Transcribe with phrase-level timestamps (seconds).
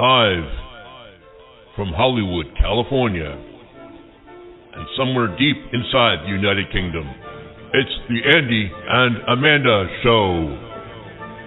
[0.00, 0.48] live
[1.76, 7.04] from Hollywood, California, and somewhere deep inside the United Kingdom.
[7.76, 10.56] It's the Andy and Amanda Show.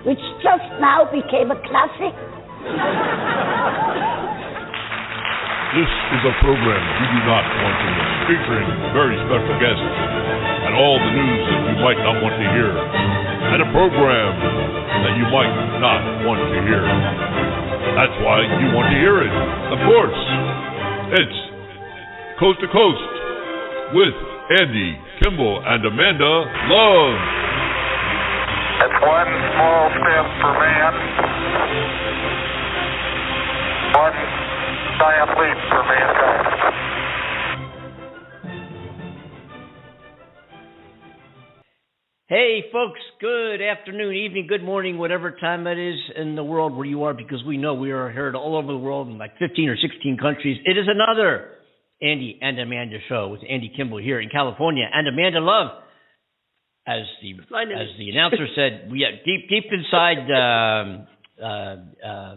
[0.06, 2.14] which just now became a classic.
[5.74, 10.78] This is a program you do not want to miss, featuring very special guests and
[10.78, 15.26] all the news that you might not want to hear, and a program that you
[15.34, 17.33] might not want to hear.
[17.94, 19.34] That's why you want to hear it.
[19.70, 20.20] Of course,
[21.14, 21.38] it's
[22.42, 23.06] Coast to Coast
[23.94, 24.18] with
[24.58, 26.34] Andy, Kimball, and Amanda
[26.74, 27.18] Love.
[28.82, 30.94] It's one small step for man,
[33.94, 34.18] one
[34.98, 36.53] giant leap for mankind.
[42.28, 46.86] Hey, folks, good afternoon, evening, good morning, whatever time it is in the world where
[46.86, 49.68] you are, because we know we are heard all over the world in like 15
[49.68, 50.58] or 16 countries.
[50.64, 51.50] It is another
[52.02, 55.84] Andy and Amanda show with Andy Kimball here in California and Amanda Love.
[56.88, 61.08] As the as the announcer said, we are deep deep inside um,
[61.44, 61.48] uh,
[62.08, 62.36] uh,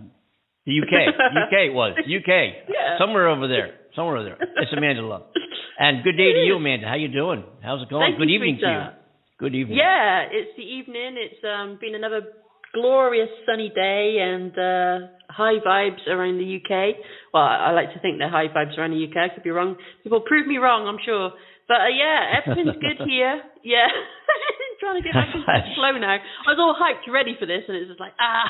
[0.66, 1.14] the UK.
[1.14, 2.66] UK it was UK.
[2.68, 2.98] Yeah.
[2.98, 3.74] Somewhere over there.
[3.94, 4.38] Somewhere over there.
[4.40, 5.22] It's Amanda Love.
[5.78, 6.88] And good day to you, Amanda.
[6.88, 7.44] How you doing?
[7.62, 8.02] How's it going?
[8.10, 9.05] Thank good evening to you.
[9.38, 9.52] Sweetheart.
[9.52, 9.78] Good evening.
[9.78, 11.16] Yeah, it's the evening.
[11.16, 12.22] It's um, been another
[12.74, 16.96] glorious sunny day and uh, high vibes around the UK.
[17.32, 19.30] Well, I I like to think they're high vibes around the UK.
[19.30, 19.76] I could be wrong.
[20.02, 21.30] People prove me wrong, I'm sure.
[21.68, 23.42] But uh, yeah, everything's good here.
[23.64, 23.88] Yeah,
[24.80, 26.16] trying to get back into the flow now.
[26.16, 28.46] I was all hyped, ready for this, and it's just like ah.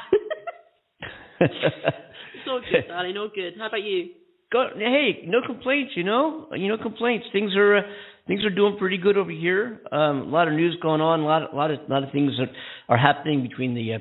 [1.40, 3.16] it's all good, darling.
[3.16, 3.54] All good.
[3.58, 4.10] How about you?
[4.52, 5.92] Go, hey, no complaints.
[5.96, 7.26] You know, you know complaints.
[7.32, 7.82] Things are uh,
[8.26, 9.80] things are doing pretty good over here.
[9.92, 11.20] Um, a lot of news going on.
[11.20, 12.48] A lot, a lot of, lot of things that
[12.88, 13.98] are happening between the uh,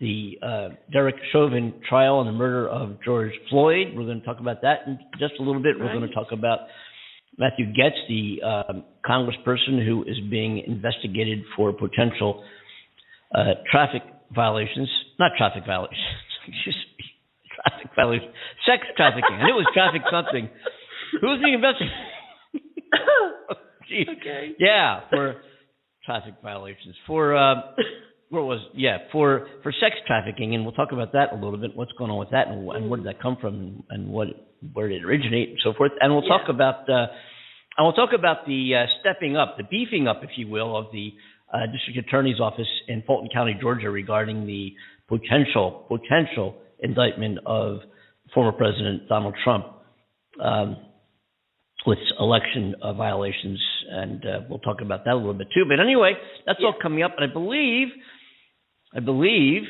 [0.00, 3.88] the uh, Derek Chauvin trial and the murder of George Floyd.
[3.94, 5.78] We're going to talk about that in just a little bit.
[5.78, 6.60] We're going to talk about
[7.38, 12.44] Matthew Gaetz, the um, congressperson who is being investigated for potential
[13.34, 14.02] uh, traffic
[14.34, 14.90] violations.
[15.18, 15.98] Not traffic violations.
[16.48, 17.04] Excuse me.
[17.54, 18.30] Traffic violations.
[18.66, 19.38] Sex trafficking.
[19.40, 20.48] I knew it was traffic something.
[21.20, 21.94] Who's being investigated?
[24.20, 24.54] Okay.
[24.58, 25.36] Yeah, for
[26.04, 26.94] traffic violations.
[27.06, 27.54] For uh,
[28.30, 31.72] where was yeah for for sex trafficking, and we'll talk about that a little bit.
[31.74, 34.28] What's going on with that, and, and where did that come from, and what
[34.72, 35.92] where did it originate, and so forth.
[36.00, 37.06] And we'll talk about uh,
[37.76, 40.86] and we'll talk about the uh, stepping up, the beefing up, if you will, of
[40.92, 41.12] the
[41.52, 44.72] uh, district attorney's office in Fulton County, Georgia, regarding the
[45.08, 47.78] potential potential indictment of
[48.32, 49.66] former President Donald Trump.
[50.42, 50.76] Um,
[51.86, 55.64] with election uh, violations, and uh, we'll talk about that a little bit too.
[55.68, 56.14] But anyway,
[56.46, 57.88] that's all coming up, and I believe,
[58.94, 59.62] I believe,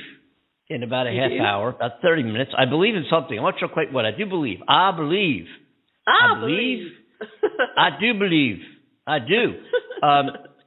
[0.68, 1.40] in about a You half do?
[1.42, 3.36] hour, about thirty minutes, I believe in something.
[3.36, 4.04] I'm not sure quite what.
[4.06, 4.58] I do believe.
[4.68, 5.46] I believe.
[6.06, 6.92] Ah, I believe-
[7.78, 8.58] I do believe.
[9.06, 9.54] I do.
[10.02, 10.26] Um,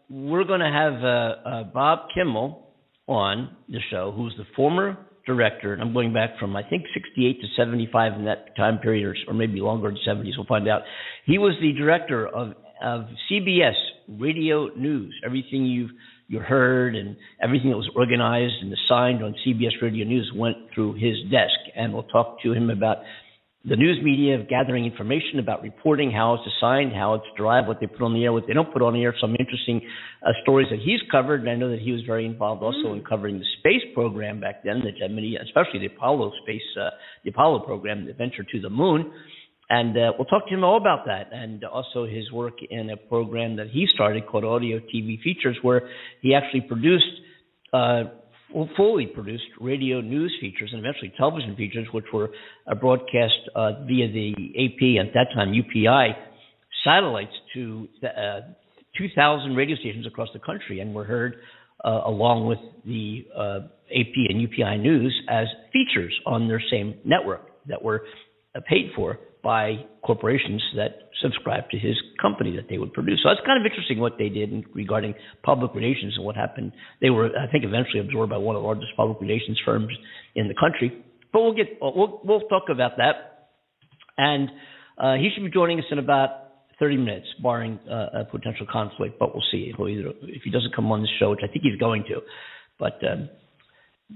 [0.09, 2.69] we're going to have uh, uh, Bob Kimmel
[3.06, 4.97] on the show, who's the former
[5.28, 9.06] director, and I'm going back from I think 68 to 75 in that time period,
[9.06, 10.32] or, or maybe longer in the 70s.
[10.38, 10.82] We'll find out.
[11.26, 13.76] He was the director of of CBS
[14.08, 15.14] Radio News.
[15.26, 15.92] Everything you've
[16.28, 20.94] you heard and everything that was organized and assigned on CBS Radio News went through
[20.96, 22.98] his desk, and we'll talk to him about
[23.68, 27.82] the news media of gathering information about reporting, how it's assigned, how it's derived, what
[27.82, 29.82] they put on the air, what they don't put on the air, some interesting
[30.26, 31.42] uh, stories that he's covered.
[31.42, 34.64] And I know that he was very involved also in covering the space program back
[34.64, 36.92] then, the Gemini, especially the Apollo space, uh,
[37.26, 39.12] the Apollo program, the venture to the moon.
[39.70, 42.96] And uh, we'll talk to him all about that, and also his work in a
[42.96, 45.90] program that he started called Audio TV Features, where
[46.22, 47.04] he actually produced
[47.74, 48.04] uh,
[48.75, 52.30] fully produced radio news features and eventually television features, which were
[52.69, 56.13] uh, broadcast uh, via the AP and at that time UPI
[56.84, 58.41] satellites to uh,
[58.97, 61.38] 2,000 radio stations across the country, and were heard
[61.86, 63.60] uh, along with the uh,
[63.92, 68.06] AP and UPI news as features on their same network that were
[68.56, 73.22] uh, paid for by corporations that subscribed to his company that they would produce.
[73.24, 76.74] So that's kind of interesting what they did in, regarding public relations and what happened.
[77.00, 79.94] They were, I think, eventually absorbed by one of the largest public relations firms
[80.36, 81.02] in the country.
[81.32, 83.48] But we'll get we'll we'll talk about that,
[84.18, 84.50] and
[84.98, 86.30] uh, he should be joining us in about
[86.78, 89.18] 30 minutes, barring uh, a potential conflict.
[89.18, 89.72] But we'll see.
[89.78, 92.20] He'll either if he doesn't come on the show, which I think he's going to,
[92.78, 93.30] but um,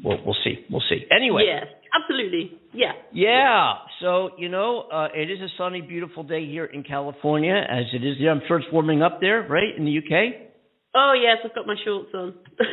[0.03, 0.65] we'll we'll see.
[0.69, 1.05] We'll see.
[1.11, 1.43] Anyway.
[1.45, 2.51] Yes, absolutely.
[2.73, 2.93] Yeah.
[3.13, 3.73] Yeah.
[4.01, 8.03] So, you know, uh, it is a sunny, beautiful day here in California, as it
[8.05, 8.31] is there.
[8.31, 10.47] I'm sure it's warming up there, right, in the UK?
[10.95, 12.33] Oh yes, I've got my shorts on.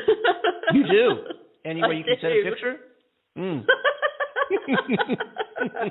[0.72, 1.24] You do.
[1.64, 2.76] Anywhere I you can send a picture?
[3.36, 3.64] Mm.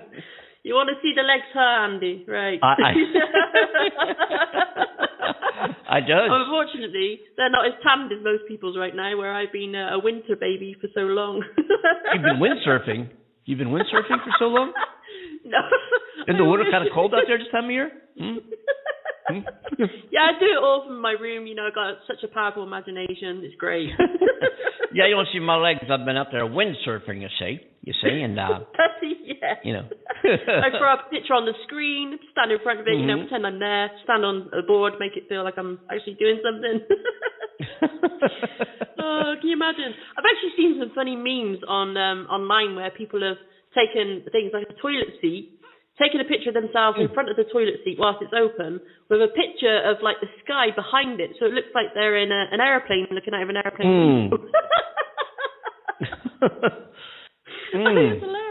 [0.64, 2.26] you want to see the legs, huh, Andy?
[2.28, 2.60] Right.
[2.62, 2.94] I, I,
[5.90, 6.30] I does.
[6.30, 9.18] Unfortunately, they're not as tanned as most people's right now.
[9.18, 11.44] Where I've been uh, a winter baby for so long.
[12.14, 13.10] You've been windsurfing.
[13.46, 14.74] You've been windsurfing for so long.
[15.46, 15.60] No.
[16.28, 17.90] Isn't the water kind of cold out there this time of year?
[18.20, 18.44] Hmm?
[19.30, 19.40] Hmm?
[20.12, 21.48] yeah, I do it all from my room.
[21.48, 23.40] You know, I've got such a powerful imagination.
[23.44, 23.88] It's great.
[24.94, 25.80] yeah, you don't see my legs.
[25.84, 27.22] I've been up there windsurfing.
[27.22, 28.60] You see, you see, and uh,
[29.02, 29.56] yeah.
[29.64, 29.88] you know.
[30.48, 33.16] I throw up a picture on the screen, stand in front of it, you know,
[33.18, 33.22] Mhm.
[33.28, 36.80] pretend I'm there, stand on a board, make it feel like I'm actually doing something.
[39.00, 39.94] oh, can you imagine?
[40.18, 43.38] I've actually seen some funny memes on um online where people have
[43.76, 45.50] taken things like a toilet seat,
[46.00, 49.22] taken a picture of themselves in front of the toilet seat whilst it's open, with
[49.22, 52.46] a picture of like the sky behind it, so it looks like they're in a,
[52.52, 54.30] an aeroplane looking out of an aeroplane Hmm.
[54.30, 54.38] window.
[57.74, 58.12] I think Mm.
[58.14, 58.47] it's hilarious.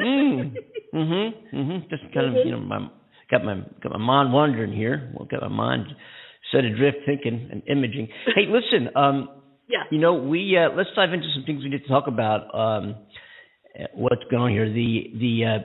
[0.00, 0.54] Mm.
[0.94, 1.32] Mhm.
[1.52, 1.90] Mhm.
[1.90, 2.88] Just kind of, you know, my
[3.30, 5.10] got my got my mind wandering here.
[5.14, 5.86] Well, got my mind
[6.52, 8.08] set adrift, thinking and imaging.
[8.34, 8.90] Hey, listen.
[8.96, 9.28] Um,
[9.68, 9.84] Yeah.
[9.90, 12.54] you know, we uh, let's dive into some things we need to talk about.
[12.54, 12.94] Um,
[13.94, 14.68] what's going on here?
[14.72, 15.58] The the uh,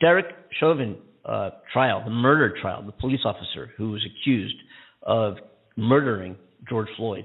[0.00, 0.26] Derek
[0.60, 4.56] Chauvin uh, trial, the murder trial, the police officer who was accused
[5.02, 5.36] of
[5.76, 6.36] murdering
[6.68, 7.24] George Floyd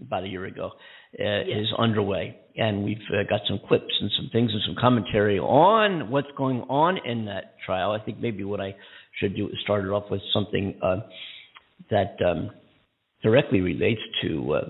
[0.00, 0.70] about a year ago,
[1.18, 5.38] uh, is underway, and we've uh, got some clips and some things and some commentary
[5.38, 7.92] on what's going on in that trial.
[7.92, 8.74] I think maybe what I
[9.20, 10.96] should do is start it off with something uh,
[11.90, 12.50] that um,
[13.22, 14.68] directly relates to uh,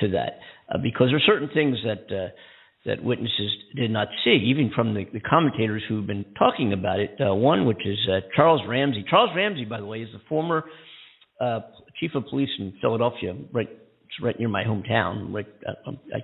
[0.00, 2.28] to that, uh, because there are certain things that uh,
[2.84, 7.16] that witnesses did not see, even from the, the commentators who've been talking about it.
[7.20, 7.98] Uh, one, which is
[8.34, 9.04] Charles Ramsey.
[9.08, 10.64] Charles Ramsey, by the way, is the former
[11.98, 13.68] chief of police in Philadelphia, right,
[14.22, 15.32] right near my hometown.
[15.32, 16.20] Right, uh, I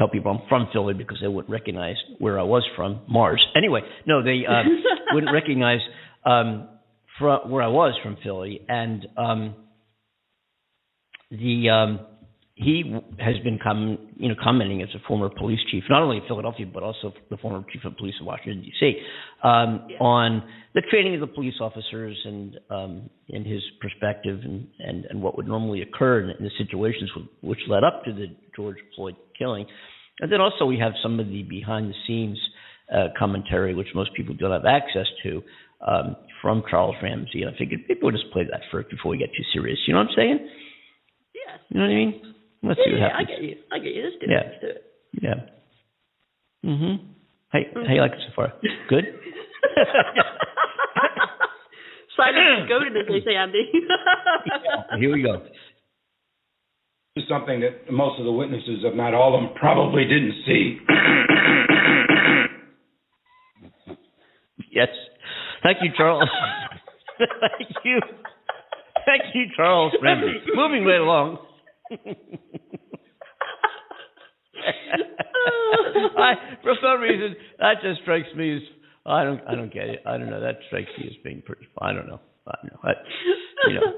[0.00, 3.44] tell people I'm from Philly because they wouldn't recognize where I was from, Mars.
[3.54, 4.62] Anyway, no, they uh,
[5.12, 5.80] wouldn't recognize
[6.24, 6.68] um,
[7.18, 9.54] from where I was from Philly, and um,
[11.30, 12.06] the um,
[12.60, 16.22] he has been com- you know commenting as a former police chief, not only in
[16.28, 18.96] Philadelphia but also the former chief of police of Washington D.C.
[19.42, 20.42] Um, on
[20.74, 25.36] the training of the police officers and um, in his perspective and, and, and what
[25.36, 27.10] would normally occur in, in the situations
[27.40, 29.66] which led up to the George Floyd killing,
[30.20, 32.38] and then also we have some of the behind the scenes
[32.94, 35.42] uh, commentary which most people don't have access to
[35.86, 37.42] um, from Charles Ramsey.
[37.42, 39.78] And I figured maybe we'll just play that first before we get too serious.
[39.86, 40.48] You know what I'm saying?
[41.34, 41.58] Yes.
[41.70, 42.29] You know what I mean?
[42.62, 43.28] Let's Yeah, see what happens.
[43.28, 43.56] yeah, I get you.
[43.72, 44.02] I get you.
[44.04, 44.40] Let's do Yeah.
[44.40, 44.46] it.
[44.46, 44.84] Let's do it.
[45.22, 45.40] Yeah.
[46.70, 46.98] Mhm.
[47.52, 48.52] Hey, how you like it so far?
[48.88, 49.18] Good.
[52.16, 53.70] Silence is golden, as they say, Andy.
[54.98, 55.38] Here we go.
[57.16, 60.34] This is something that most of the witnesses, if not all of them, probably didn't
[60.44, 60.78] see.
[64.70, 64.88] Yes.
[65.62, 66.28] Thank you, Charles.
[67.18, 68.00] Thank you.
[69.06, 70.40] Thank you, Charles Ramsey.
[70.54, 71.38] Moving right along.
[76.18, 78.62] I, for some reason, that just strikes me as
[79.06, 80.02] I don't, I don't get it.
[80.06, 80.40] I don't know.
[80.40, 81.66] That strikes me as being pretty.
[81.80, 82.20] I don't know.
[82.46, 82.80] I don't know.
[82.84, 82.92] I,
[83.68, 83.92] you know.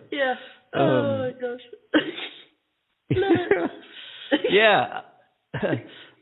[0.12, 0.34] yeah.
[0.74, 1.60] Um, oh my gosh.
[4.50, 5.02] yeah.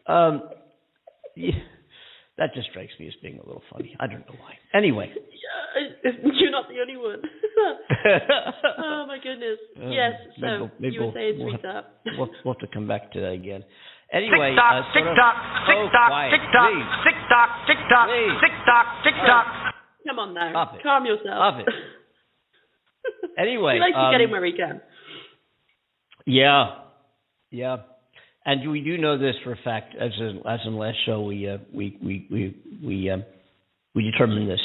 [0.06, 0.42] um,
[1.34, 1.52] yeah.
[2.38, 3.94] That just strikes me as being a little funny.
[4.00, 4.56] I don't know why.
[4.72, 5.12] Anyway.
[5.12, 7.20] Yeah, you're not the only one.
[8.78, 9.58] oh my goodness.
[9.82, 10.12] Uh, yes.
[10.40, 12.00] So maybe we'll- maybe you were we'll- saying we'll sweet up.
[12.16, 13.64] we'll, we'll have to come back to that again.
[14.12, 15.36] Anyway, tick tock, uh, tick sort of- tock,
[15.66, 16.88] tick oh, tock, quiet, tick tock, please.
[17.04, 18.08] tick tock, tick tock,
[18.40, 19.46] tick tock, tick tock.
[20.08, 20.50] Come on now.
[20.52, 20.82] Stop it.
[20.82, 21.36] Calm yourself.
[21.36, 21.68] Stop it.
[23.38, 24.80] Anyway, he likes to um, get in where he can.
[26.26, 26.84] Yeah,
[27.50, 27.76] yeah,
[28.44, 29.94] and we do know this for a fact.
[29.94, 33.24] As in, as in last show, we uh, we we we we um,
[33.94, 34.60] we determined this.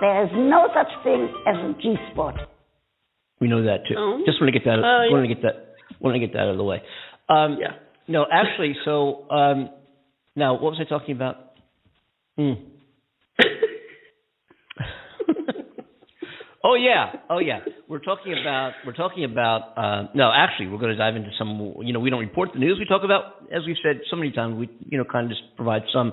[0.00, 2.34] There is no such thing as a G spot.
[3.40, 3.94] We know that too.
[3.98, 4.22] Oh.
[4.24, 4.78] Just want to get that.
[4.78, 5.12] Yeah.
[5.12, 5.74] Want to get that.
[6.00, 6.82] Want to get that out of the way.
[7.28, 7.74] Um, Yeah.
[8.08, 9.70] No, actually, so um,
[10.34, 11.36] now what was I talking about?
[12.36, 12.52] Hmm.
[16.64, 17.60] Oh yeah, oh yeah.
[17.88, 21.74] We're talking about we're talking about uh, no, actually, we're going to dive into some.
[21.82, 22.78] You know, we don't report the news.
[22.78, 25.42] We talk about, as we've said so many times, we you know kind of just
[25.56, 26.12] provide some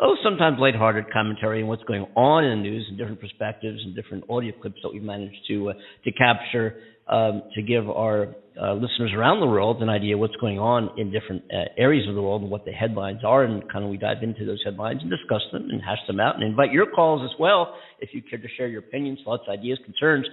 [0.00, 3.94] oh, sometimes lighthearted commentary on what's going on in the news and different perspectives and
[3.94, 5.72] different audio clips that we've managed to uh,
[6.04, 6.76] to capture
[7.08, 11.12] um, to give our uh, listeners around the world an idea what's going on in
[11.12, 13.96] different uh, areas of the world and what the headlines are, and kind of we
[13.96, 17.22] dive into those headlines and discuss them and hash them out and invite your calls
[17.22, 20.26] as well if you care to share your opinions, thoughts, ideas, concerns.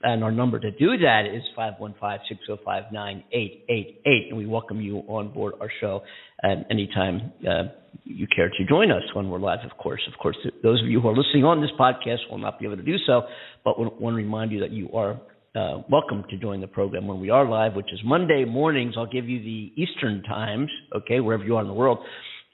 [0.00, 4.28] And our number to do that is 515-605-9888.
[4.28, 6.02] And we welcome you on board our show
[6.42, 7.64] at any time uh,
[8.04, 10.00] you care to join us when we're live, of course.
[10.12, 12.76] Of course, those of you who are listening on this podcast will not be able
[12.76, 13.22] to do so,
[13.64, 15.20] but we want to remind you that you are
[15.58, 18.94] uh, welcome to join the program when we are live, which is Monday mornings.
[18.96, 21.98] I'll give you the Eastern times, okay, wherever you are in the world.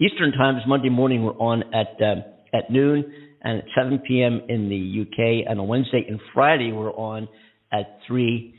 [0.01, 2.23] Eastern times, Monday morning, we're on at uh,
[2.57, 4.41] at noon and at 7 p.m.
[4.49, 7.29] in the UK, and on Wednesday and Friday we're on
[7.73, 8.55] at 3.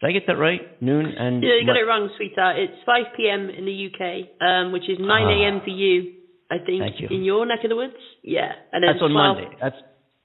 [0.00, 0.60] Did I get that right?
[0.80, 2.56] Noon and Yeah, you got it wrong, sweetheart.
[2.58, 3.50] It's 5 p.m.
[3.50, 5.60] in the UK, um, which is 9 a.m.
[5.62, 6.14] for you,
[6.50, 7.08] I think, you.
[7.10, 7.92] in your neck of the woods.
[8.22, 9.56] Yeah, and then That's on 12 Monday.
[9.60, 9.76] That's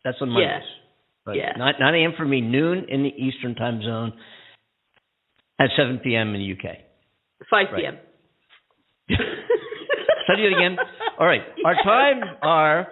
[0.06, 0.62] that's on Mondays.
[0.64, 0.83] Yeah.
[1.25, 1.38] Right.
[1.38, 1.53] Yeah.
[1.58, 2.13] 9, 9 a.m.
[2.18, 4.13] for me, noon in the Eastern time zone,
[5.60, 6.36] at 7 p.m.
[6.36, 6.75] in the UK.
[7.50, 7.82] 5 Right.
[7.82, 7.98] p.m.
[10.25, 10.77] Study it again.
[11.20, 11.42] All right.
[11.65, 12.88] Our times are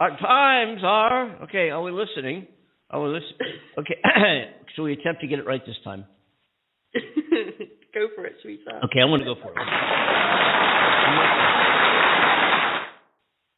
[0.00, 1.70] our times are okay.
[1.70, 2.46] Are we listening?
[2.90, 3.58] Are we listening?
[3.78, 3.96] Okay.
[4.76, 6.04] so we attempt to get it right this time.
[7.94, 8.84] Go for it, sweetheart.
[8.84, 9.56] Okay, I'm going to go for it.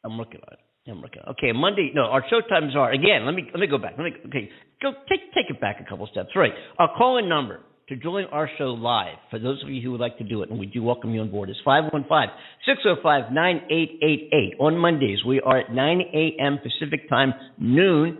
[0.04, 0.58] I'm looking at it.
[0.90, 1.22] I'm looking.
[1.30, 1.92] Okay, Monday.
[1.94, 3.24] No, our show times are again.
[3.24, 3.94] Let me let me go back.
[3.96, 4.50] Let me okay.
[4.82, 6.30] Go take take it back a couple steps.
[6.34, 6.52] Right.
[6.78, 10.18] Our call-in number to join our show live for those of you who would like
[10.18, 14.60] to do it, and we do welcome you on board, is 515-605-9888.
[14.60, 16.58] On Mondays, we are at 9 a.m.
[16.58, 18.18] Pacific time, noon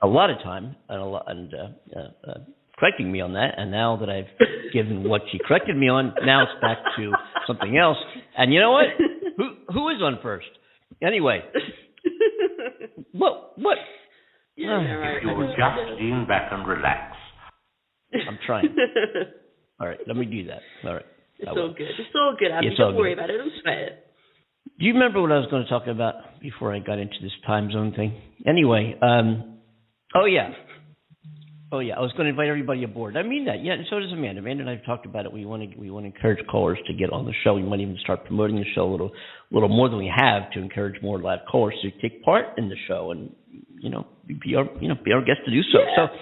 [0.04, 1.68] a lot of time and a lot and uh,
[2.00, 2.38] uh, uh,
[2.78, 3.56] correcting me on that.
[3.58, 4.30] And now that I've
[4.72, 7.16] given what she corrected me on, now it's back to
[7.48, 7.98] something else.
[8.38, 8.86] And you know what?
[9.38, 10.48] Who who is on first?
[11.02, 11.42] Anyway,
[13.14, 13.78] what what?
[14.56, 15.00] yeah, Oh.
[15.00, 15.18] right.
[15.18, 17.16] If you will just lean back and relax.
[18.14, 18.76] I'm trying.
[19.80, 20.62] All right, let me do that.
[20.86, 21.06] All right.
[21.38, 21.86] it's all good.
[22.00, 22.70] It's all good, Andy.
[22.70, 23.20] It's all Don't worry good.
[23.20, 23.38] about it.
[23.38, 24.04] Don't sweat it.
[24.80, 27.32] Do you remember what I was going to talk about before I got into this
[27.46, 28.20] time zone thing?
[28.48, 29.60] Anyway, um,
[30.16, 30.50] oh yeah,
[31.72, 33.18] oh yeah, I was going to invite everybody aboard.
[33.18, 34.42] I mean that, yeah, and so does Amanda.
[34.42, 35.34] Amanda and I have talked about it.
[35.34, 37.54] We want to we want to encourage callers to get on the show.
[37.56, 39.12] We might even start promoting the show a little
[39.52, 42.76] little more than we have to encourage more live callers to take part in the
[42.88, 43.36] show and
[43.80, 45.80] you know be our you know be our guest to do so.
[45.80, 45.96] Yeah.
[45.96, 46.14] So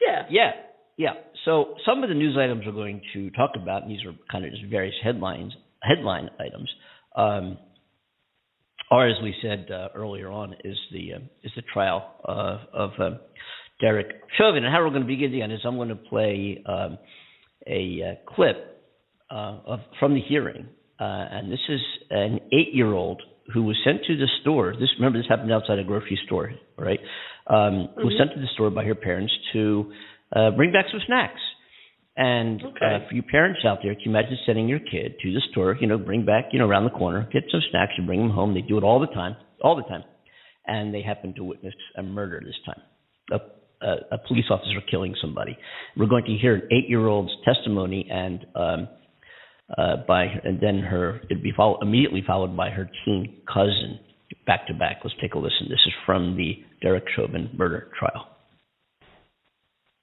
[0.00, 0.22] Yeah.
[0.30, 0.50] yeah,
[0.96, 1.12] yeah.
[1.44, 4.44] So some of the news items we're going to talk about, and these are kind
[4.44, 6.70] of just various headlines, headline items,
[7.16, 7.58] um,
[8.90, 12.90] are as we said uh, earlier on, is the uh, is the trial uh, of
[13.00, 13.10] uh,
[13.80, 14.64] Derek Chauvin.
[14.64, 16.98] And how we're going to begin again is I'm going to play um,
[17.66, 18.56] a uh, clip
[19.30, 20.66] uh, of from the hearing,
[20.98, 23.22] uh, and this is an eight-year-old
[23.52, 24.74] who was sent to the store.
[24.78, 27.00] This remember this happened outside a grocery store, right?
[27.46, 29.92] Um, Was sent to the store by her parents to
[30.34, 31.40] uh, bring back some snacks.
[32.16, 32.84] And Okay.
[32.84, 35.76] uh, for you parents out there, can you imagine sending your kid to the store,
[35.80, 38.30] you know, bring back, you know, around the corner, get some snacks and bring them
[38.30, 38.52] home.
[38.52, 40.04] They do it all the time, all the time.
[40.66, 42.82] And they happen to witness a murder this time.
[43.32, 43.40] A,
[43.82, 45.56] a, a police officer killing somebody.
[45.96, 48.88] We're going to hear an eight-year-old's testimony and um,
[49.76, 54.00] uh, by and then her it'd be follow, immediately followed by her teen cousin
[54.46, 55.00] back to back.
[55.04, 55.66] Let's take a listen.
[55.68, 58.26] This is from the Derek Chauvin murder trial.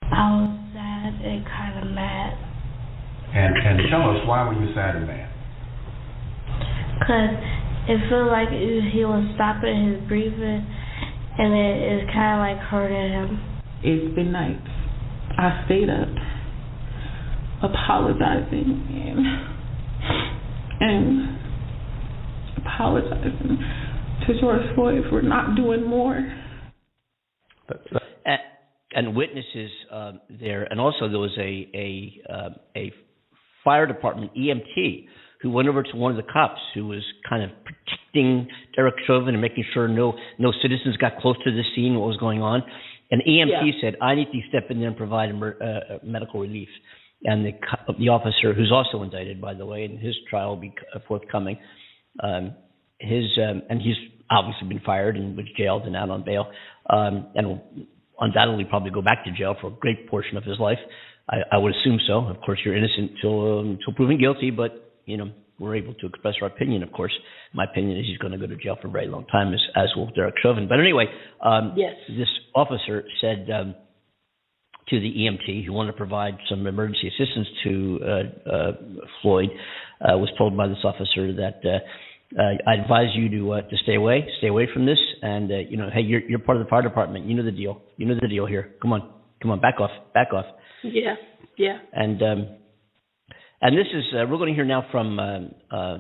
[0.03, 2.33] I was sad and kind of mad
[3.33, 5.33] And and tell us why were you sad and mad?
[6.99, 7.29] because
[7.87, 10.65] it felt like he was stopping his breathing
[11.37, 13.56] and it, it is kind of like hurting him.
[13.89, 14.67] It's been nights.
[15.37, 16.09] I stayed up
[17.63, 19.25] apologizing and
[20.81, 21.39] and
[22.57, 23.57] apologizing
[24.27, 26.17] to George Floyd for not doing more.
[28.25, 28.39] And,
[28.91, 32.91] and witnesses um, there, and also there was a a uh, a
[33.63, 35.05] fire department EMT
[35.41, 39.29] who went over to one of the cops who was kind of protecting Derek Chauvin
[39.29, 42.63] and making sure no no citizens got close to the scene, what was going on.
[43.11, 43.81] And EMT Yeah.
[43.81, 46.69] said, "I need to step in there and provide uh, uh, medical relief."
[47.25, 47.53] And the
[47.97, 51.57] the officer, who's also indicted, by the way, and his trial will be c- forthcoming,
[52.21, 52.53] um,
[52.99, 53.95] his um, and he's
[54.29, 56.51] obviously been fired and was jailed and out on bail,
[56.89, 57.61] um, and will
[58.19, 60.79] undoubtedly probably go back to jail for a great portion of his life.
[61.29, 62.19] I, I would assume so.
[62.27, 66.05] Of course, you're innocent till um, till proven guilty, but you know we're able to
[66.07, 66.83] express our opinion.
[66.83, 67.13] Of course,
[67.53, 69.61] my opinion is he's going to go to jail for a very long time, as
[69.75, 70.67] as will Derek Chauvin.
[70.67, 71.05] But anyway,
[71.41, 71.95] um, Yes.
[72.09, 73.49] this officer said.
[73.51, 73.75] Um,
[74.89, 78.71] to the EMT who wanted to provide some emergency assistance to uh, uh,
[79.21, 79.49] Floyd
[79.99, 83.77] uh, was told by this officer that uh, uh, I advise you to uh, to
[83.83, 86.63] stay away, stay away from this, and uh, you know, hey, you're you're part of
[86.63, 87.25] the fire department.
[87.25, 87.81] You know the deal.
[87.97, 88.75] You know the deal here.
[88.81, 89.09] Come on,
[89.41, 90.45] come on, back off, back off.
[90.83, 91.15] Yeah.
[91.57, 91.79] Yeah.
[91.91, 92.47] And um,
[93.61, 95.97] and this is uh, we're going to hear now from um, uh,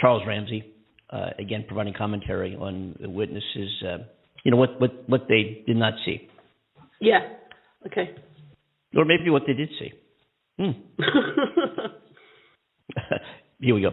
[0.00, 0.64] Charles Ramsey
[1.10, 3.70] uh, again, providing commentary on the witnesses.
[3.84, 3.98] Uh,
[4.44, 6.28] you know what what what they did not see,
[7.00, 7.20] Yeah.
[7.86, 8.10] Okay.
[8.96, 9.92] or maybe what they did see.
[10.58, 10.72] Hmm.
[13.60, 13.90] Here we go.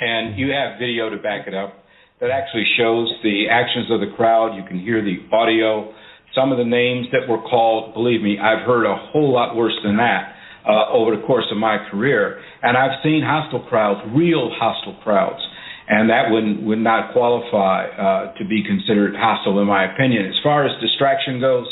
[0.00, 1.74] and you have video to back it up
[2.20, 4.56] that actually shows the actions of the crowd.
[4.56, 5.92] You can hear the audio.
[6.34, 9.74] Some of the names that were called, believe me, I've heard a whole lot worse
[9.84, 10.31] than that
[10.66, 12.40] uh, over the course of my career.
[12.62, 15.40] And I've seen hostile crowds, real hostile crowds.
[15.88, 20.26] And that would, would not qualify uh, to be considered hostile, in my opinion.
[20.26, 21.66] As far as distraction goes,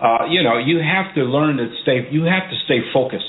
[0.00, 3.26] uh, you know, you have to learn to stay, you have to stay focused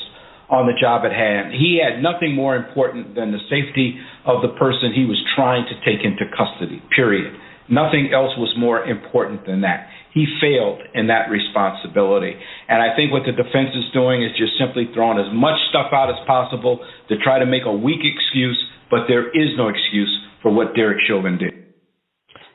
[0.50, 1.54] on the job at hand.
[1.54, 5.76] He had nothing more important than the safety of the person he was trying to
[5.86, 7.34] take into custody, period.
[7.70, 9.88] Nothing else was more important than that.
[10.14, 12.34] He failed in that responsibility.
[12.68, 15.94] And I think what the defense is doing is just simply throwing as much stuff
[15.94, 18.58] out as possible to try to make a weak excuse,
[18.90, 20.10] but there is no excuse
[20.42, 21.54] for what Derek Chauvin did.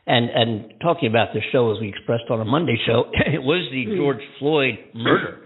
[0.07, 3.71] And and talking about the show as we expressed on a Monday show, it was
[3.71, 5.45] the George Floyd murder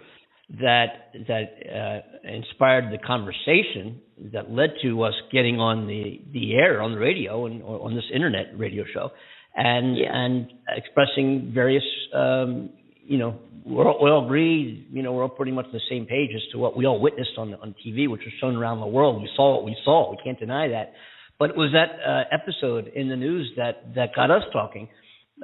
[0.61, 4.01] that that uh, inspired the conversation
[4.33, 7.95] that led to us getting on the the air on the radio and or on
[7.95, 9.11] this internet radio show,
[9.59, 10.15] and Yeah.
[10.23, 10.37] and
[10.81, 12.71] expressing various um,
[13.13, 13.33] you know
[13.65, 16.31] we're all, we all agree you know we're all pretty much on the same page
[16.35, 19.21] as to what we all witnessed on on TV, which was shown around the world.
[19.21, 20.11] We saw what we saw.
[20.11, 20.93] We can't deny that.
[21.39, 24.89] But it was that uh, episode in the news that that got us talking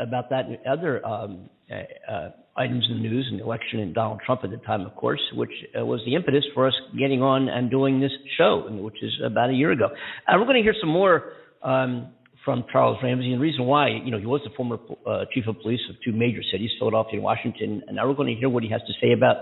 [0.00, 3.94] about that and other um, uh, uh, items in the news and the election and
[3.94, 7.22] Donald Trump at the time, of course, which uh, was the impetus for us getting
[7.22, 9.88] on and doing this show, which is about a year ago.
[10.27, 12.09] And we're going to hear some more um,
[12.44, 15.46] from Charles Ramsey, and the reason why, you know, he was the former uh, chief
[15.46, 18.48] of police of two major cities, Philadelphia and Washington, and now we're going to hear
[18.48, 19.37] what he has to say about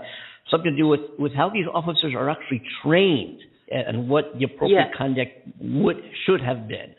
[0.49, 3.39] something to do with, with how these officers are actually trained
[3.69, 4.97] and what the appropriate Yeah.
[4.97, 6.93] conduct would should have been.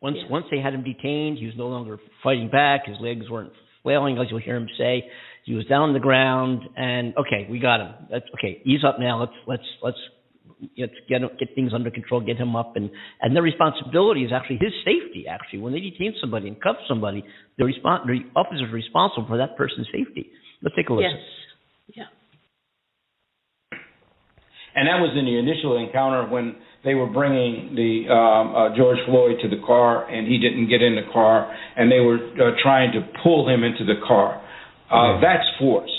[0.00, 0.28] Once Yeah.
[0.30, 2.86] once they had him detained, he was no longer fighting back.
[2.86, 3.52] His legs weren't
[3.82, 5.10] flailing, as you'll hear him say.
[5.44, 7.92] He was down on the ground, and okay, we got him.
[8.10, 8.60] That's okay.
[8.64, 9.20] Ease up now.
[9.20, 9.98] Let's let's let's
[10.78, 12.20] let's get get things under control.
[12.20, 15.26] Get him up, and and their responsibility is actually his safety.
[15.28, 17.24] Actually, when they detain somebody and cuff somebody,
[17.58, 20.30] the respon the officer is responsible for that person's safety.
[20.62, 21.18] Let's take a listen.
[21.94, 22.06] Yes.
[23.72, 23.78] Yeah.
[24.74, 28.98] And that was in the initial encounter when they were bringing the um, uh, George
[29.06, 32.56] Floyd to the car, and he didn't get in the car, and they were uh,
[32.62, 34.40] trying to pull him into the car.
[34.90, 35.90] Uh, That's force,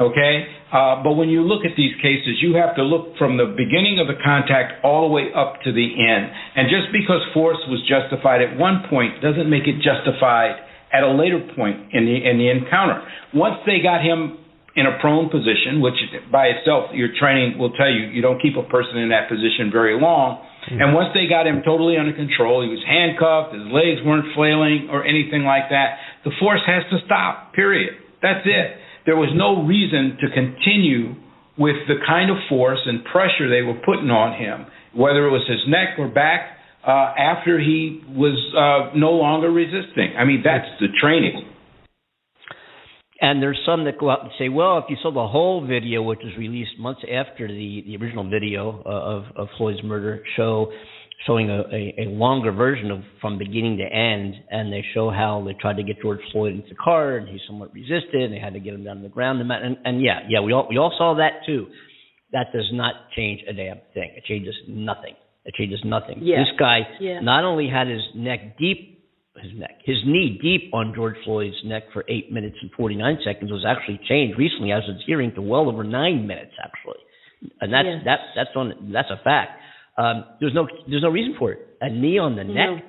[0.00, 0.46] okay?
[0.72, 4.02] Uh, but when you look at these cases, you have to look from the beginning
[4.02, 6.30] of the contact all the way up to the end.
[6.56, 10.58] And just because force was justified at one point doesn't make it justified
[10.92, 13.02] at a later point in the in the encounter.
[13.34, 14.38] Once they got him
[14.74, 15.94] in a prone position, which
[16.30, 19.70] by itself your training will tell you you don't keep a person in that position
[19.70, 20.42] very long.
[20.64, 24.88] And once they got him totally under control, he was handcuffed, his legs weren't flailing
[24.88, 26.00] or anything like that.
[26.24, 27.52] The force has to stop.
[27.52, 27.92] Period.
[28.22, 28.80] That's it.
[29.06, 31.14] There was no reason to continue
[31.58, 35.46] with the kind of force and pressure they were putting on him, whether it was
[35.48, 36.50] his neck or back.
[36.86, 40.12] Uh, after he was uh, no longer resisting.
[40.18, 41.48] I mean, that's the training.
[43.22, 46.02] And there's some that go out and say, well, if you saw the whole video,
[46.02, 50.70] which was released months after the, the original video uh, of, of Floyd's murder, show
[51.26, 55.42] showing a, a, a longer version of from beginning to end, and they show how
[55.46, 58.38] they tried to get George Floyd into the car, and he somewhat resisted, and they
[58.38, 59.40] had to get him down to the ground.
[59.40, 61.66] And, and, and yeah, yeah, we all we all saw that too.
[62.32, 64.12] That does not change a damn thing.
[64.16, 65.14] It changes nothing.
[65.44, 66.18] It changes nothing.
[66.22, 66.40] Yeah.
[66.40, 67.20] This guy Yeah.
[67.20, 68.90] not only had his neck deep
[69.42, 73.50] his neck, his knee deep on George Floyd's neck for eight minutes and 49 seconds
[73.50, 77.00] was actually changed recently, as it's hearing, to well over nine minutes actually,
[77.60, 79.60] and that's that's that's on that's a fact.
[79.96, 81.58] Um, there's no there's no reason for it.
[81.80, 82.52] A knee on the No.
[82.54, 82.84] neck,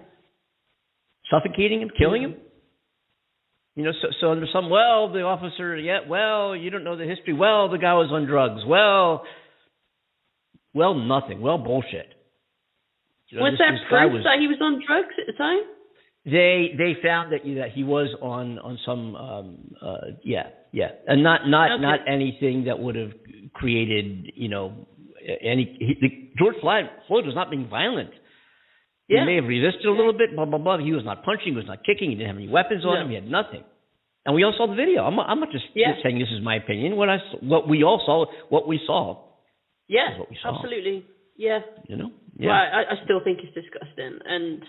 [1.29, 2.35] suffocating him, killing him.
[3.75, 7.05] You know, so so under some well, the officer, yeah, well, you don't know the
[7.05, 7.33] history.
[7.33, 8.61] Well, the guy was on drugs.
[8.65, 9.25] Well,
[10.73, 11.41] well, nothing.
[11.41, 12.07] Well, bullshit.
[13.29, 15.27] You know, was this- there this guy proof was- that he was on drugs at
[15.27, 15.61] the time?
[16.27, 21.21] they they found that that he was on on some um uh yeah yeah and
[21.21, 21.81] not not Okay.
[21.83, 23.13] not anything that would have
[23.53, 24.87] created you know
[25.41, 28.11] any he, the, George Floyd Floyd was not being violent.
[29.07, 29.19] Yeah.
[29.21, 30.77] He may have resisted a little bit, blah blah blah.
[30.79, 33.01] He was not punching, he was not kicking, he didn't have any weapons on No.
[33.01, 33.63] him, he had nothing.
[34.25, 35.03] And we all saw the video.
[35.05, 35.93] I'm not- I'm not just Yeah.
[36.01, 36.95] saying this is my opinion.
[36.95, 39.21] What I what we all saw, what we saw,
[39.87, 40.55] Yeah, is what we saw.
[40.55, 41.05] absolutely.
[41.37, 41.59] Yeah.
[41.87, 42.11] you know.
[42.37, 42.47] Yeah.
[42.47, 44.63] Well, I, I still think it's disgusting, and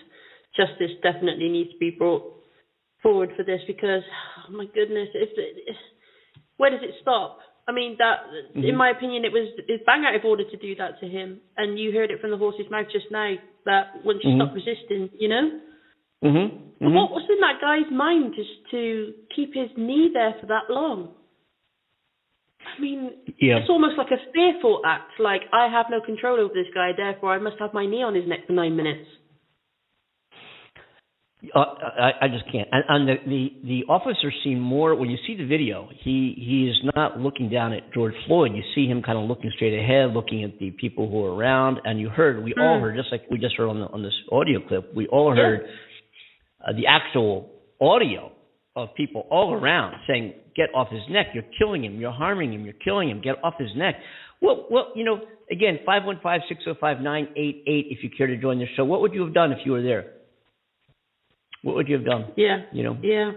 [0.55, 2.23] justice definitely needs to be brought
[3.01, 4.03] forward for this because,
[4.47, 5.75] oh my goodness, if, if
[6.57, 7.39] where does it stop?
[7.67, 8.19] I mean, that
[8.55, 8.77] in Mhm.
[8.77, 11.77] my opinion, it was it's bang out of order to do that to him, and
[11.77, 14.37] you heard it from the horse's mouth just now that once you Mhm.
[14.37, 15.51] stop resisting, you know.
[16.23, 16.49] Mhm.
[16.79, 16.93] But Mhm.
[16.93, 21.09] What was in that guy's mind just to keep his knee there for that long?
[22.65, 23.57] I mean, Yeah.
[23.57, 25.19] it's almost like a fearful act.
[25.19, 28.15] Like I have no control over this guy, therefore I must have my knee on
[28.15, 29.16] his neck for nine minutes.
[31.53, 31.59] Uh,
[31.99, 32.67] I, I just can't.
[32.71, 35.87] And, and the, the the officer seemed more when you see the video.
[36.03, 38.51] He he is not looking down at George Floyd.
[38.53, 41.79] You see him kind of looking straight ahead, looking at the people who are around.
[41.85, 42.83] And you heard, we all Hmm.
[42.83, 44.93] heard, just like we just heard on the, on this audio clip.
[44.95, 45.41] We all Yeah.
[45.43, 45.61] heard
[46.67, 48.31] uh, the actual audio
[48.75, 51.27] of people all around saying, "Get off his neck!
[51.33, 51.99] You're killing him!
[51.99, 52.63] You're harming him!
[52.65, 53.21] You're killing him!
[53.21, 53.95] Get off his neck!"
[54.41, 55.19] Well, well, you know,
[55.51, 57.87] again, five one five six zero five nine eight eight.
[57.89, 59.81] If you care to join the show, what would you have done if you were
[59.81, 60.13] there?
[61.67, 62.31] What would you have done?
[62.37, 62.63] Yeah.
[62.71, 62.95] You know.
[63.03, 63.31] Yeah.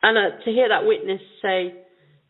[0.00, 1.74] And uh, to hear that witness say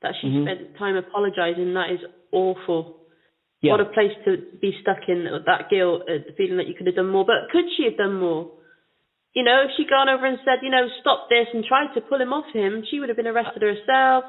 [0.00, 0.44] that she Mhm.
[0.44, 2.00] spent time apologizing, that is
[2.32, 2.96] awful.
[3.60, 3.72] Yeah.
[3.72, 6.72] What a place to be stuck in, uh, that guilt, uh, the feeling that you
[6.74, 7.26] could have done more.
[7.26, 8.52] But could she have done more?
[9.34, 12.00] You know, if she'd gone over and said, you know, stop this and tried to
[12.00, 14.24] pull him off him, she would have been arrested herself.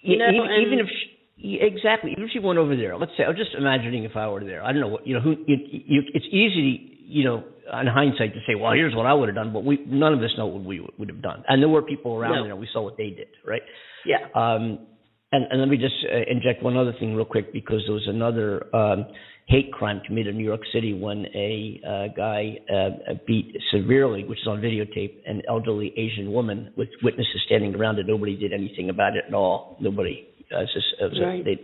[0.00, 2.96] You know, even, and- even if she, yeah, exactly, even if she went over there,
[2.96, 4.62] let's say, I'm just imagining if I were there.
[4.62, 5.20] I don't know what you know.
[5.20, 7.44] Who you, you, it's easy, you know,
[7.80, 10.20] in hindsight to say, well, here's what I would have done, but we none of
[10.20, 11.44] us know what we would, have done.
[11.48, 12.44] And there were people around No.
[12.44, 12.56] there.
[12.56, 13.62] We saw what they did, right?
[14.04, 14.18] Yeah.
[14.34, 14.86] Um,
[15.30, 18.06] and, and let me just uh, inject one other thing real quick because there was
[18.08, 19.06] another um,
[19.46, 24.40] hate crime committed in New York City when a uh, guy uh, beat severely, which
[24.40, 28.90] is on videotape, an elderly Asian woman with witnesses standing around and nobody did anything
[28.90, 29.76] about it at all.
[29.80, 30.28] Nobody.
[30.54, 31.44] Uh, just, it was a- Right.
[31.44, 31.58] they,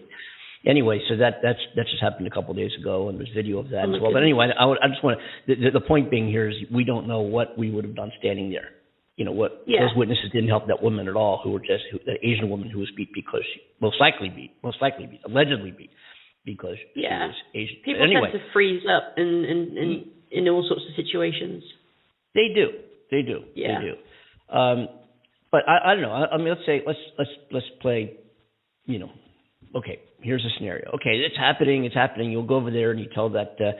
[0.66, 3.58] anyway, so that that's that just happened a couple of days ago, and there's video
[3.58, 4.12] of that Oh, as well.
[4.12, 5.54] But anyway, I, I just want to.
[5.54, 8.12] The, the, the point being here is we don't know what we would have done
[8.18, 8.70] standing there.
[9.16, 9.64] You know what?
[9.66, 9.80] Yeah.
[9.80, 12.70] Those witnesses didn't help that woman at all, who were just who, the Asian woman
[12.70, 15.90] who was beat because she most likely beat, most likely beat, allegedly beat
[16.44, 17.26] because Yeah.
[17.26, 17.76] she was Asian.
[17.84, 21.64] People anyway, tend to freeze up in, in, in, in all sorts of situations.
[22.34, 22.68] They do.
[23.10, 23.40] They do.
[23.56, 23.80] Yeah.
[23.80, 24.56] They do.
[24.56, 24.88] Um,
[25.50, 26.12] but I, I don't know.
[26.12, 28.12] I, I mean, let's say let's let's let's play.
[28.84, 29.10] You know,
[29.76, 30.00] okay.
[30.20, 30.88] Here's a scenario.
[30.94, 31.84] Okay, it's happening.
[31.84, 32.32] It's happening.
[32.32, 33.72] You'll go over there and you tell that uh,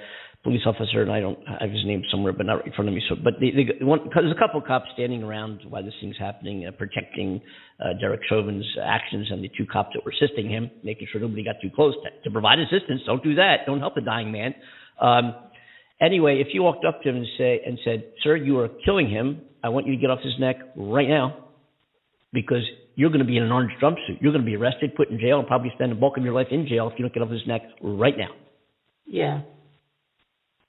[0.45, 2.89] police officer, and I don't I have his name somewhere, but not right in front
[2.89, 3.03] of me.
[3.09, 6.19] So, but they, they one, there's a couple of cops standing around while this thing's
[6.19, 7.41] happening, uh, protecting
[7.81, 11.43] uh, Derek Chauvin's actions, and the two cops that were assisting him, making sure nobody
[11.43, 13.03] got too close to, to provide assistance.
[13.05, 13.67] Don't do that.
[13.67, 14.55] Don't help a dying man.
[15.01, 15.35] Um,
[16.01, 19.11] Anyway, if you walked up to him and say and said, "Sir, you are killing
[19.11, 19.43] him.
[19.65, 21.49] I want you to get off his neck right now,
[22.33, 22.63] because
[22.99, 24.21] you're going to be in an orange jumpsuit.
[24.21, 26.35] You're going to be arrested, put in jail, and probably spend the bulk of your
[26.35, 28.31] life in jail if you don't get off his neck right now."
[29.07, 29.43] Yeah.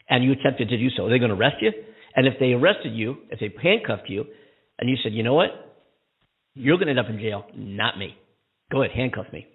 [0.08, 1.08] And you attempted to do so.
[1.08, 1.72] Are they going to arrest you?
[2.16, 4.26] And if they arrested you, if they handcuffed you,
[4.78, 5.50] and you said, "You know what?
[6.54, 8.16] You're going to end up in jail, not me.
[8.72, 9.48] Go ahead, handcuff me."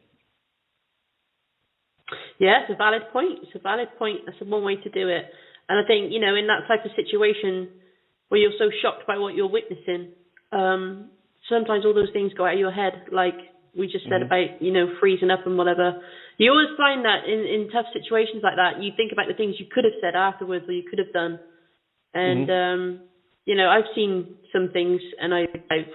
[2.41, 3.39] Yeah, it's a valid point.
[3.45, 4.27] It's a valid point.
[4.27, 5.25] That's one way to do it.
[5.69, 7.69] And I think, you know, in that type of situation
[8.31, 10.11] where you're so shocked by what you're witnessing,
[10.51, 11.11] um,
[11.49, 13.37] sometimes all those things go out of your head, like
[13.75, 14.27] we just said Mhm.
[14.27, 16.01] about, you know, freezing up and whatever.
[16.39, 19.59] You always find that in, in tough situations like that, you think about the things
[19.59, 21.39] you could have said afterwards or you could have done.
[22.15, 23.01] And, um,
[23.45, 25.91] you know, I've seen some things and I, I've,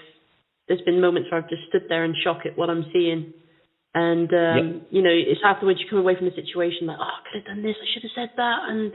[0.68, 3.34] there's been moments where I've just stood there in shock at what I'm seeing.
[3.96, 7.22] And, um, you know, it's afterwards you come away from the situation like, oh, I
[7.24, 8.60] could have done this, I should have said that.
[8.68, 8.94] And,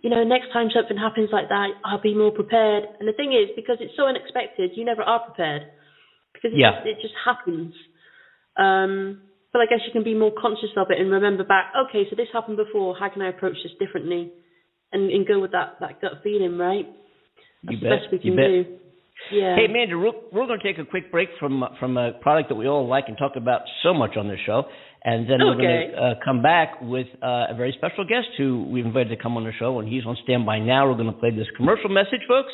[0.00, 2.84] you know, next time something happens like that, I'll be more prepared.
[2.98, 5.62] And the thing is, because it's so unexpected, you never are prepared
[6.32, 6.72] because it, Yeah.
[6.72, 7.74] just, it just happens.
[8.56, 12.04] Um, but I guess you can be more conscious of it and remember back, okay,
[12.08, 12.94] so this happened before.
[12.96, 14.30] How can I approach this differently?
[14.92, 16.86] And, and go with that, that gut feeling, right?
[17.64, 17.98] That's You the bet.
[18.00, 18.46] best we You can bet.
[18.46, 18.78] do.
[19.32, 19.56] Yeah.
[19.56, 22.54] Hey, Amanda, we're, we're going to take a quick break from from a product that
[22.54, 24.62] we all like and talk about so much on this show,
[25.08, 28.68] And then we're going to uh, come back with uh, a very special guest who
[28.68, 30.86] we've invited to come on the show, and he's on standby now.
[30.86, 32.52] We're going to play this commercial message, folks,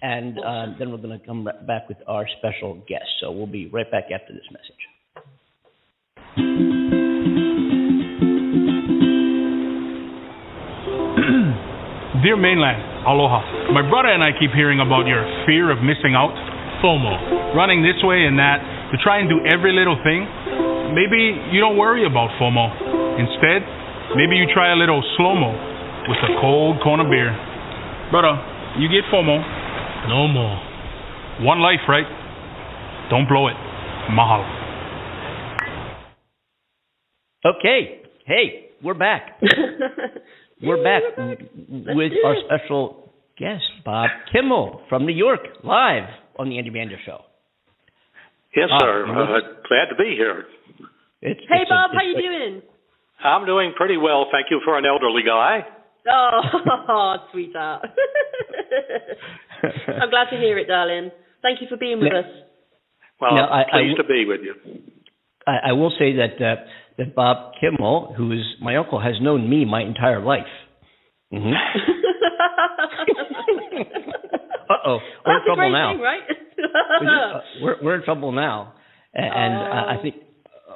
[0.00, 3.04] and uh, then we're going to come back with our special guest.
[3.20, 4.80] So we'll be right back after this message.
[12.24, 13.44] Dear Mainland, aloha.
[13.76, 16.32] My brother and I keep hearing about your fear of missing out,
[16.80, 17.52] FOMO.
[17.54, 20.24] Running this way and that to try and do every little thing.
[20.94, 23.18] Maybe you don't worry about FOMO.
[23.20, 23.62] Instead,
[24.16, 25.50] maybe you try a little slow mo
[26.08, 27.30] with a cold Kona beer.
[28.10, 28.34] Brother,
[28.78, 29.38] you get FOMO.
[30.08, 30.58] No more.
[31.46, 32.06] One life, right?
[33.10, 33.56] Don't blow it.
[34.10, 34.46] Mahalo.
[37.44, 38.02] Okay.
[38.26, 39.40] Hey, we're back.
[40.62, 46.04] We're back with our special guest, Bob Kimmel from New York, live
[46.38, 47.20] on the Andy Mander Show.
[48.54, 49.06] Yes, sir.
[49.06, 50.44] you Uh, glad to be here.
[51.22, 52.62] It's, Hey it's a- Bob, how you doing?
[53.22, 55.66] I'm doing pretty well, thank you for an elderly guy.
[56.10, 57.84] Oh, sweetheart.
[60.00, 61.10] I'm glad to hear it, darling.
[61.42, 62.26] Thank you for being with Now- us.
[63.20, 64.54] Well, No, I- I pleased w- to be with you.
[65.46, 66.56] I, I will say that uh,
[66.96, 70.46] that Bob Kimmel, who is my uncle, has known me my entire life.
[71.30, 71.52] hmm
[74.68, 75.92] Uh oh, we're in That's a trouble great now.
[75.92, 76.20] thing, right?
[77.02, 78.74] Uh, we're we're in trouble now,
[79.14, 80.14] A- and I I think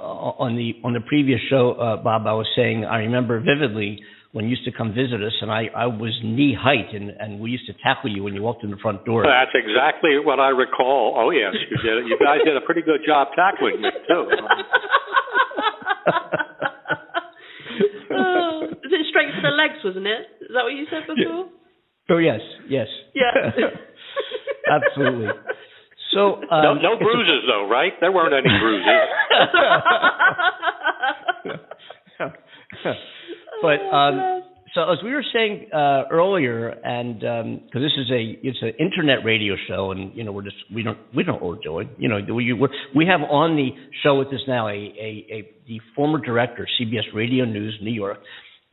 [0.00, 4.00] on the on the previous show, uh, Bob, I was saying I remember vividly
[4.32, 7.40] when you used to come visit us, and I I was knee height, and and
[7.40, 9.22] we used to tackle you when you walked in the front door.
[9.22, 11.14] That's exactly what I recall.
[11.16, 12.06] Oh yes, you did.
[12.06, 14.26] You guys did a pretty good job tackling me too.
[18.10, 20.22] oh, is it straight for the legs, wasn't it?
[20.42, 21.48] Is that what you said before?
[22.10, 23.30] Oh yes, yes, Yeah.
[24.70, 25.28] absolutely.
[26.14, 27.92] So um, no, no bruises though, right?
[28.00, 28.86] There weren't any bruises.
[33.62, 34.42] but um,
[34.74, 39.24] so as we were saying uh, earlier, and because this is a it's an internet
[39.24, 41.90] radio show, and you know we're just we don't we don't know what we're doing.
[41.98, 43.70] You know we we're, we have on the
[44.02, 48.18] show with us now a, a a the former director CBS Radio News New York.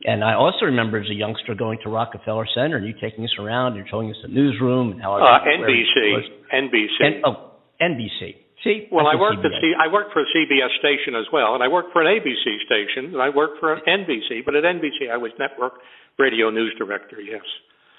[0.04, 3.34] And I also remember as a youngster going to Rockefeller Center and you taking us
[3.38, 5.40] around and showing us the newsroom and how Uh.
[5.46, 6.96] NBC, NBC.
[7.00, 8.36] And, oh, NBC.
[8.64, 9.50] See, Well, I worked at.
[9.60, 12.46] C- I worked for a CBS station as well, and I worked for an ABC
[12.64, 14.42] station, and I worked for an NBC.
[14.46, 15.74] But at NBC, I was network
[16.18, 17.20] radio news director.
[17.20, 17.42] Yes,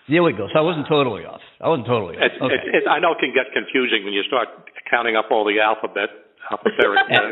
[0.07, 0.47] There we go.
[0.53, 1.41] So I wasn't totally off.
[1.59, 2.23] I wasn't totally off.
[2.23, 2.55] it, Okay.
[2.55, 4.47] it, it, I know it can get confusing when you start
[4.89, 6.07] counting up all the alphabet,
[6.51, 7.29] uh, you know,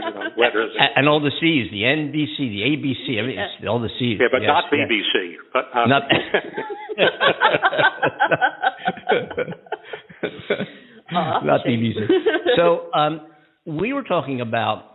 [0.95, 4.17] and all the C's, the NBC, the ABC, everything, it's all the C's.
[4.19, 4.89] yeah, but Yes, not yes.
[4.89, 5.36] BBC.
[5.54, 6.04] But uh, Not-
[11.12, 11.65] not.
[11.65, 11.95] BBC.
[12.56, 13.21] So um,
[13.65, 14.86] we were talking about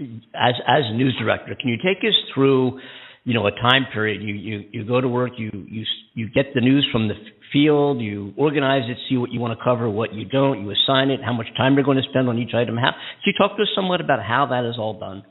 [0.00, 1.54] as as news director.
[1.58, 2.80] Can you take us through,
[3.24, 4.22] you know, a time period?
[4.22, 5.32] You you you go to work.
[5.36, 7.14] You you you get the news from the
[7.52, 8.00] field.
[8.00, 8.96] You organize it.
[9.08, 9.88] See what you want to cover.
[9.88, 10.62] What you don't.
[10.62, 11.20] You assign it.
[11.24, 12.76] How much time you're going to spend on each item.
[12.76, 15.22] How can you talk to us somewhat about how that is all done?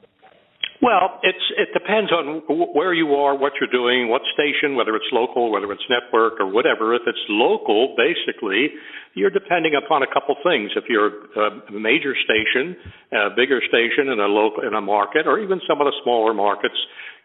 [0.82, 4.96] Well, it's it depends on wh- where you are, what you're doing, what station, whether
[4.96, 6.96] it's local, whether it's network or whatever.
[6.96, 8.74] If it's local, basically,
[9.14, 10.72] you're depending upon a couple things.
[10.76, 12.76] If you're a major station,
[13.14, 16.34] a bigger station in a local in a market, or even some of the smaller
[16.34, 16.78] markets,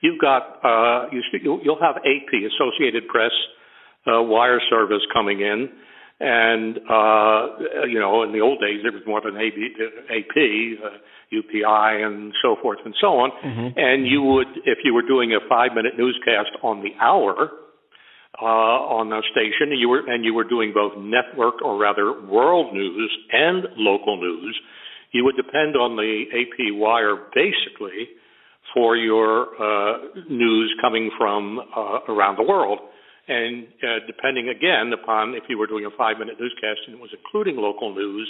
[0.02, 3.32] you've got uh, you you'll you'll have AP, Associated Press,
[4.06, 5.70] uh, wire service coming in.
[6.18, 9.56] And uh, you know, in the old days, there was more than AB,
[10.08, 10.36] AP,
[10.82, 10.96] uh,
[11.32, 13.30] UPI, and so forth and so on.
[13.76, 17.50] And you would, if you were doing a five-minute newscast on the hour
[18.40, 22.72] uh, on the station, you were and you were doing both network or rather world
[22.72, 24.58] news and local news,
[25.12, 28.08] you would depend on the AP wire basically
[28.74, 29.98] for your uh,
[30.28, 32.78] news coming from uh, around the world.
[33.28, 37.00] And uh, depending again upon if you were doing a five minute newscast and it
[37.02, 38.28] was including local news,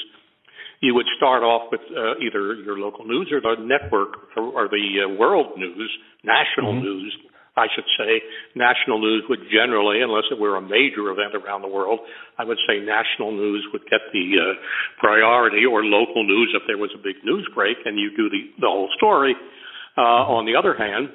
[0.81, 4.69] you would start off with uh, either your local news or the network or, or
[4.69, 5.91] the uh, world news,
[6.25, 7.13] national news,
[7.57, 8.21] I should say.
[8.55, 12.01] National news would generally, unless it were a major event around the world,
[12.39, 14.61] I would say national news would get the uh,
[15.01, 18.61] priority, or local news if there was a big news break and you do the,
[18.61, 19.35] the whole story.
[19.97, 21.09] Uh, on the other hand,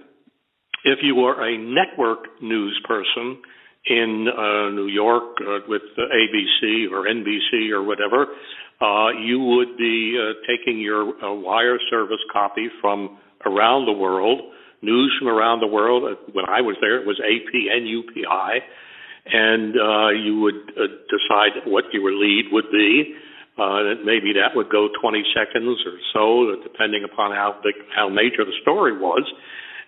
[0.84, 3.42] if you were a network news person
[3.86, 8.28] in uh, New York uh, with ABC or NBC or whatever,
[8.82, 14.42] uh, you would be uh, taking your uh, wire service copy from around the world,
[14.82, 16.04] news from around the world.
[16.04, 18.60] Uh, When I was there, it was AP and UPI,
[19.34, 20.68] and uh, you would
[21.10, 23.16] decide what your lead would be.
[23.58, 28.46] Uh, maybe that would go 20 seconds or so, depending upon how big, how major
[28.46, 29.24] the story was.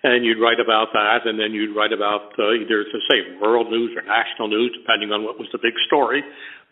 [0.04, 3.72] And you'd write about that, and then you'd write about uh, either, to say, world
[3.72, 6.20] news or national news, depending on what was the big story,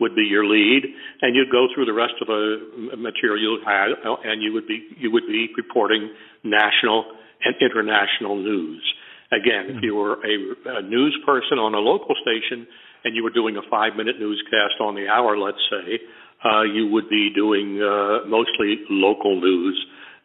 [0.00, 0.84] would be your lead.
[1.24, 4.68] And you'd go through the rest of the material you had, uh, and you would
[4.68, 6.12] be you would be reporting
[6.44, 7.08] national
[7.40, 8.84] and international news.
[9.32, 12.68] Again, if you were a, a news person on a local station
[13.04, 16.04] and you were doing a five minute newscast on the hour, let's say,
[16.44, 19.74] uh, you would be doing uh, mostly local news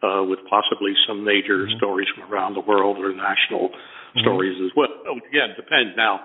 [0.03, 1.77] uh, with possibly some major mm-hmm.
[1.77, 4.21] stories from around the world or national mm-hmm.
[4.21, 4.93] stories as well.
[5.07, 5.97] Oh, again, depends.
[5.97, 6.21] Now,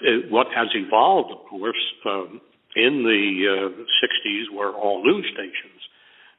[0.00, 2.40] it, what has evolved, of course, um,
[2.76, 5.80] in the uh, 60s were all news stations,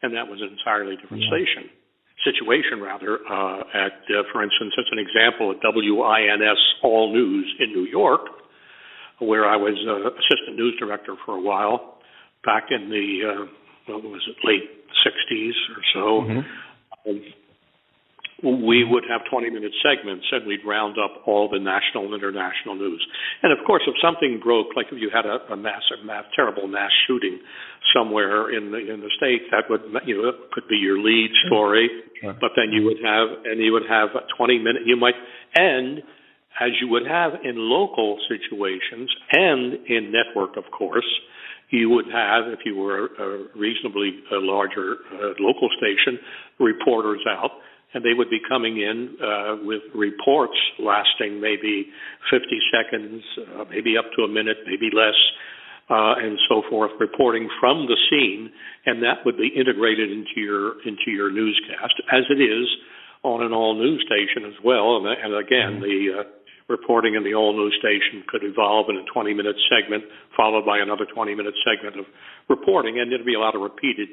[0.01, 1.31] and that was an entirely different yeah.
[1.31, 1.69] station
[2.23, 3.19] situation, rather.
[3.29, 8.21] Uh, at, uh, for instance, as an example, at WINS All News in New York,
[9.19, 11.99] where I was uh, assistant news director for a while
[12.43, 13.45] back in the uh,
[13.87, 16.05] what was it late 60s or so.
[16.21, 17.09] Mm-hmm.
[17.09, 17.21] Um,
[18.43, 22.75] we would have 20 minute segments and we'd round up all the national and international
[22.75, 22.99] news.
[23.41, 26.67] And of course, if something broke, like if you had a, a massive, mass, terrible
[26.67, 27.39] mass shooting
[27.95, 31.87] somewhere in the in the state, that would you know could be your lead story.
[32.21, 32.33] Sure.
[32.33, 34.83] But then you would have and you would have a 20 minute.
[34.85, 35.15] You might
[35.57, 36.03] end
[36.59, 41.07] as you would have in local situations and in network, of course
[41.69, 46.19] you would have, if you were a reasonably a larger uh, local station,
[46.59, 47.51] reporters out,
[47.93, 51.87] and they would be coming in uh, with reports lasting maybe
[52.29, 53.23] 50 seconds,
[53.55, 55.15] uh, maybe up to a minute, maybe less,
[55.89, 58.51] uh, and so forth, reporting from the scene,
[58.85, 62.67] and that would be integrated into your into your newscast, as it is
[63.23, 64.97] on an all news station as well.
[64.97, 66.23] And, and again, the uh,
[66.67, 70.03] reporting in the all news station could evolve in a 20 minute segment,
[70.35, 72.05] followed by another 20 minute segment of
[72.49, 74.09] reporting, and there'd be a lot of repeated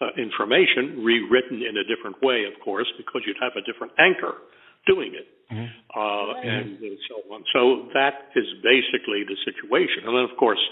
[0.00, 4.38] uh, information, rewritten in a different way, of course, because you'd have a different anchor
[4.86, 5.66] doing it, mm-hmm.
[5.98, 7.42] uh, and, and so on.
[7.50, 10.06] So that is basically the situation.
[10.06, 10.62] And then, of course,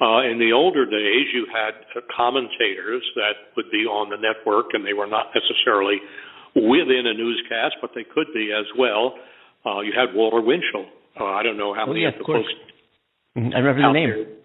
[0.00, 4.74] uh, in the older days, you had uh, commentators that would be on the network,
[4.74, 5.98] and they were not necessarily
[6.54, 9.14] within a newscast, but they could be as well.
[9.66, 10.86] Uh, you had Walter Winchell.
[11.18, 12.46] Uh, I don't know how oh, many yeah, of the course.
[12.46, 12.54] folks
[13.36, 13.54] mm-hmm.
[13.54, 14.38] I remember the name.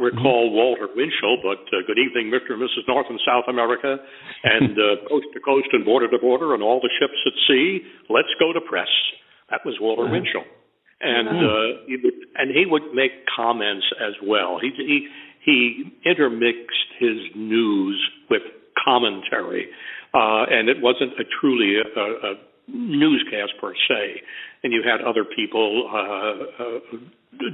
[0.00, 0.56] Recall mm-hmm.
[0.56, 2.56] Walter Winchell, but uh, good evening, Mr.
[2.56, 2.88] and Mrs.
[2.88, 4.00] North and South America,
[4.44, 7.84] and uh, coast to coast and border to border, and all the ships at sea.
[8.08, 8.88] Let's go to press.
[9.50, 10.24] That was Walter mm-hmm.
[10.24, 10.44] Winchell,
[11.00, 14.58] and uh, he would, and he would make comments as well.
[14.60, 15.08] He he
[15.44, 18.42] he intermixed his news with
[18.82, 19.68] commentary,
[20.14, 22.34] uh, and it wasn't a truly a, a
[22.72, 24.22] newscast per se,
[24.62, 26.98] and you had other people uh, uh,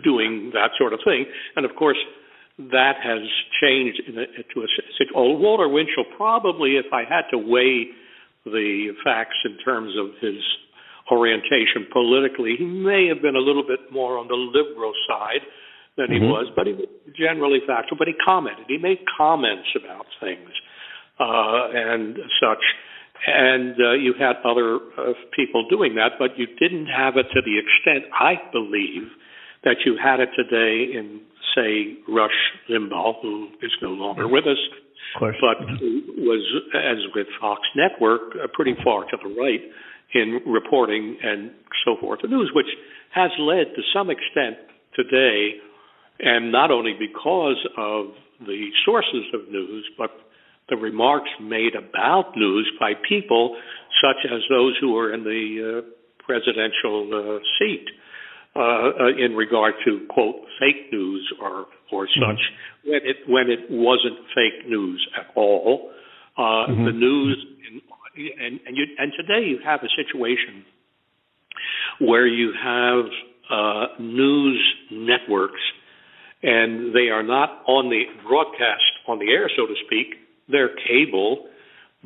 [0.04, 1.26] doing that sort of thing.
[1.56, 1.98] And of course,
[2.58, 3.20] that has
[3.60, 4.66] changed in a, to a.
[5.14, 7.88] Oh, Walter Winchell probably, if I had to weigh
[8.44, 10.40] the facts in terms of his
[11.10, 15.42] orientation politically, he may have been a little bit more on the liberal side
[15.96, 16.28] than he mm-hmm.
[16.28, 17.96] was, but he was generally factual.
[17.98, 18.66] But he commented.
[18.68, 20.50] He made comments about things
[21.18, 22.62] uh, and such
[23.26, 27.40] and uh, you had other uh, people doing that, but you didn't have it to
[27.44, 29.08] the extent, I believe,
[29.64, 31.22] that you had it today in,
[31.54, 32.30] say, Rush
[32.70, 34.58] Limbaugh, who is no longer with us,
[35.20, 36.22] but mm-hmm.
[36.22, 39.60] was, as with Fox Network, uh, pretty far to the right
[40.14, 41.50] in reporting and
[41.84, 42.66] so forth the news, which
[43.14, 44.56] has led to some extent
[44.94, 45.54] today,
[46.20, 48.06] and not only because of
[48.46, 50.10] the sources of news, but
[50.68, 53.56] the remarks made about news by people
[54.02, 57.86] such as those who were in the uh, presidential uh, seat
[58.56, 62.20] uh, uh in regard to quote fake news or or mm-hmm.
[62.20, 62.90] such mm-hmm.
[62.90, 65.90] when it when it wasn't fake news at all.
[66.36, 66.84] Uh, mm-hmm.
[66.86, 67.46] The news
[68.16, 70.64] and and you and today you have a situation
[72.00, 73.04] where you have
[73.50, 75.60] uh, news networks
[76.42, 81.48] and they are not on the broadcast on the air, so to speak their cable,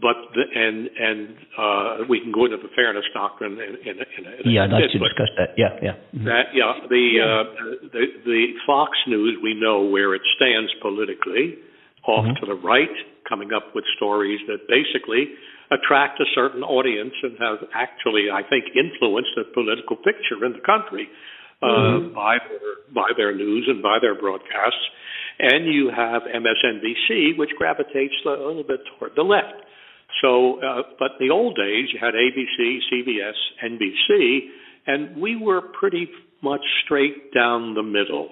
[0.00, 4.50] but the, and and uh, we can go into the fairness doctrine in, in, in,
[4.50, 5.52] yeah, I'd like to discuss that.
[5.60, 5.96] Yeah, yeah.
[6.14, 6.24] Mm-hmm.
[6.24, 7.24] That yeah, the, yeah.
[7.24, 7.44] Uh,
[7.92, 11.60] the the Fox News we know where it stands politically,
[12.08, 12.40] off mm-hmm.
[12.40, 12.92] to the right,
[13.28, 15.36] coming up with stories that basically
[15.70, 20.64] attract a certain audience and have actually, I think, influenced the political picture in the
[20.64, 21.06] country
[21.62, 22.14] uh, mm-hmm.
[22.14, 24.86] by their by their news and by their broadcasts
[25.40, 29.64] and you have MSNBC, which gravitates a little bit toward the left.
[30.22, 34.38] So, uh, but in the old days, you had ABC, CBS, NBC,
[34.86, 36.08] and we were pretty
[36.42, 38.28] much straight down the middle.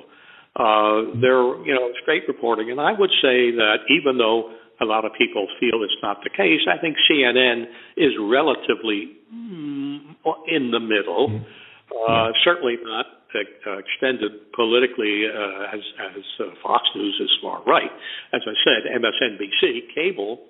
[0.56, 4.50] Uh, they're you know straight reporting, and I would say that even though
[4.80, 7.64] a lot of people feel it's not the case, I think CNN
[7.96, 10.00] is relatively mm,
[10.48, 11.28] in the middle.
[11.28, 11.44] Mm-hmm.
[11.88, 15.80] Uh, certainly not extended politically uh, as
[16.16, 17.90] as uh, Fox News is far right.
[18.32, 20.40] As I said, MSNBC cable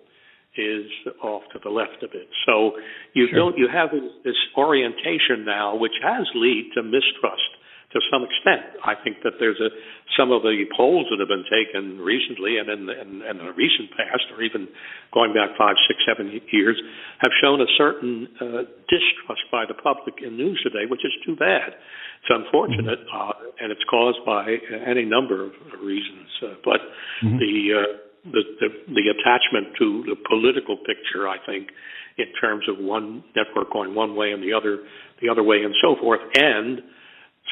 [0.57, 0.87] is
[1.23, 2.29] off to the left of it.
[2.47, 2.73] So
[3.15, 3.39] you sure.
[3.39, 3.91] don't you have
[4.25, 7.51] this orientation now, which has lead to mistrust
[7.93, 8.77] to some extent.
[8.85, 9.73] I think that there's a
[10.17, 13.89] some of the polls that have been taken recently and in, in, in the recent
[13.95, 14.67] past, or even
[15.15, 16.75] going back five, six, seven years,
[17.23, 21.37] have shown a certain uh, distrust by the public in news today, which is too
[21.37, 21.71] bad.
[21.71, 23.31] It's unfortunate, mm-hmm.
[23.31, 26.29] uh, and it's caused by any number of reasons.
[26.43, 26.81] Uh, but
[27.23, 27.39] mm-hmm.
[27.39, 27.93] the, uh,
[28.27, 31.71] the the the attachment to the political picture, I think,
[32.19, 34.83] in terms of one network going one way and the other
[35.23, 36.83] the other way, and so forth, and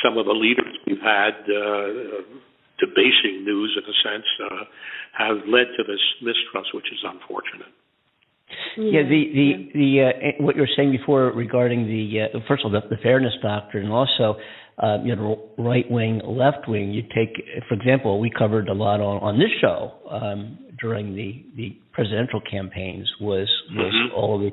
[0.05, 2.23] some of the leaders we've had uh,
[2.79, 4.65] debasing news, in a sense, uh,
[5.13, 7.73] have led to this mistrust, which is unfortunate.
[8.77, 12.73] Yeah, the the the uh, what you were saying before regarding the uh, first of
[12.73, 14.39] all the, the fairness doctrine, and also
[14.79, 16.93] uh, you know right wing, left wing.
[16.93, 21.45] You take, for example, we covered a lot on on this show um, during the
[21.57, 24.15] the presidential campaigns was was mm-hmm.
[24.15, 24.51] all the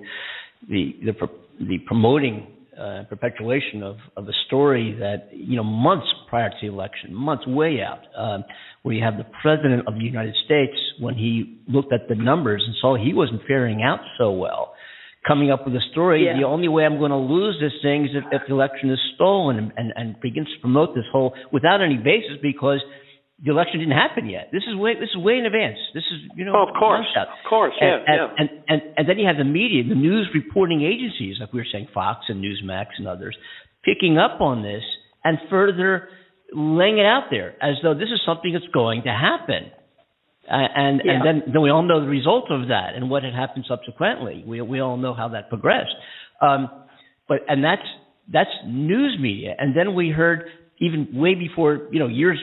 [0.69, 1.27] the the,
[1.59, 2.47] the promoting
[2.79, 7.45] uh, perpetuation of, of a story that you know months prior to the election, months
[7.47, 8.43] way out, um,
[8.83, 12.63] where you have the president of the United States when he looked at the numbers
[12.65, 14.73] and saw he wasn't faring out so well,
[15.27, 16.25] coming up with a story.
[16.25, 16.37] Yeah.
[16.37, 18.99] The only way I'm going to lose this thing is if, if the election is
[19.15, 22.81] stolen, and, and, and begins to promote this whole without any basis because
[23.41, 24.49] the election didn't happen yet.
[24.51, 25.77] This is way this is way in advance.
[25.93, 28.35] This is you know oh, of course, of course, and, yeah, and, yeah.
[28.37, 31.67] And, and and then you have the media, the news reporting agencies, like we were
[31.71, 33.35] saying, Fox and Newsmax and others,
[33.83, 34.83] picking up on this
[35.23, 36.09] and further
[36.53, 39.71] laying it out there as though this is something that's going to happen.
[40.49, 41.13] Uh, and yeah.
[41.13, 44.43] and then then we all know the result of that and what had happened subsequently.
[44.45, 45.95] We we all know how that progressed.
[46.41, 46.69] Um,
[47.27, 47.87] but and that's
[48.31, 49.55] that's news media.
[49.57, 50.45] And then we heard
[50.79, 52.37] even way before you know years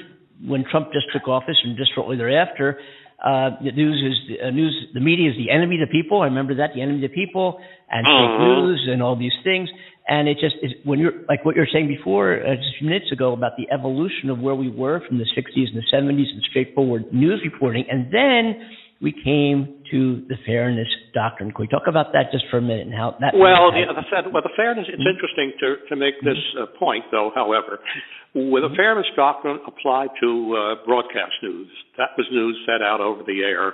[0.47, 2.79] when Trump just took office and just shortly thereafter,
[3.23, 4.73] uh, the news is uh, news.
[4.95, 6.23] The media is the enemy of the people.
[6.23, 7.61] I remember that the enemy of the people
[7.91, 8.45] and fake uh-huh.
[8.45, 9.69] news and all these things.
[10.09, 12.89] And it just is when you're like what you're saying before uh, just a few
[12.89, 16.33] minutes ago about the evolution of where we were from the 60s and the 70s
[16.33, 18.57] and straightforward news reporting, and then
[19.01, 21.51] we came to the fairness doctrine.
[21.53, 23.33] Can we talk about that just for a minute and how that?
[23.35, 24.87] Well, the, the, well, the fairness.
[24.89, 25.09] It's mm-hmm.
[25.09, 27.33] interesting to to make this uh, point, though.
[27.35, 27.81] However,
[28.35, 33.23] with the fairness doctrine applied to uh, broadcast news, that was news set out over
[33.25, 33.73] the air,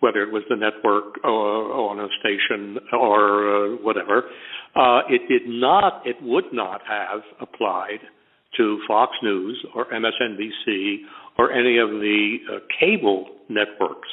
[0.00, 4.28] whether it was the network or on a station or uh, whatever.
[4.76, 6.02] Uh, it did not.
[6.04, 8.04] It would not have applied
[8.56, 10.98] to Fox News or MSNBC
[11.38, 14.08] or any of the uh, cable networks.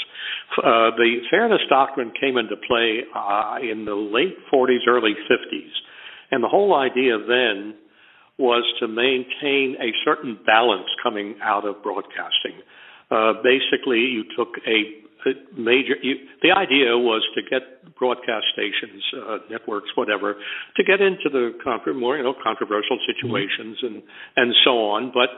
[0.58, 5.74] Uh, the fairness doctrine came into play uh, in the late 40s, early 50s.
[6.32, 7.76] And the whole idea then
[8.38, 12.62] was to maintain a certain balance coming out of broadcasting.
[13.10, 15.96] Uh, basically, you took a, a major.
[16.02, 20.36] You, the idea was to get broadcast stations, uh, networks, whatever,
[20.76, 21.54] to get into the
[21.94, 24.04] more you know controversial situations and
[24.36, 25.12] and so on.
[25.14, 25.30] But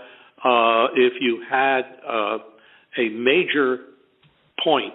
[0.44, 2.38] uh, if you had uh,
[2.98, 3.80] a major
[4.64, 4.94] point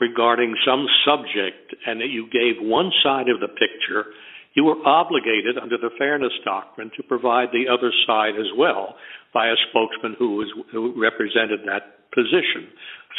[0.00, 4.10] regarding some subject and that you gave one side of the picture,
[4.54, 8.96] you were obligated under the fairness doctrine to provide the other side as well
[9.32, 12.68] by a spokesman who was who represented that position.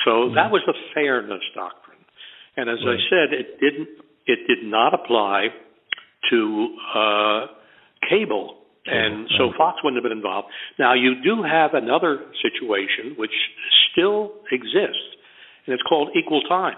[0.06, 0.36] So mm-hmm.
[0.36, 1.97] that was the fairness doctrine.
[2.56, 2.78] And as.
[2.82, 3.89] I said, it didn't
[4.26, 5.47] it did not apply
[6.30, 7.45] to uh,
[8.10, 10.47] cable and so Fox wouldn't have been involved.
[10.77, 13.34] Now you do have another situation which
[13.91, 15.07] still exists,
[15.65, 16.77] and it's called equal time,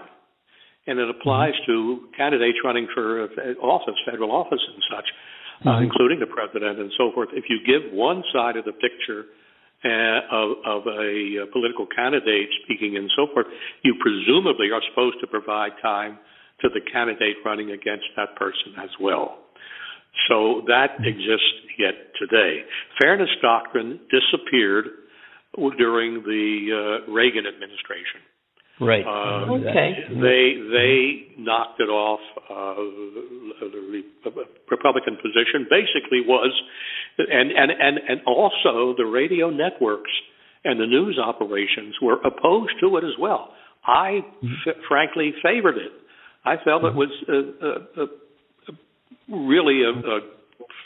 [0.86, 2.06] and it applies mm-hmm.
[2.06, 3.26] to candidates running for
[3.62, 5.68] office, federal office, and such, uh, mm-hmm.
[5.68, 7.30] uh, including the president and so forth.
[7.32, 9.26] If you give one side of the picture.
[9.84, 13.46] Uh, of, of a, a political candidate speaking and so forth,
[13.84, 16.18] you presumably are supposed to provide time
[16.62, 19.38] to the candidate running against that person as well.
[20.28, 21.65] So that exists yet
[22.18, 22.62] today.
[23.00, 24.86] Fairness doctrine disappeared
[25.78, 28.20] during the uh, Reagan administration.
[28.78, 29.06] Right.
[29.06, 30.04] Uh, okay.
[30.10, 32.20] They they knocked it off.
[32.44, 32.76] Uh,
[33.60, 36.52] the Republican position basically was,
[37.16, 40.10] and and and and also the radio networks
[40.64, 43.54] and the news operations were opposed to it as well.
[43.86, 44.70] I mm-hmm.
[44.88, 45.92] frankly favored it.
[46.44, 46.98] I felt it mm-hmm.
[46.98, 50.20] was a, a, a really a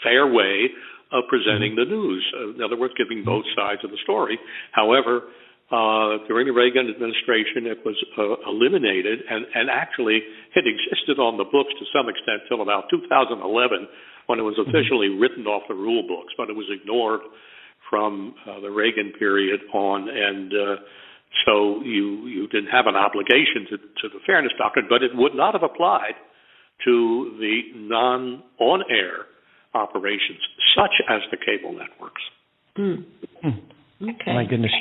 [0.05, 0.69] fair way
[1.13, 2.23] of presenting the news.
[2.35, 4.39] Uh, in other words, giving both sides of the story.
[4.73, 5.31] However,
[5.71, 10.19] uh, during the Reagan administration, it was uh, eliminated, and, and actually
[10.55, 13.39] it existed on the books to some extent till about 2011
[14.27, 17.23] when it was officially written off the rule books, but it was ignored
[17.89, 20.77] from uh, the Reagan period on, and uh,
[21.47, 25.35] so you you didn't have an obligation to, to the fairness doctrine, but it would
[25.35, 26.15] not have applied
[26.85, 29.30] to the non on air
[29.75, 30.41] operations,
[30.77, 32.23] such as the cable networks.
[32.79, 33.05] Mm.
[34.03, 34.33] Okay.
[34.33, 34.73] My goodness,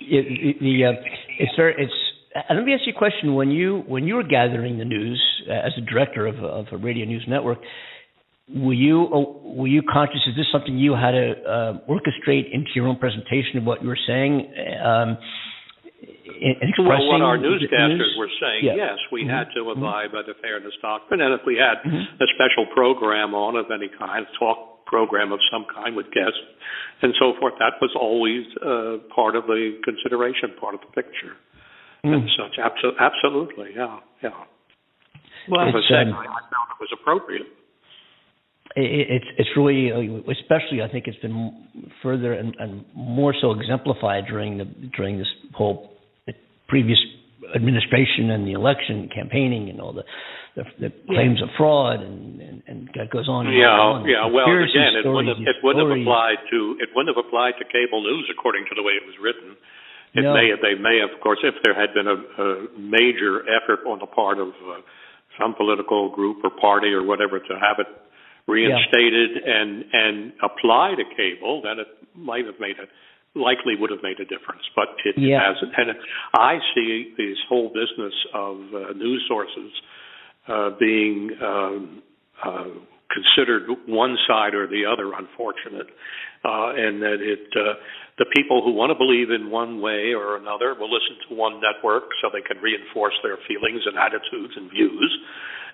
[0.00, 0.92] it, the uh,
[1.38, 1.92] it's very it's.
[2.34, 3.34] Uh, let me ask you a question.
[3.34, 6.76] When you when you were gathering the news uh, as a director of, of a
[6.76, 7.58] radio news network,
[8.52, 10.20] were you uh, were you conscious?
[10.26, 13.88] Is this something you had to uh, orchestrate into your own presentation of what you
[13.88, 14.52] were saying?
[14.84, 15.18] Um,
[16.78, 18.16] well, what our newscasters news?
[18.18, 18.76] were saying, yeah.
[18.76, 19.30] yes, we mm-hmm.
[19.30, 20.20] had to abide mm-hmm.
[20.20, 22.22] by the fairness doctrine, and if we had mm-hmm.
[22.22, 26.38] a special program on of any kind, talk program of some kind with guests
[27.02, 31.34] and so forth, that was always uh, part of the consideration, part of the picture,
[32.02, 32.54] and such.
[32.62, 34.46] Abso- absolutely, yeah, yeah.
[35.50, 37.46] Well, as I said, um, I, I found it was appropriate
[38.76, 39.88] it's it's really
[40.30, 44.64] especially I think it's been further and, and, more so exemplified during the
[44.96, 45.95] during this whole
[46.68, 46.98] previous
[47.54, 50.04] administration and the election campaigning and all the
[50.56, 53.46] the, the claims of fraud and, and and that goes on.
[53.46, 54.08] And yeah, on.
[54.08, 54.24] yeah.
[54.24, 57.64] Well, again, it wouldn't have, it wouldn't have applied to it wouldn't have applied to
[57.68, 59.54] cable news according to the way it was written.
[60.16, 60.32] It No.
[60.32, 62.48] may they may have, of course, if there had been a, a
[62.80, 64.80] major effort on the part of uh,
[65.36, 67.90] some political group or party or whatever to have it
[68.48, 72.88] reinstated and and apply to cable, then it might have made a
[73.36, 75.40] likely would have made a difference, but it Yeah.
[75.52, 75.72] hasn't.
[75.76, 75.96] And
[76.34, 79.72] I see this whole business of uh, news sources
[80.48, 82.02] uh, being um,
[82.42, 82.64] uh,
[83.12, 85.86] considered one side or the other unfortunate,
[86.44, 87.74] uh, and that it uh,
[88.18, 91.60] the people who want to believe in one way or another will listen to one
[91.60, 95.18] network so they can reinforce their feelings and attitudes and views,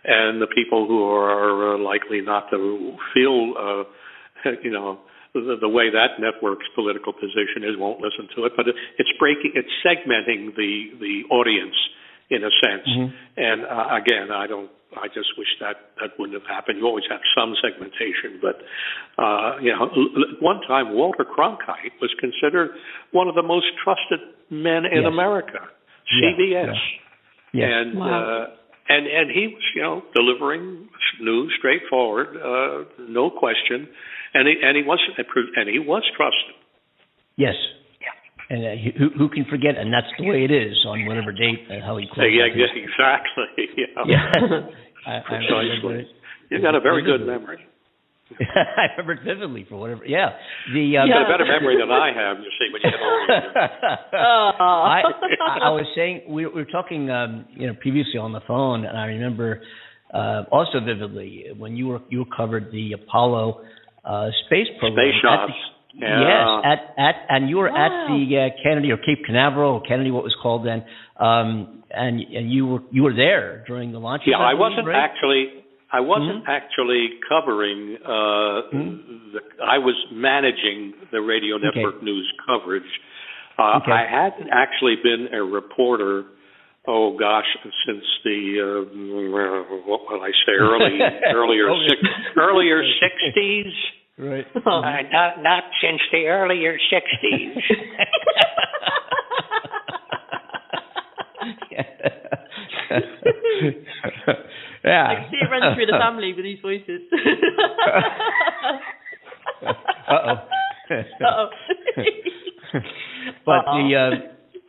[0.04, 4.98] and the people who are uh, likely not to feel, uh, you know.
[5.34, 9.08] The, the way that network's political position is won't listen to it, but it, it's
[9.18, 11.74] breaking, it's segmenting the the audience
[12.28, 12.84] in a sense.
[13.36, 14.70] And uh, again, I don't.
[14.92, 16.76] I just wish that that wouldn't have happened.
[16.78, 18.60] You always have some segmentation, but
[19.16, 22.70] uh, you know, l- l- at one time Walter Cronkite was considered
[23.12, 24.20] one of the most trusted
[24.50, 25.08] men in Yes.
[25.08, 25.60] America.
[26.12, 26.76] Yeah, CBS,
[27.54, 27.68] Yes.
[27.72, 28.46] and uh,
[28.88, 30.88] and and he was you know delivering
[31.22, 33.88] news straightforward, uh, no question,
[34.34, 35.00] and he and he was
[35.56, 36.54] and he was trusted.
[37.36, 37.54] Yes.
[38.00, 38.12] Yeah.
[38.50, 39.76] And uh, who who can forget?
[39.78, 42.32] And that's the way it is on whatever date and how he So, closes.
[42.36, 43.48] yeah, yeah, exactly.
[43.76, 44.04] Yeah.
[44.06, 44.68] Yeah.
[45.06, 45.68] I, I Precisely.
[45.82, 46.06] remember it.
[46.50, 47.58] You got a very good memory.
[48.40, 50.04] I remember it vividly for whatever.
[50.06, 50.30] Yeah.
[50.72, 53.00] The um, You've got a better memory than I have, you see, when you get
[53.00, 54.02] older.
[54.62, 55.02] I,
[55.64, 58.96] I was saying we, we were talking, um, you know, previously on the phone, and
[58.96, 59.60] I remember
[60.14, 63.62] uh, also vividly when you were you covered the Apollo
[64.04, 65.08] uh, space program.
[65.08, 65.52] Space at shots.
[65.52, 66.20] the- Yeah.
[66.24, 70.10] Yes, at at and you were at the uh, Kennedy or Cape Canaveral, or Kennedy,
[70.10, 70.84] what was called then,
[71.20, 74.22] um, and and you were you were there during the launch.
[74.26, 74.96] Yeah, I wasn't right?
[74.96, 75.44] actually.
[75.92, 77.98] I wasn't actually covering.
[78.00, 78.08] Uh,
[79.36, 82.88] the, I was managing the radio network news coverage.
[83.58, 83.92] Uh, Okay.
[83.92, 86.24] I hadn't actually been a reporter.
[86.86, 87.46] Oh gosh,
[87.86, 90.52] since the uh, what will I say?
[90.58, 90.98] Early,
[91.34, 91.88] earlier, Okay.
[91.88, 92.00] six,
[92.36, 93.72] earlier sixties.
[94.18, 94.46] Right.
[94.56, 94.80] Uh,
[95.12, 97.56] not not since the earlier sixties.
[104.84, 105.06] yeah.
[105.08, 107.00] I can see it runs through the family with these voices.
[109.62, 110.34] Uh-oh.
[110.90, 111.48] Uh-oh.
[113.46, 114.10] but the uh,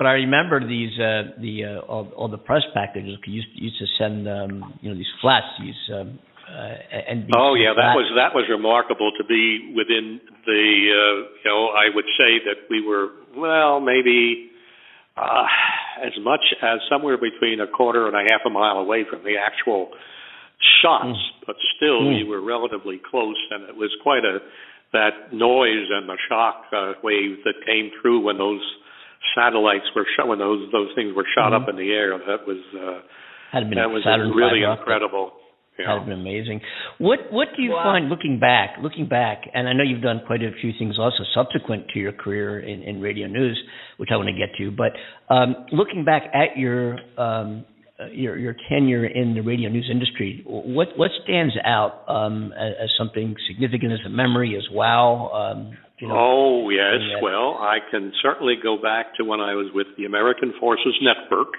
[0.03, 3.15] but I remember these uh, the uh, all, all the press packages.
[3.25, 7.55] You used, used to send um, you know these flats, these um, uh, and Oh
[7.55, 10.63] yeah, that was that was remarkable to be within the.
[10.91, 14.51] Uh, you know, I would say that we were well, maybe
[15.15, 15.47] uh,
[16.03, 19.39] as much as somewhere between a quarter and a half a mile away from the
[19.39, 19.87] actual
[20.83, 21.15] shots,
[21.47, 22.17] but still Mm.
[22.17, 24.43] we were relatively close, and it was quite a
[24.91, 28.61] that noise and the shock uh, wave that came through when those
[29.35, 32.17] satellites were shot when those those things were shot up in the air.
[32.17, 33.01] That was uh,
[33.51, 35.31] had been that was Saturn really incredible.
[35.79, 35.97] Yeah.
[35.97, 36.61] Had been amazing.
[36.99, 37.83] What what do you Wow.
[37.83, 38.77] find looking back?
[38.81, 42.11] Looking back, and I know you've done quite a few things also subsequent to your
[42.11, 43.59] career in, in radio news,
[43.97, 44.69] which I want to get to.
[44.69, 44.93] But
[45.33, 47.65] um, looking back at your um,
[48.11, 52.89] your your tenure in the radio news industry, what what stands out um, as, as,
[52.97, 55.31] something significant as a memory as well?
[55.33, 59.71] Um, you know, oh yes, well I can certainly go back to when I was
[59.73, 61.53] with the American Forces Network.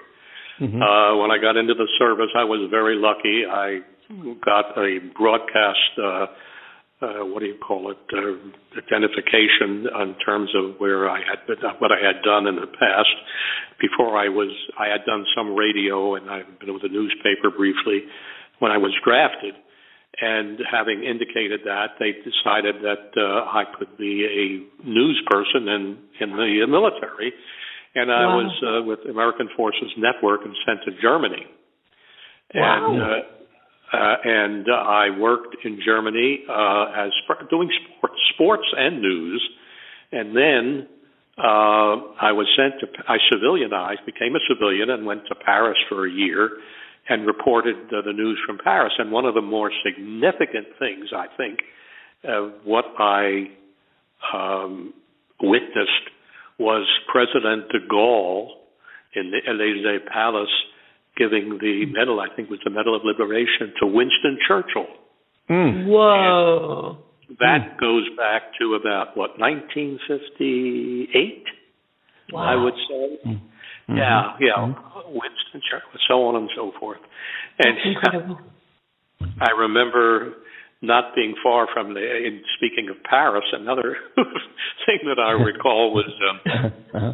[0.60, 0.82] Mm-hmm.
[0.82, 3.42] Uh, when I got into the service, I was very lucky.
[3.50, 3.80] I
[4.44, 5.98] got a broadcast.
[5.98, 6.26] Uh,
[7.04, 8.40] uh, what do you call it, uh,
[8.80, 13.14] identification in terms of where I had been, what I had done in the past.
[13.80, 18.08] Before I was, I had done some radio and I've been with a newspaper briefly
[18.58, 19.54] when I was drafted.
[20.20, 25.98] And having indicated that, they decided that uh, I could be a news person in
[26.20, 27.32] in the military,
[27.96, 28.36] and I wow.
[28.38, 31.46] was uh, with American Forces Network and sent to Germany.
[32.54, 32.92] Wow.
[32.92, 33.06] And uh,
[33.94, 37.10] uh, and uh, I worked in Germany uh, as
[37.50, 39.48] doing sports, sports and news,
[40.12, 40.88] and then
[41.38, 46.06] uh, I was sent to I civilianized, became a civilian, and went to Paris for
[46.06, 46.50] a year
[47.08, 48.92] and reported the news from Paris.
[48.98, 51.60] And one of the more significant things I think
[52.26, 53.50] uh, what I
[54.32, 54.94] um,
[55.40, 56.08] witnessed
[56.58, 58.48] was President de Gaulle
[59.14, 60.48] in the Elysee Palace
[61.16, 64.86] giving the medal, I think it was the Medal of Liberation, to Winston Churchill.
[65.48, 65.86] Mm.
[65.86, 66.98] Whoa.
[67.28, 67.80] And that mm.
[67.80, 71.44] goes back to about, what, 1958?
[72.32, 72.42] Wow.
[72.42, 73.18] I would say.
[73.28, 73.96] Mm-hmm.
[73.96, 74.56] Yeah, yeah.
[74.56, 75.12] Mm-hmm.
[75.12, 77.00] Winston Churchill, so on and so forth.
[77.58, 78.38] And That's incredible.
[79.40, 80.34] I remember
[80.82, 82.00] not being far from the.
[82.00, 86.40] In speaking of Paris, another thing that I recall was um,
[86.94, 87.12] uh-huh.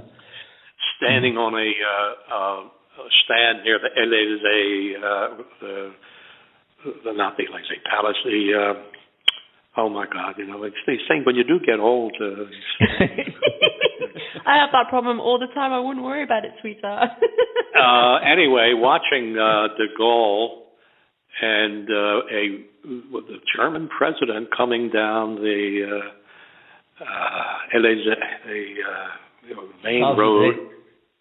[0.96, 2.68] standing on a uh, uh,
[3.24, 5.28] stand near the Elysee, uh,
[5.60, 5.92] the,
[7.04, 11.24] the not the Elysee Palace, the uh, oh my God, you know, it's these things
[11.26, 12.14] when you do get old.
[12.20, 12.44] Uh,
[14.46, 15.72] I have that problem all the time.
[15.72, 17.10] I wouldn't worry about it, sweetheart.
[17.78, 20.62] uh, anyway, watching uh, De Gaulle
[21.40, 26.00] and uh, a the German president coming down the
[27.00, 28.14] uh, uh, Elysee,
[28.46, 30.54] the uh, you know, main road.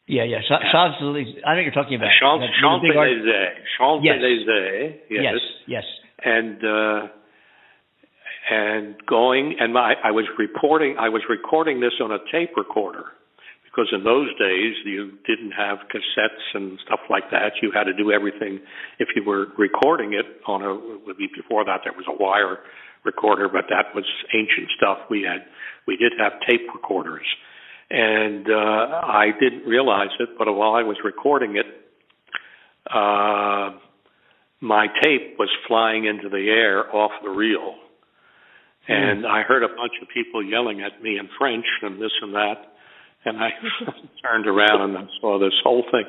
[0.09, 0.41] Yeah, yeah.
[0.41, 1.45] Ch- Champs Elysees.
[1.45, 2.09] I know you're talking about.
[2.17, 2.41] Champs
[2.89, 2.97] Elysees.
[3.77, 5.05] Champs Elysees.
[5.13, 5.21] Yes.
[5.21, 5.37] yes.
[5.69, 5.85] Yes.
[6.25, 7.01] And uh,
[8.49, 10.97] and going and my, I was reporting.
[10.99, 13.05] I was recording this on a tape recorder
[13.69, 17.61] because in those days you didn't have cassettes and stuff like that.
[17.61, 18.59] You had to do everything
[18.97, 20.73] if you were recording it on a.
[21.05, 22.65] Would be before that, there was a wire
[23.05, 24.97] recorder, but that was ancient stuff.
[25.09, 25.45] We had
[25.85, 27.25] we did have tape recorders
[27.89, 31.65] and uh, I didn't realize it, but while I was recording it,
[32.93, 33.77] uh,
[34.61, 37.75] my tape was flying into the air off the reel,
[38.85, 38.93] hmm.
[38.93, 42.33] and I heard a bunch of people yelling at me in French and this and
[42.35, 42.73] that,
[43.25, 43.49] and I
[44.23, 46.05] turned around and I saw this whole thing.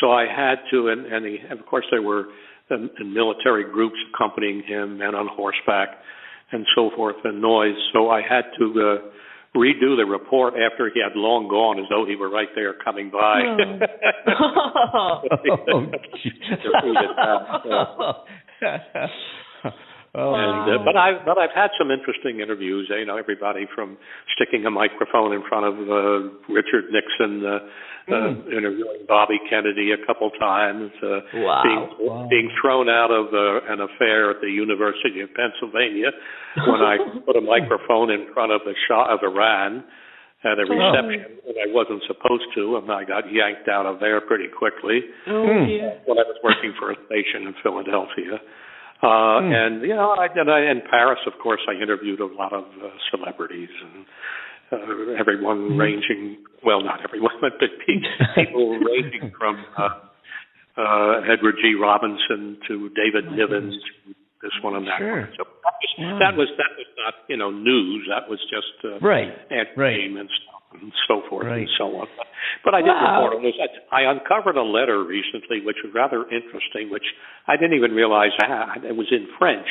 [0.00, 2.26] So I had to, and, and, he, and of course there were
[2.68, 5.98] the, the military groups accompanying him, men on horseback,
[6.50, 7.76] and so forth, and noise.
[7.92, 8.98] So I had to.
[8.98, 9.08] Uh,
[9.54, 13.10] redo the report after he had long gone as though he were right there coming
[13.10, 13.40] by.
[13.44, 13.82] Hmm.
[14.94, 15.22] Oh.
[17.66, 18.24] oh,
[20.36, 22.92] and, uh, but I but I've had some interesting interviews.
[22.92, 23.96] You know, everybody from
[24.36, 27.64] sticking a microphone in front of uh, Richard Nixon, uh,
[28.04, 28.12] mm.
[28.12, 28.52] uh, hmm.
[28.52, 31.64] interviewing Bobby Kennedy a couple times, uh, wow.
[31.64, 32.26] being wow.
[32.28, 36.12] being thrown out of uh, an affair at the University of Pennsylvania
[36.68, 39.82] when I put a microphone in front of the Shah of Iran
[40.44, 41.48] at a reception oh.
[41.48, 45.08] when I wasn't supposed to, and I got yanked out of there pretty quickly.
[45.24, 46.04] Oh, yeah.
[46.04, 48.42] When I was working for a station in Philadelphia.
[49.02, 49.50] Uh, mm.
[49.50, 52.64] And you know, I, and I, in Paris, of course, I interviewed a lot of
[52.78, 54.06] uh, celebrities and
[54.70, 55.78] uh, everyone mm.
[55.78, 56.38] ranging.
[56.64, 57.58] Well, not everyone, but
[58.36, 60.06] people ranging from uh,
[60.78, 61.74] uh, Edward G.
[61.74, 65.20] Robinson to David oh, Niven, to this one and that sure.
[65.20, 65.32] one.
[65.36, 66.18] So that was, wow.
[66.18, 68.06] that was that was not you know news.
[68.06, 69.34] That was just uh, right,
[69.76, 69.98] right.
[69.98, 71.66] stuff and so forth right.
[71.66, 72.08] and so on.
[72.16, 72.26] But,
[72.64, 73.24] but I did wow.
[73.24, 73.54] report on this.
[73.58, 77.06] I, I uncovered a letter recently, which was rather interesting, which
[77.46, 78.84] I didn't even realize I had.
[78.84, 79.68] It was in French,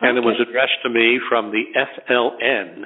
[0.00, 0.22] and okay.
[0.22, 2.84] it was addressed to me from the FLN,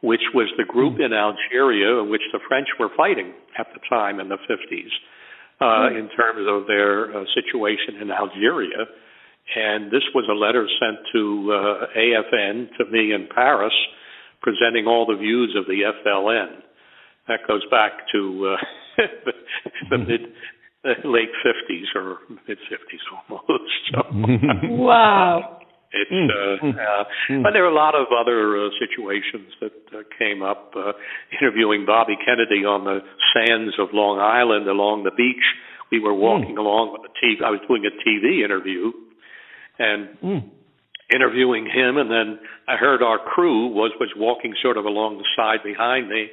[0.00, 1.06] which was the group mm.
[1.06, 4.94] in Algeria in which the French were fighting at the time in the 50s.
[5.60, 6.00] Uh, mm.
[6.00, 8.88] in terms of their uh, situation in Algeria.
[9.54, 13.74] And this was a letter sent to uh, AFN to me in Paris,
[14.40, 16.62] presenting all the views of the FLN.
[17.28, 19.32] That goes back to uh, the,
[19.90, 20.20] the mid
[21.04, 22.18] late 50s or
[22.48, 23.48] mid 50s almost.
[23.92, 24.02] So,
[24.70, 25.58] wow.
[25.92, 30.40] It's uh, uh, but there are a lot of other uh, situations that uh, came
[30.40, 30.70] up.
[30.76, 30.92] Uh,
[31.34, 33.00] interviewing Bobby Kennedy on the
[33.34, 35.42] sands of Long Island along the beach
[35.90, 37.44] we were walking along with the TV.
[37.44, 38.92] I was doing a TV interview,
[39.78, 40.50] and Mm.
[41.14, 42.38] Interviewing him, and then
[42.68, 46.28] I heard our crew was was walking sort of along the side behind me,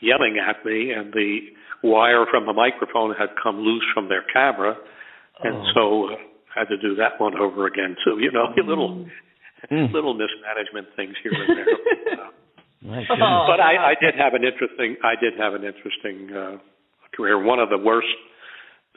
[0.00, 1.38] yelling at me, and the
[1.82, 4.76] wire from the microphone had come loose from their camera,
[5.42, 5.72] and Oh.
[5.74, 6.16] so uh,
[6.54, 8.18] had to do that one over again too.
[8.20, 9.06] You know, little
[9.70, 9.92] Mm.
[9.92, 11.66] little mismanagement things here and there.
[13.12, 13.44] Oh.
[13.46, 14.96] but I, I did have an interesting.
[15.04, 16.56] I did have an interesting uh,
[17.14, 17.36] career.
[17.38, 18.08] One of the worst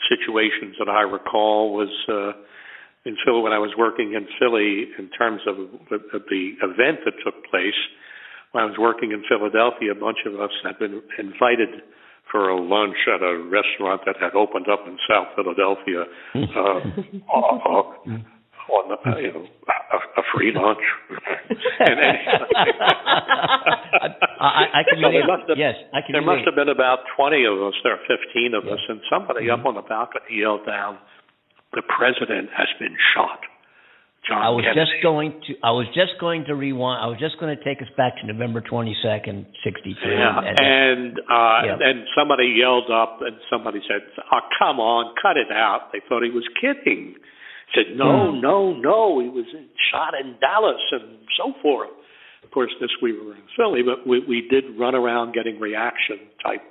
[0.09, 2.31] situations that I recall was uh,
[3.05, 4.87] in Philly when I was working in Philly.
[4.97, 5.57] In terms of
[5.89, 7.75] the, of the event that took place,
[8.51, 11.69] when I was working in Philadelphia, a bunch of us had been invited
[12.31, 16.05] for a lunch at a restaurant that had opened up in South Philadelphia.
[16.55, 16.79] Uh,
[18.71, 20.79] on the, uh, you know, a, a free lunch.
[21.83, 22.15] and I,
[24.39, 26.99] I, I can So there must have- yes, I can there must have been about
[27.15, 30.97] 20 of us, there 15 of us, and somebody up on the balcony yelled down,
[31.73, 33.41] "The president has been shot."
[34.27, 34.79] John I was Kennedy.
[34.79, 35.53] just going to.
[35.63, 37.03] I was just going to rewind.
[37.03, 40.09] I was just going to take us back to November twenty second, sixty two.
[40.09, 41.77] Yeah, and uh, Yeah.
[41.89, 43.99] and somebody yelled up, and somebody said,
[44.31, 47.15] "Oh, come on, cut it out." They thought he was kidding.
[47.75, 48.39] Said, "No, Hmm.
[48.39, 49.45] no, no, he was
[49.91, 51.89] shot in Dallas and so forth."
[52.43, 56.19] Of course, this we were in Philly, but we we did run around getting reaction
[56.41, 56.63] type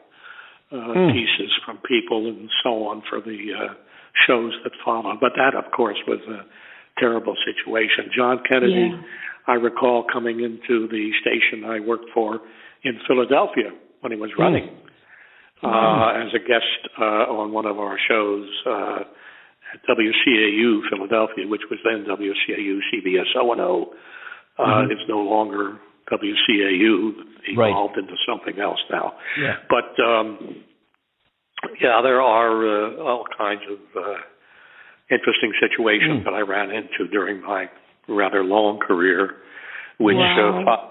[0.73, 1.11] uh, Hmm.
[1.13, 3.75] pieces from people and so on for the uh,
[4.27, 5.19] shows that followed.
[5.21, 6.45] But that, of course, was a
[7.01, 8.11] terrible situation.
[8.15, 9.03] John Kennedy, Yeah.
[9.47, 12.41] I recall coming into the station I worked for
[12.85, 14.69] in Philadelphia when he was running
[15.63, 19.01] uh, as a guest uh, on one of our shows uh,
[19.75, 23.95] at WCAU Philadelphia, which was then WCAU CBS O and O.
[24.59, 24.91] Uh, Mhm.
[24.93, 25.79] It's no longer
[26.11, 27.15] WCAU,
[27.57, 27.71] Right.
[27.71, 29.15] evolved into something else now.
[29.41, 29.57] Yeah.
[29.69, 30.57] But um,
[31.81, 34.15] yeah, there are uh, all kinds of uh,
[35.11, 36.25] interesting situations Mm.
[36.25, 37.69] that I ran into during my
[38.09, 39.37] rather long career,
[39.99, 40.65] which Wow.
[40.67, 40.89] uh,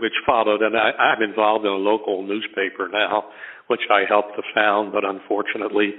[0.00, 0.60] which followed.
[0.62, 3.26] And I, I'm involved in a local newspaper now,
[3.68, 5.94] which I helped to found, but unfortunately.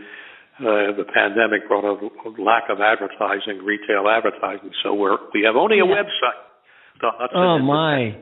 [0.59, 1.95] Uh, the pandemic brought a
[2.41, 5.95] lack of advertising, retail advertising, so we're we have only a Yeah.
[6.03, 6.41] website.
[6.99, 8.13] The Hudson Oh my.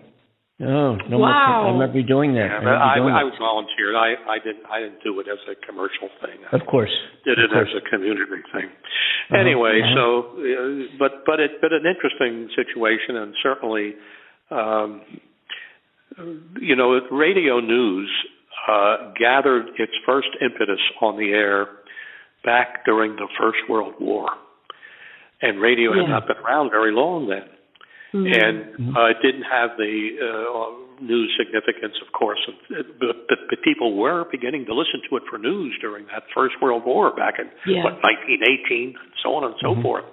[0.60, 1.18] Oh no!
[1.22, 1.70] more- Wow.
[1.70, 2.50] I remember doing that.
[2.50, 3.94] Yeah, I I, doing I was volunteered.
[3.94, 6.42] I, I didn't I didn't do it as a commercial thing.
[6.52, 6.90] I Of course.
[7.26, 7.70] did it course.
[7.70, 8.66] as a community thing.
[8.66, 9.94] Uh-huh, Anyway, uh-huh.
[9.94, 10.04] so
[10.34, 13.94] uh, but but it but an interesting situation, and certainly,
[14.50, 15.02] um,
[16.60, 18.10] you know, radio news
[18.68, 21.68] uh, gathered its first impetus on the air
[22.44, 24.26] back during the First World War,
[25.42, 27.46] and radio had not been around very long then
[28.18, 28.34] Mm.
[28.34, 28.58] and
[28.98, 32.40] uh, it didn't have the uh, news significance, of course,
[32.70, 36.56] but, but, but people were beginning to listen to it for news during that First
[36.62, 37.84] World War back in Yeah.
[37.84, 39.82] what 1918, and so on and so Mhm.
[39.84, 40.06] forth.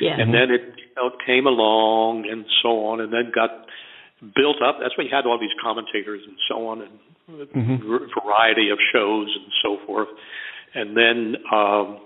[0.00, 0.14] yeah.
[0.20, 3.66] And then it, you know, came along and so on, and then got
[4.36, 4.78] built up.
[4.80, 6.94] That's why you had all these commentators and so on, and
[7.54, 7.82] Mhm.
[7.82, 10.08] a variety of shows and so forth.
[10.74, 11.98] And then, um,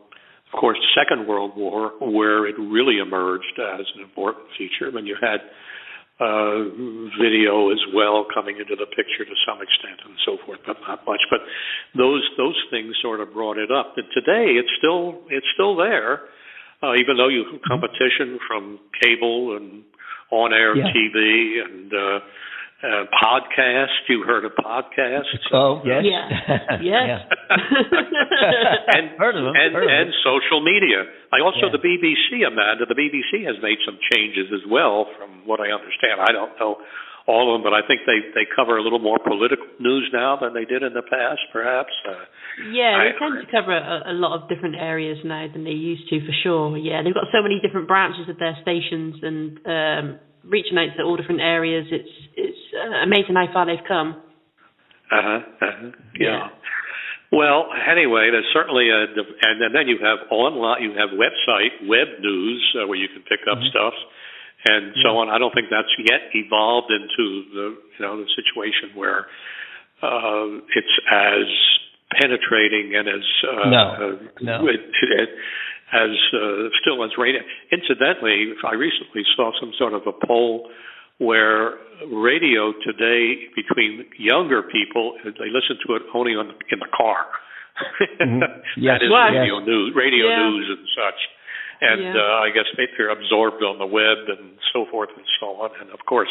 [0.53, 5.17] of course, Second World War, where it really emerged as an important feature when you
[5.21, 5.41] had
[6.21, 6.69] uh,
[7.19, 11.01] video as well coming into the picture to some extent and so forth, but not
[11.07, 11.21] much.
[11.31, 11.41] But
[11.97, 13.95] those those things sort of brought it up.
[13.97, 16.29] And today, it's still it's still there,
[16.83, 19.83] uh, even though you have competition from cable and
[20.31, 20.85] on-air Yeah.
[20.93, 22.19] TV and uh,
[22.83, 23.95] uh, podcast.
[24.09, 25.31] You heard of podcasts?
[25.53, 26.03] Oh yes.
[26.05, 26.29] Yeah.
[26.83, 27.21] Yes.
[28.95, 29.97] and Heard of 'em, and, heard of 'em.
[30.07, 31.05] and social media.
[31.33, 31.77] I also Yeah.
[31.77, 32.87] the BBC, Amanda.
[32.87, 36.21] The BBC has made some changes as well, from what I understand.
[36.21, 36.79] I don't know
[37.25, 40.35] all of them, but I think they they cover a little more political news now
[40.37, 41.93] than they did in the past, perhaps.
[42.03, 42.19] Uh,
[42.73, 45.71] Yeah, they I- tend to cover a, a lot of different areas now than they
[45.93, 46.77] used to, for sure.
[46.77, 51.03] Yeah, they've got so many different branches of their stations and um, reaching out to
[51.03, 51.87] all different areas.
[51.91, 54.23] It's it's uh, amazing how far they've come.
[55.13, 55.91] Uh-huh, uh-huh.
[56.19, 56.27] Yeah.
[56.27, 56.49] Yeah.
[57.33, 62.21] Well, anyway, there's certainly a, and then, then you have online, you have website, web
[62.21, 63.97] news, uh, where you can pick up stuff,
[64.69, 65.33] and so on.
[65.33, 67.25] I don't think that's yet evolved into
[67.57, 67.67] the,
[67.97, 69.33] you know, the situation where
[70.05, 71.49] uh, it's as
[72.21, 74.69] penetrating and as uh, No, uh, no.
[74.69, 75.31] it, it,
[75.93, 77.41] as uh, still as radio.
[77.71, 80.69] Incidentally, I recently saw some sort of a poll
[81.19, 81.77] where
[82.11, 87.27] radio today between younger people they listen to it only on in the car.
[88.21, 88.41] Mhm.
[88.77, 89.29] Yes, that is Wow.
[89.31, 89.67] radio yes.
[89.67, 90.49] news, radio Yeah.
[90.49, 91.21] news and such.
[91.83, 92.15] And Yeah.
[92.23, 95.71] uh, I guess they- they're absorbed on the web and so forth and so on.
[95.81, 96.31] And of course,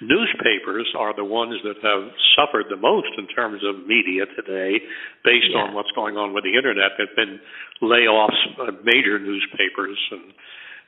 [0.00, 4.82] newspapers are the ones that have suffered the most in terms of media today,
[5.24, 5.62] based Yeah.
[5.62, 6.92] on what's going on with the internet.
[6.98, 7.40] There've been
[7.80, 10.34] layoffs of major newspapers, and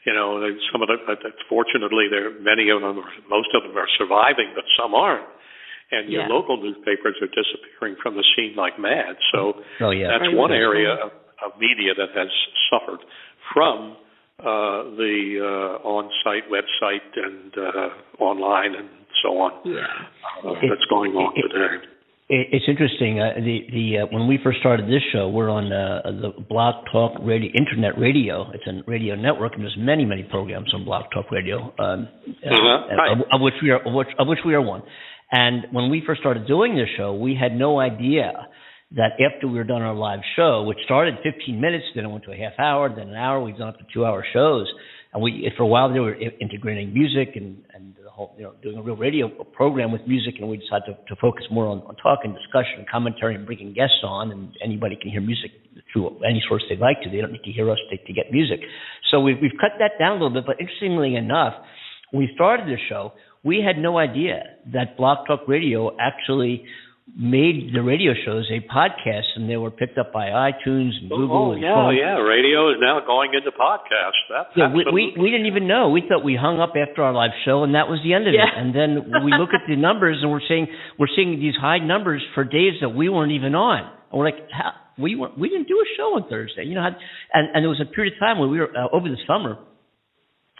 [0.04, 1.32] you know, they- some of the.
[1.48, 5.24] Fortunately, there many of them, most of them are surviving, but some aren't.
[5.90, 6.28] And your Yeah.
[6.28, 9.16] local newspapers are disappearing from the scene like mad.
[9.32, 10.08] So Oh yeah.
[10.08, 10.34] that's Right.
[10.36, 12.28] one area of, of media that has
[12.68, 13.00] suffered
[13.52, 13.96] from
[14.40, 14.44] uh,
[14.96, 18.88] the uh, on-site website and uh, online and
[19.22, 19.80] so on Yeah.
[20.44, 21.86] uh, that's going on It- it- today.
[22.30, 23.20] It, it's interesting.
[23.20, 26.86] Uh, the the uh, when we first started this show, we're on uh, the Blog
[26.90, 28.50] Talk Radio Internet Radio.
[28.54, 32.08] It's a radio network, and there's many many programs on Blog Talk Radio, um,
[32.42, 33.12] uh, Uh-huh.
[33.12, 34.82] Of, of which we are of which, of which we are one.
[35.32, 38.32] And when we first started doing this show, we had no idea
[38.96, 42.24] that after we were done our live show, which started 15 minutes, then it went
[42.24, 44.72] to a half hour, then an hour, we've done up to two hour shows.
[45.12, 48.54] And we, for a while, they were integrating music and, and the whole, you know,
[48.62, 50.34] doing a real radio program with music.
[50.40, 53.46] And we decided to, to focus more on, on talk and discussion and commentary and
[53.46, 54.32] bringing guests on.
[54.32, 55.52] And anybody can hear music
[55.92, 57.10] through any source they'd like to.
[57.10, 58.60] They don't need to hear us to, to get music.
[59.10, 60.46] So we've, we've cut that down a little bit.
[60.46, 61.54] But interestingly enough,
[62.10, 63.12] when we started the show,
[63.44, 64.42] we had no idea
[64.72, 66.64] that Blog Talk Radio actually
[67.12, 71.50] made the radio shows a podcast, and they were picked up by iTunes and Google.
[71.50, 71.96] Oh and yeah, so on.
[71.96, 72.16] yeah.
[72.16, 74.16] Radio is now going into podcast.
[74.32, 75.90] That's Yeah, we, we we didn't even know.
[75.90, 78.32] We thought we hung up after our live show, and that was the end of
[78.32, 78.48] Yeah.
[78.48, 78.56] it.
[78.56, 80.66] And then we look at the numbers, and we're seeing
[80.98, 83.80] we're seeing these high numbers for days that we weren't even on.
[84.10, 86.82] And we're like, how, we weren't, we didn't do a show on Thursday, you know.
[86.82, 86.96] How,
[87.34, 89.58] and and there was a period of time when we were uh, over the summer.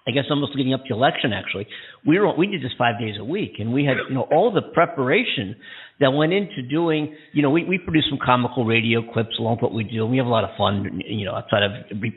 [0.06, 1.66] I guess almost leading up to election, actually,
[2.06, 4.52] we were we did this five days a week, and we had you know all
[4.52, 5.56] the preparation
[6.00, 7.14] that went into doing.
[7.32, 10.06] You know, we we produce some comical radio clips along with what we do.
[10.06, 11.72] We have a lot of fun, you know, outside of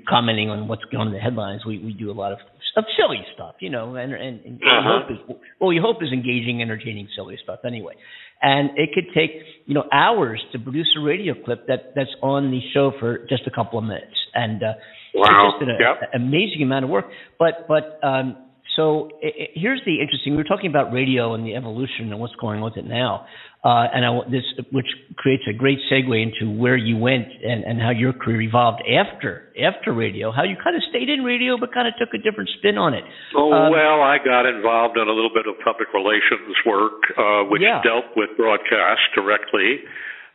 [0.08, 1.62] commenting on what's going on in the headlines.
[1.66, 2.40] We we do a lot of
[2.76, 5.00] of silly stuff, you know, and and, and Uh-huh.
[5.02, 7.94] hope is well, we hope is engaging, entertaining, silly stuff anyway.
[8.42, 9.32] And it could take
[9.66, 13.44] you know hours to produce a radio clip that that's on the show for just
[13.48, 14.74] a couple of minutes, and uh,
[15.16, 15.26] Wow.
[15.26, 16.12] it's just an Yep.
[16.14, 17.06] a- amazing amount of work.
[17.40, 18.38] But but um,
[18.76, 20.34] so i i here's the interesting.
[20.34, 23.26] We were talking about radio and the evolution and what's going on with it now,
[23.66, 24.86] uh, and I, this which
[25.18, 29.50] creates a great segue into where you went and, and how your career evolved after
[29.60, 30.32] after radio.
[30.32, 32.94] How you kind of stayed in radio but kind of took a different spin on
[32.94, 33.04] it.
[33.36, 37.44] Oh Um, well, I got involved in a little bit of public relations work, uh,
[37.50, 37.82] which Yeah.
[37.82, 39.82] dealt with broadcast directly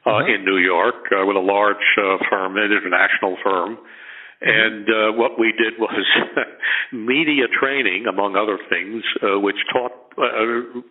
[0.04, 0.34] uh, Uh-huh.
[0.34, 3.78] in New York uh, with a large uh, firm, an international firm.
[3.78, 4.50] Mm-hmm.
[4.66, 6.04] And uh, what we did was
[6.92, 10.82] media training, among other things, uh, which taught uh,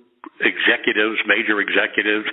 [0.42, 2.28] executives, major executives,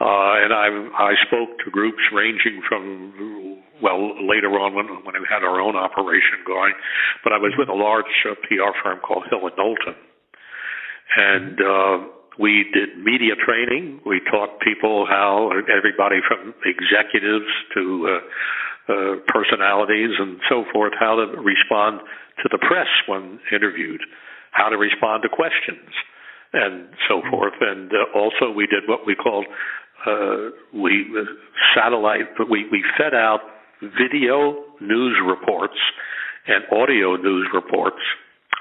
[0.00, 0.68] uh, and I
[0.98, 5.76] I spoke to groups ranging from well later on when when we had our own
[5.76, 6.74] operation going,
[7.22, 9.96] but I was with a large uh, PR firm called Hill and Knowlton,
[11.16, 11.96] and uh,
[12.38, 14.00] we did media training.
[14.06, 18.20] We taught people how everybody from executives to uh,
[18.90, 22.00] uh, personalities and so forth how to respond
[22.42, 24.00] to the press when interviewed,
[24.50, 25.92] how to respond to questions
[26.52, 27.54] and so forth.
[27.60, 29.46] And uh, also, we did what we called
[30.06, 31.24] uh, we uh,
[31.74, 32.26] satellite.
[32.50, 33.40] We we fed out
[33.80, 35.78] video news reports
[36.46, 38.00] and audio news reports,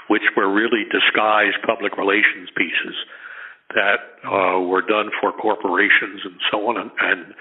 [0.10, 2.96] which were really disguised public relations pieces
[3.76, 7.34] that uh, were done for corporations and so on, and, and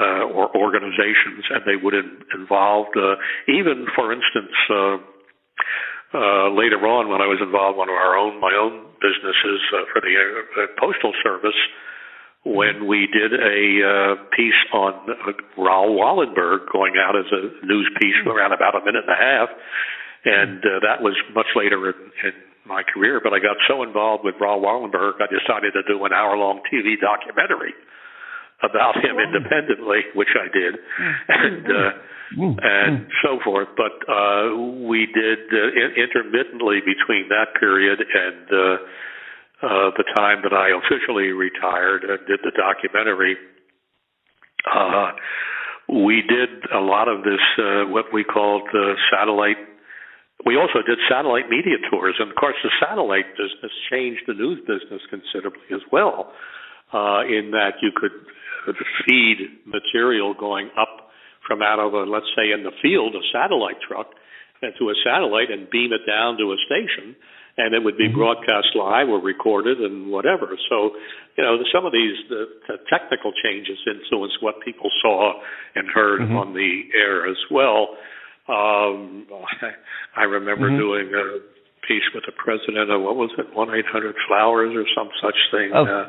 [0.00, 3.14] uh, or organizations, and they would in, involve uh,
[3.48, 4.54] even, for instance.
[4.70, 4.96] Uh,
[6.12, 9.60] uh, later on, when I was involved in one of our own my own businesses
[9.72, 11.56] uh, for the uh, postal service,
[12.44, 17.88] when we did a uh, piece on uh, Raoul Wallenberg going out as a news
[18.00, 19.48] piece around about a minute and a half,
[20.24, 22.34] and uh, that was much later in, in
[22.66, 23.20] my career.
[23.24, 27.00] But I got so involved with Raoul Wallenberg, I decided to do an hour-long TV
[27.00, 27.72] documentary
[28.62, 30.74] about him independently, which I did,
[31.28, 31.90] and uh,
[32.62, 33.68] and so forth.
[33.76, 38.76] But uh, we did uh, in- intermittently between that period and uh,
[39.64, 43.36] uh, the time that I officially retired and did the documentary.
[44.64, 45.12] Uh,
[45.88, 49.60] we did a lot of this, uh, what we called uh, satellite.
[50.46, 54.60] We also did satellite media tours, and of course, the satellite business changed the news
[54.66, 56.32] business considerably as well.
[56.92, 58.12] Uh, in that you could
[59.06, 61.10] feed material going up
[61.46, 64.08] from out of a, let's say, in the field, a satellite truck,
[64.78, 67.14] to a satellite and beam it down to a station,
[67.56, 70.56] and it would be broadcast live or recorded and whatever.
[70.70, 70.96] So,
[71.36, 75.34] you know, some of these the, the technical changes influenced what people saw
[75.74, 76.36] and heard Mhm.
[76.36, 77.96] on the air as well.
[78.48, 79.26] Um,
[80.16, 80.78] I remember Mhm.
[80.78, 81.40] doing a
[81.86, 85.36] piece with the president of what was it, one eight hundred flowers or some such
[85.52, 85.70] thing.
[85.72, 86.08] Oh, uh.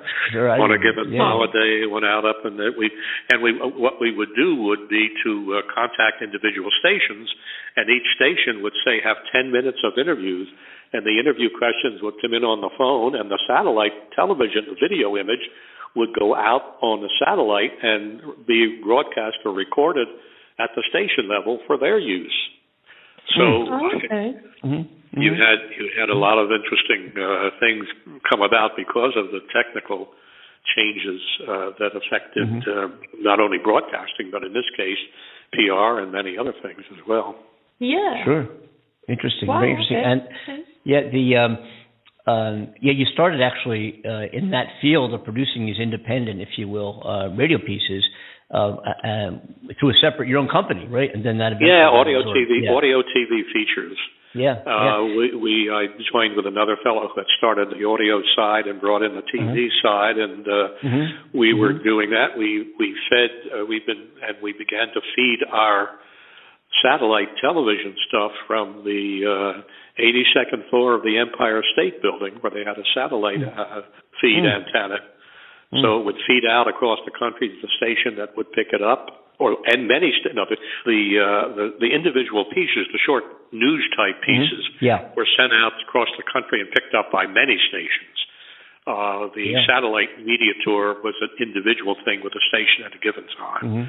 [0.49, 1.23] I on a given Yeah.
[1.23, 2.89] holiday, went out up and that we
[3.29, 7.27] and we what we would do would be to uh, contact individual stations,
[7.75, 10.47] and each station would say have ten minutes of interviews,
[10.93, 14.79] and the interview questions would come in on the phone, and the satellite television, the
[14.79, 15.43] video image,
[15.95, 20.07] would go out on the satellite and be broadcast or recorded
[20.59, 22.35] at the station level for their use.
[23.33, 23.43] So
[23.95, 24.35] Okay.
[24.63, 24.87] Mhm.
[25.17, 27.85] you had you had a lot of interesting uh, things
[28.29, 30.09] come about because of the technical
[30.75, 34.97] changes uh, that affected uh, not only broadcasting but in this case
[35.53, 37.35] PR and many other things as well.
[37.79, 38.23] Yeah.
[38.23, 38.47] Sure.
[39.07, 39.47] Interesting.
[39.47, 39.97] Wow, Very interesting.
[39.97, 40.05] okay.
[40.11, 40.63] And Okay.
[40.83, 41.57] yeah, the um,
[42.27, 46.67] um, yeah, you started actually uh, in that field of producing these independent, if you
[46.67, 48.03] will, uh, radio pieces
[48.53, 49.31] uh, uh,
[49.79, 51.09] through a separate your own company, right?
[51.13, 52.37] And then that Yeah, audio absorbed.
[52.39, 52.73] TV, Yeah.
[52.73, 53.97] audio TV features.
[54.35, 54.59] Yeah.
[54.67, 55.01] Uh, yeah.
[55.17, 59.15] we, we I joined with another fellow that started the audio side and brought in
[59.15, 59.81] the TV Uh-huh.
[59.81, 61.07] side, and uh, Mhm.
[61.33, 61.83] we were Mhm.
[61.83, 62.37] doing that.
[62.37, 63.31] We we fed.
[63.53, 65.89] Uh, we've been and we began to feed our
[66.83, 69.61] satellite television stuff from the uh,
[69.97, 73.81] 82nd floor of the Empire State Building, where they had a satellite uh,
[74.19, 74.43] feed
[75.75, 75.81] Mm.
[75.83, 78.81] So it would feed out across the country to the station that would pick it
[78.81, 80.55] up, or and many st- no, the
[80.87, 85.11] the, uh, the the individual pieces, the short news type pieces, Yeah.
[85.15, 88.14] were sent out across the country and picked up by many stations.
[88.85, 89.65] Uh, the Yeah.
[89.65, 93.65] satellite media tour was an individual thing with a station at a given time.
[93.65, 93.85] Mhm.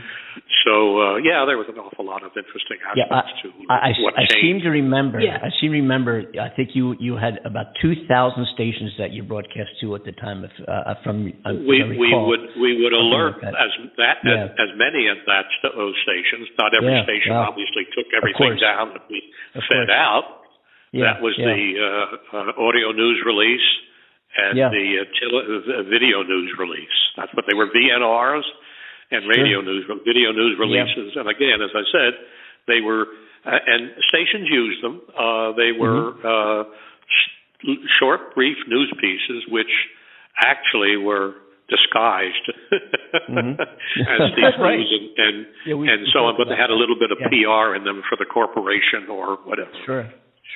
[0.64, 0.74] So
[1.04, 4.14] uh, yeah, there was an awful lot of interesting Yeah, aspects to I, I, what
[4.16, 4.40] I changed.
[4.40, 5.20] seem to remember.
[5.20, 5.36] Yeah.
[5.44, 6.24] I seem to remember.
[6.40, 10.12] I think you you had about two thousand stations that you broadcast to at the
[10.12, 10.44] time.
[10.48, 13.54] If, uh, from uh, we if I we would we would alert like that.
[13.68, 14.44] as that Yeah.
[14.48, 16.48] as, as many as that st- those stations.
[16.58, 17.48] Not every Yeah, station wow.
[17.52, 19.20] obviously took everything down that we
[19.54, 19.90] Of fed course.
[19.92, 20.24] out.
[20.92, 21.52] yeah, that was yeah.
[21.52, 23.68] the uh, uh, audio news release
[24.36, 24.68] and Yeah.
[24.68, 26.96] the uh, tele- uh, video news release.
[27.16, 28.44] That's what they were VNRs
[29.10, 31.16] and radio news video news releases.
[31.16, 32.12] And again, as I said,
[32.66, 33.06] they were
[33.46, 35.00] uh, and stations used them.
[35.16, 36.26] Uh, they were Mm-hmm.
[36.26, 36.62] uh,
[37.06, 39.70] sh- short, brief news pieces, which
[40.44, 41.34] actually were
[41.68, 42.46] disguised
[43.30, 43.58] Mhm.
[43.60, 44.78] as these right.
[44.78, 47.18] news and and, Yeah, we- and so on, but they had a little bit of
[47.20, 47.28] Yeah.
[47.30, 49.70] PR in them for the corporation or whatever.
[49.84, 50.06] Sure,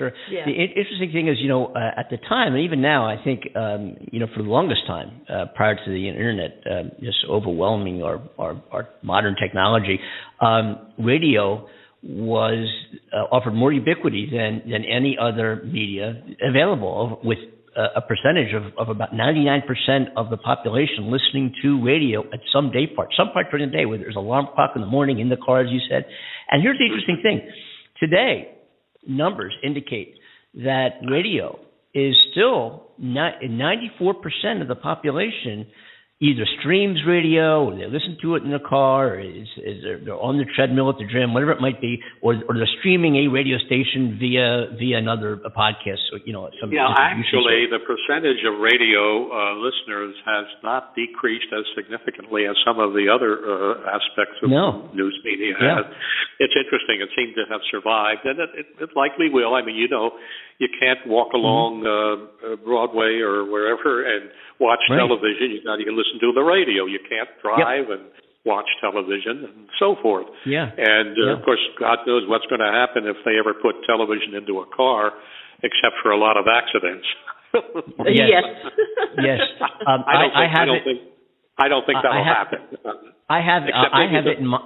[0.00, 0.12] sure.
[0.30, 0.46] Yeah.
[0.46, 3.42] The interesting thing is, you know, uh, at the time, and even now, I think,
[3.54, 8.02] um, you know, for the longest time, uh, prior to the internet um, just overwhelming
[8.02, 10.00] our, our, our modern technology,
[10.40, 11.68] um, radio
[12.02, 12.66] was
[13.12, 17.38] uh, offered more ubiquity than than any other media available, with
[17.76, 19.62] uh, a percentage of, of about 99%
[20.16, 23.84] of the population listening to radio at some day part, some part during the day,
[23.86, 26.04] whether there's an alarm clock in the morning, in the car, as you said.
[26.50, 27.48] And here's the interesting thing.
[28.00, 28.56] Today,
[29.10, 30.14] numbers indicate
[30.54, 31.58] that radio
[31.94, 35.66] is still not, 94% of the population
[36.20, 39.96] either streams radio or they listen to it in the car or is, is they're,
[40.04, 43.16] they're on the treadmill at the gym, whatever it might be, or, or they're streaming
[43.24, 47.80] a radio station via via another a podcast or you know some Yeah, actually, the
[47.80, 53.40] percentage of radio uh, listeners has not decreased as significantly as some of the other
[53.40, 54.92] uh, aspects of No.
[54.92, 55.80] news media Yeah.
[55.80, 55.88] have.
[56.36, 57.00] It's interesting.
[57.00, 59.56] It seems to have survived, and it, it, it likely will.
[59.56, 60.12] I mean, you know,
[60.60, 61.40] you can't walk Mm-hmm.
[61.42, 64.30] along uh, uh, Broadway or wherever and
[64.60, 65.00] watch Right.
[65.00, 65.56] television.
[65.56, 66.84] You got to listen to the radio.
[66.86, 68.12] You can't drive and
[68.44, 70.28] watch television and so forth.
[70.44, 70.68] Yeah.
[70.76, 71.36] And uh, Yeah.
[71.36, 74.66] of course, God knows what's going to happen if they ever put television into a
[74.76, 75.12] car,
[75.64, 77.06] except for a lot of accidents.
[78.06, 78.30] Yes.
[78.30, 78.44] Yes.
[79.18, 79.40] Yes.
[79.90, 80.54] Um, I don't I- I think.
[80.54, 81.00] I, have don't it- think.
[81.58, 82.60] I don't think I- I that'll have- happen.
[83.28, 84.60] I have Except I have it in my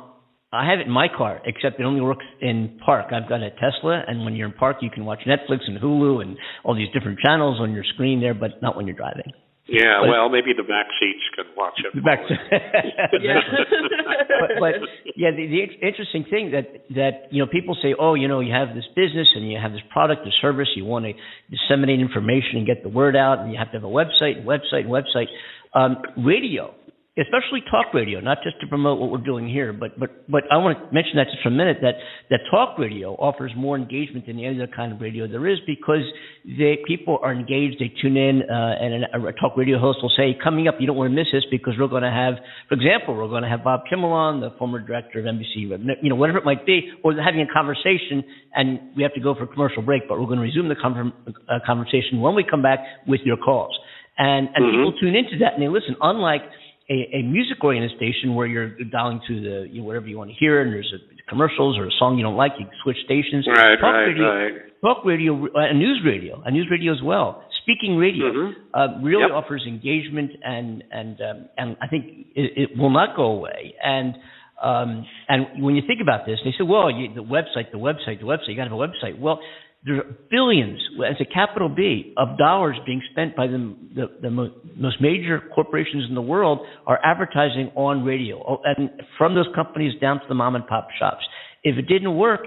[0.54, 3.06] I have it in my car, except it only works in park.
[3.12, 6.22] I've got a Tesla, and when you're in park, you can watch Netflix and Hulu
[6.22, 9.32] and all these different channels on your screen there, but not when you're driving.
[9.66, 10.00] Yeah.
[10.02, 11.94] But- well, maybe the back seats can watch it.
[11.94, 12.34] The back to
[13.20, 13.40] Yeah.
[14.40, 14.74] but, but
[15.16, 18.52] yeah, the, the interesting thing that that you know people say, oh, you know, you
[18.52, 21.12] have this business and you have this product or service, you want to
[21.50, 24.46] disseminate information and get the word out, and you have to have a website, and
[24.46, 25.26] website, and website.
[25.72, 26.74] Um, radio,
[27.16, 30.56] especially talk radio, not just to promote what we're doing here, but but but I
[30.56, 31.94] want to mention that just for a minute that
[32.30, 36.02] that talk radio offers more engagement than any other kind of radio there is because
[36.44, 40.10] they people are engaged, they tune in, uh, and a, a talk radio host will
[40.16, 42.34] say, coming up, you don't want to miss this because we're going to have,
[42.68, 45.70] for example, we're going to have Bob Kimmel on, the former director of NBC,
[46.02, 49.20] you know, whatever it might be, or they're having a conversation and we have to
[49.20, 52.34] go for a commercial break, but we're going to resume the con- uh, conversation when
[52.34, 53.78] we come back with your calls.
[54.18, 56.42] And, and people tune into that and they listen, unlike
[56.90, 60.30] a, a music oriented station where you're dialing to the you know, whatever you want
[60.30, 60.98] to hear and there's a,
[61.30, 63.46] commercials or a song you don't like, you switch stations.
[63.48, 64.52] Right, Talk right, radio, right.
[64.82, 67.42] talk radio, uh, news radio, a news radio as well.
[67.62, 68.74] Speaking radio Mm-hmm.
[68.74, 69.30] uh, really Yep.
[69.32, 72.04] offers engagement, and and um, and I think
[72.36, 73.74] it, it will not go away.
[73.82, 74.14] And
[74.62, 78.20] um, and when you think about this, they say, well, you, the website, the website,
[78.20, 78.48] the website.
[78.48, 79.18] You got to have a website.
[79.18, 79.40] Well,
[79.86, 84.30] there are billions, as a capital B, of dollars being spent by the the, the
[84.30, 89.46] mo- most major corporations in the world are advertising on radio, Oh, and from those
[89.54, 91.24] companies down to the mom and pop shops.
[91.62, 92.40] If it didn't work,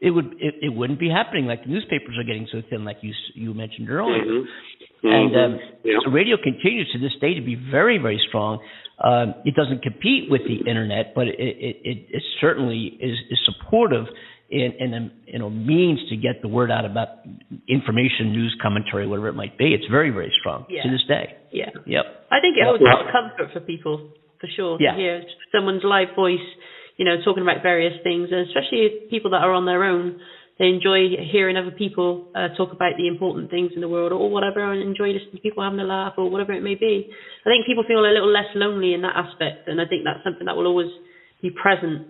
[0.00, 1.46] it would it, it wouldn't be happening.
[1.46, 4.24] Like the newspapers are getting so thin, like you you mentioned earlier.
[4.24, 4.44] Mhm.
[5.04, 5.44] And Mhm.
[5.44, 5.98] um, Yeah.
[6.04, 8.58] so radio continues to this day to be very, very strong.
[9.00, 13.38] Um, it doesn't compete with the internet, but it, it, it, it certainly is, is
[13.44, 14.06] supportive
[14.50, 17.08] in, in a in a means to get the word out about
[17.68, 19.74] information, news, commentary, whatever it might be.
[19.74, 20.82] It's very, very strong Yeah.
[20.84, 21.36] to this day.
[21.52, 21.70] Yeah.
[21.86, 22.04] Yep.
[22.30, 22.92] I think it holds Yeah.
[22.92, 24.08] a lot of comfort for people,
[24.40, 24.92] for sure, Yeah.
[24.92, 25.22] to hear
[25.52, 26.44] someone's live voice,
[26.96, 30.20] you know, talking about various things, and especially people that are on their own.
[30.58, 34.28] They enjoy hearing other people uh, talk about the important things in the world or
[34.28, 37.06] whatever, and enjoy listening to people having a laugh or whatever it may be.
[37.46, 40.24] I think people feel a little less lonely in that aspect, and I think that's
[40.24, 40.90] something that will always
[41.42, 42.08] be present.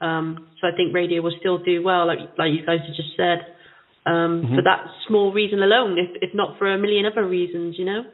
[0.00, 3.16] Um, so I think radio will still do well, like like you guys have just
[3.16, 3.46] said,
[4.04, 4.54] um, Mhm.
[4.56, 8.04] for that small reason alone, if if not for a million other reasons, you know.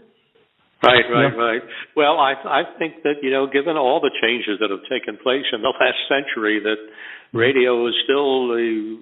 [0.82, 1.38] Right, right, Yeah.
[1.42, 1.62] right.
[1.94, 5.46] Well, I I think that you know, given all the changes that have taken place
[5.52, 6.78] in the last century, that
[7.32, 8.98] radio is still the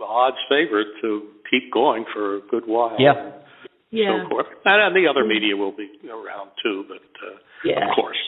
[0.00, 2.96] uh, odds favorite to keep going for a good while.
[2.98, 3.30] Yeah.
[3.90, 4.22] Yeah.
[4.22, 7.88] So forth, and, and the other media will be around too, but uh, Yeah.
[7.90, 8.18] of course.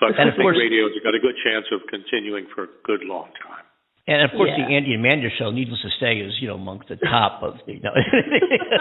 [0.00, 3.04] But And I think course- radio's got a good chance of continuing for a good
[3.04, 3.64] long time.
[4.08, 4.66] And of course, Yeah.
[4.66, 7.60] the Andy and Amanda show, needless to say, is you know amongst the top of
[7.66, 7.74] the.
[7.74, 7.94] You know.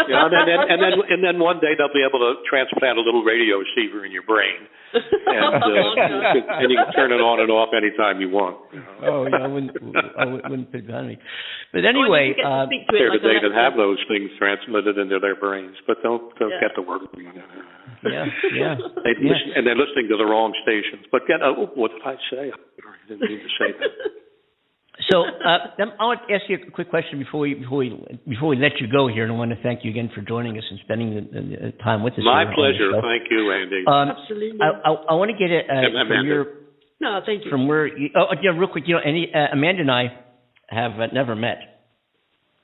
[0.09, 3.01] Yeah, and then, and then and then one day they'll be able to transplant a
[3.05, 5.93] little radio receiver in your brain, and uh, Oh,
[6.34, 8.57] you can- and you can turn it on and off anytime you want.
[8.74, 9.05] you know.
[9.05, 9.72] oh, yeah, I wouldn't,
[10.17, 11.17] I wouldn't put it on me.
[11.74, 16.34] But anyway, uh, There today that have those things transmitted into their brains, but don't
[16.41, 17.05] don't get to work.
[17.13, 19.30] yeah, yeah, They yeah.
[19.30, 21.05] listen, and they're listening to the wrong stations.
[21.11, 22.49] But get, oh, what did I say?
[22.49, 22.57] I
[23.09, 23.93] didn't mean to say that.
[25.08, 27.95] So uh, I want to ask you a quick question before we before we
[28.28, 30.58] before we let you go here, and I want to thank you again for joining
[30.58, 32.20] us and spending the, the, the time with us.
[32.24, 32.91] My here on the pleasure.
[33.02, 33.84] Thank you, Andy.
[33.88, 34.60] Um, Absolutely.
[34.60, 36.16] I, I, I want to get it uh, Amanda.
[36.16, 36.45] from your
[37.00, 37.52] No, thank you.
[37.52, 40.20] from where you, oh yeah real quick you know any uh, Amanda and I
[40.68, 41.60] have uh, never met.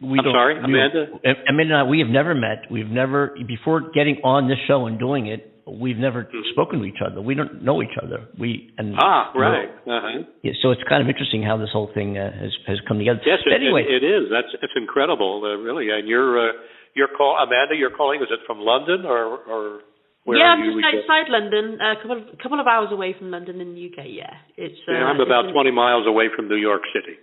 [0.01, 1.07] We I'm sorry, Amanda?
[1.23, 2.69] Am- Amanda and I we have never met.
[2.69, 5.54] We've never before getting on this show and doing it.
[5.65, 7.21] We've never spoken to each other.
[7.21, 8.29] We don't know each other.
[8.37, 9.01] We and Mm-hmm.
[9.01, 9.69] Ah, right.
[9.69, 10.29] Uh-huh.
[10.43, 13.19] Yeah, so it's kind of interesting how this whole thing uh, has has come together.
[13.25, 14.29] Yes, But it, anyway, it, it is.
[14.29, 15.89] That's it's incredible, uh, really.
[15.89, 16.53] And you're uh,
[16.93, 17.73] you're call Amanda.
[17.73, 18.21] You're calling.
[18.21, 19.81] Is it from London or or
[20.25, 23.29] where yeah, are I'm just outside London, a couple of, couple of hours away from
[23.29, 24.09] London in the UK.
[24.09, 24.77] Yeah, it's.
[24.89, 27.17] Uh, Yeah, I'm about it's 20 miles away from New York City.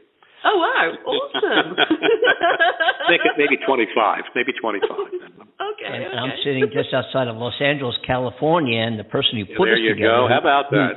[0.45, 1.77] Oh wow, awesome.
[3.09, 4.91] Make maybe 25, maybe 25.
[4.91, 6.17] okay, and okay.
[6.17, 9.81] I'm sitting just outside of Los Angeles, California, and the person who put there us
[9.83, 10.27] you together.
[10.27, 10.29] go.
[10.29, 10.93] How about who- that?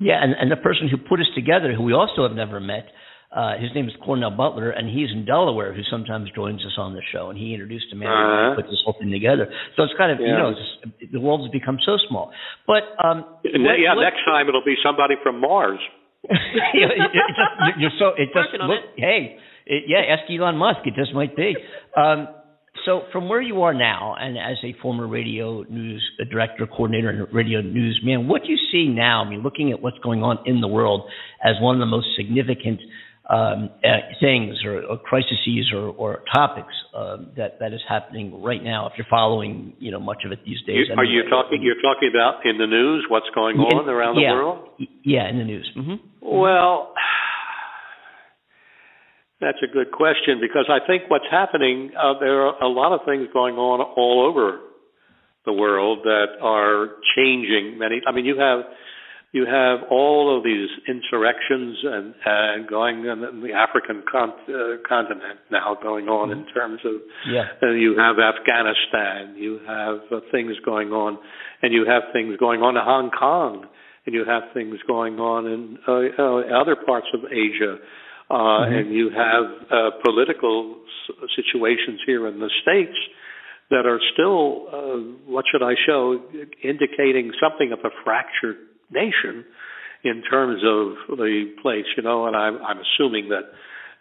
[0.00, 2.86] Yeah, and, and the person who put us together, who we also have never met,
[3.34, 6.94] uh, his name is Cornell Butler, and he's in Delaware, who sometimes joins us on
[6.94, 8.62] the show, and he introduced Amanda and Uh-huh.
[8.62, 9.50] put this whole thing together.
[9.76, 12.30] So it's kind of, you know, it's, the world has become so small.
[12.66, 15.80] But um, what- yeah, what- next time it'll be somebody from Mars.
[16.74, 20.56] You know, it, it just, you're- so it just look hey it, yeah ask Elon
[20.56, 21.54] Musk it just might be.
[21.96, 22.28] Um,
[22.86, 27.34] so from where you are now and as a former radio news director coordinator and
[27.34, 29.24] radio news man what do you see now?
[29.24, 31.08] I mean looking at what's going on in the world
[31.44, 32.80] as one of the most significant
[33.28, 33.88] um, uh,
[34.20, 38.94] things or, or crises or, or topics um, that that is happening right now if
[38.96, 41.60] you're following you know much of it these days You, are you talking?
[41.62, 44.30] You're talking about in the news what's going on In- around yeah.
[44.30, 44.68] the world?
[45.04, 46.94] yeah in the news hmm Well,
[49.40, 53.00] that's a good question because I think what's happening, uh, there are a lot of
[53.06, 54.58] things going on all over
[55.46, 58.00] the world that are changing many.
[58.06, 58.60] I mean, you have
[59.32, 64.76] you have all of these insurrections and and going on in the African con- uh,
[64.88, 66.94] continent now going on in terms of
[67.30, 71.18] yeah uh, you have Afghanistan, you have uh, things going on,
[71.62, 73.66] and you have things going on in Hong Kong,
[74.06, 75.92] and you have things going on in uh,
[76.22, 77.76] uh, other parts of Asia,
[78.30, 78.80] uh, Mhm.
[78.80, 82.96] and you have uh, political s- situations here in the states
[83.70, 84.96] that are still, uh,
[85.30, 86.20] what should I show,
[86.62, 88.56] indicating something of a fractured
[88.90, 89.44] nation
[90.04, 93.50] in terms of the place, you know, and I'm, I'm assuming that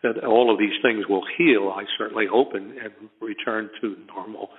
[0.04, 1.74] that all of these things will heal.
[1.76, 4.50] I certainly hope and, and return to normal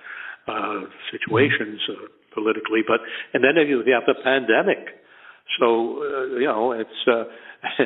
[0.47, 0.81] uh,
[1.11, 2.81] situations uh, politically.
[2.85, 2.99] But
[3.33, 4.99] and then you have the pandemic.
[5.59, 7.23] So uh, you know it's uh,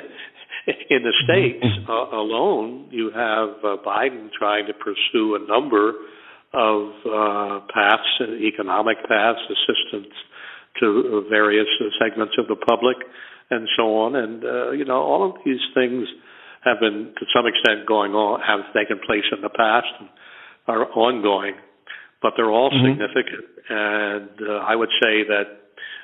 [0.89, 5.93] in the states uh, alone, you have uh, Biden trying to pursue a number
[6.53, 10.13] of uh, paths, economic paths, assistance
[10.79, 11.67] to various
[11.99, 12.97] segments of the public,
[13.49, 14.15] and so on.
[14.15, 16.07] And uh, you know, all of these things
[16.63, 20.09] have been, to some extent, going on, have taken place in the past, and
[20.67, 21.55] are ongoing,
[22.21, 22.87] but they're all mm-hmm.
[22.87, 23.45] significant.
[23.69, 25.63] And uh, I would say that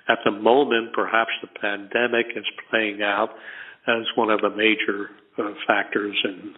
[0.09, 3.29] at the moment, perhaps the pandemic is playing out
[3.87, 6.55] as one of the major uh, factors in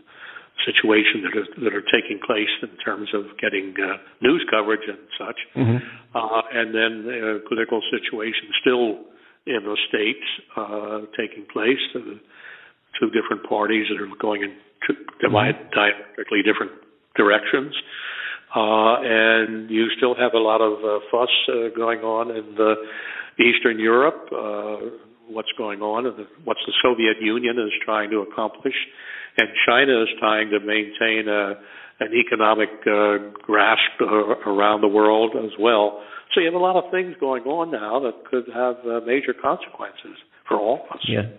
[0.66, 5.00] situations that are, that are taking place in terms of getting uh, news coverage and
[5.18, 5.40] such.
[5.56, 5.80] Mm-hmm.
[6.14, 9.06] Uh, and then uh, political situation still
[9.48, 11.82] in the states uh, taking place.
[11.96, 12.20] Uh,
[13.00, 14.54] two different parties that are going in
[14.86, 15.70] two, mm-hmm.
[15.74, 16.72] diametrically different
[17.16, 17.74] directions.
[18.56, 22.76] Uh, and you still have a lot of uh, fuss uh, going on in the
[23.40, 24.28] Eastern Europe.
[24.28, 24.92] Uh,
[25.30, 28.76] what's going on and the, what's the Soviet Union is trying to accomplish,
[29.38, 31.56] and China is trying to maintain a,
[31.99, 34.06] an economic uh, grasp uh,
[34.49, 36.02] around the world as well.
[36.34, 39.34] So you have a lot of things going on now that could have uh, major
[39.34, 40.18] consequences
[40.48, 41.03] for all of us.
[41.08, 41.30] Yeah,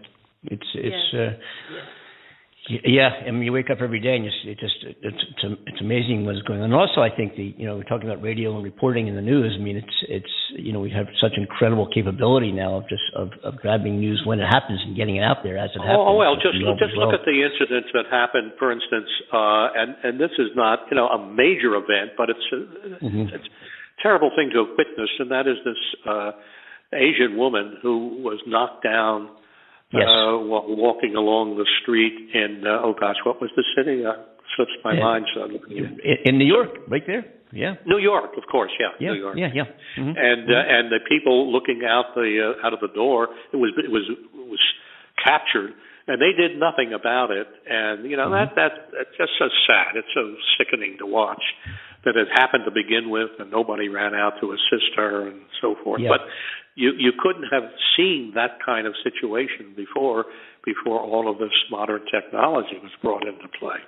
[0.44, 1.12] it's it's.
[1.12, 1.20] Yeah.
[1.20, 2.02] Uh, yeah
[2.70, 5.80] yeah, I mean, you wake up every day and you, it just it's, it's it's
[5.82, 6.70] amazing what's going on.
[6.70, 9.22] And also, I think the you know we're talking about radio and reporting in the
[9.22, 9.59] news.
[9.59, 13.34] I mean, it's it's you know we have such incredible capability now of just of,
[13.43, 16.06] of grabbing news when it happens and getting it out there as it happens.
[16.06, 20.20] Oh well, just just look at the incidents that happened, for instance, uh, and and
[20.22, 23.26] this is not you know a major event, but it's a, mm-hmm.
[23.34, 26.30] it's a terrible thing to have witnessed, and that is this uh,
[26.94, 29.34] Asian woman who was knocked down
[29.93, 30.09] yes.
[30.09, 34.05] uh, while walking along the street in uh, oh gosh, what was the city?
[34.05, 34.20] Uh,
[34.56, 35.01] slips my yeah.
[35.01, 35.60] mind suddenly.
[36.24, 37.24] In New York, right there.
[37.52, 37.74] Yeah.
[37.86, 38.73] New York, of course.
[38.81, 38.97] Yeah.
[38.98, 39.36] yeah New York.
[39.36, 39.48] Yeah.
[39.55, 39.69] Yeah.
[39.98, 40.16] Mm-hmm.
[40.16, 43.73] And uh, and the people looking out the uh, out of the door, it was
[43.77, 44.60] it was it was
[45.23, 45.73] captured,
[46.09, 47.47] and they did nothing about it.
[47.69, 48.56] And you know mm-hmm.
[48.56, 49.97] that that that's just so sad.
[49.97, 51.43] It's so sickening to watch
[52.05, 55.77] that it happened to begin with, and nobody ran out to assist her and so
[55.85, 56.01] forth.
[56.01, 56.09] Yeah.
[56.09, 56.27] But
[56.74, 57.65] you you couldn't have
[57.97, 60.27] seen that kind of situation before
[60.65, 63.78] before all of this modern technology was brought into play.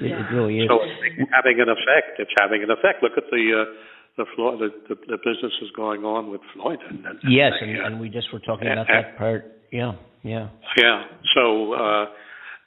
[0.00, 0.20] Yeah.
[0.20, 0.68] It really is.
[0.68, 2.18] So it's having an effect.
[2.18, 3.02] It's having an effect.
[3.02, 3.72] Look at the uh,
[4.16, 6.78] the, Floyd, the, the the businesses going on with Floyd.
[6.88, 9.44] And, and yes, and, and we just were talking about and, that part.
[9.70, 9.92] Yeah,
[10.22, 10.48] yeah.
[10.76, 11.04] Yeah.
[11.34, 12.06] So uh,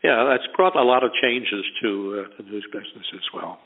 [0.04, 3.60] yeah, that's brought a lot of changes to uh, the news business as well.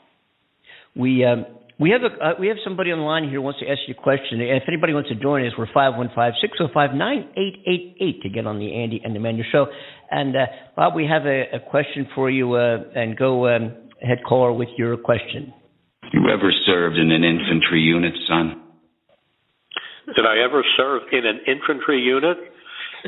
[0.96, 1.46] We um,
[1.80, 3.80] we have a uh, we have somebody on the line here who wants to ask
[3.88, 4.42] you a question.
[4.42, 9.18] If anybody wants to join us, we're 515-605-9888 to get on the Andy and the
[9.18, 9.68] Amanda show.
[10.10, 10.44] And uh,
[10.76, 12.52] Bob, we have a, a question for you.
[12.52, 15.54] Uh, and go um, ahead, caller, with your question.
[16.12, 18.60] You ever served in an infantry unit, son?
[20.14, 22.36] Did I ever serve in an infantry unit?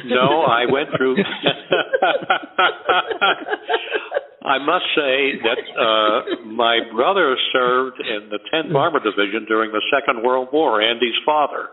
[0.06, 1.16] No, I went through.
[4.44, 9.82] I must say that uh, my brother served in the 10th Armor Division during the
[9.92, 10.82] Second World War.
[10.82, 11.70] Andy's father,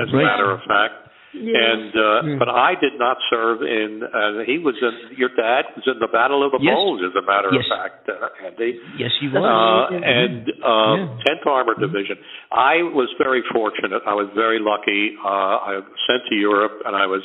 [0.00, 1.06] as a matter of fact.
[1.36, 1.52] Yes.
[1.52, 2.38] And uh, mm.
[2.38, 4.00] but I did not serve in.
[4.00, 5.18] Uh, he was in.
[5.18, 6.72] Your dad was in the Battle of the yes.
[6.72, 7.68] Bulge, as a matter yes.
[7.68, 8.80] of fact, uh, Andy.
[8.96, 9.44] Yes, he was.
[9.44, 12.16] Uh, and uh, 10th Armor Division.
[12.48, 14.00] I was very fortunate.
[14.08, 15.12] I was very lucky.
[15.20, 17.20] Uh, I was sent to Europe, and I was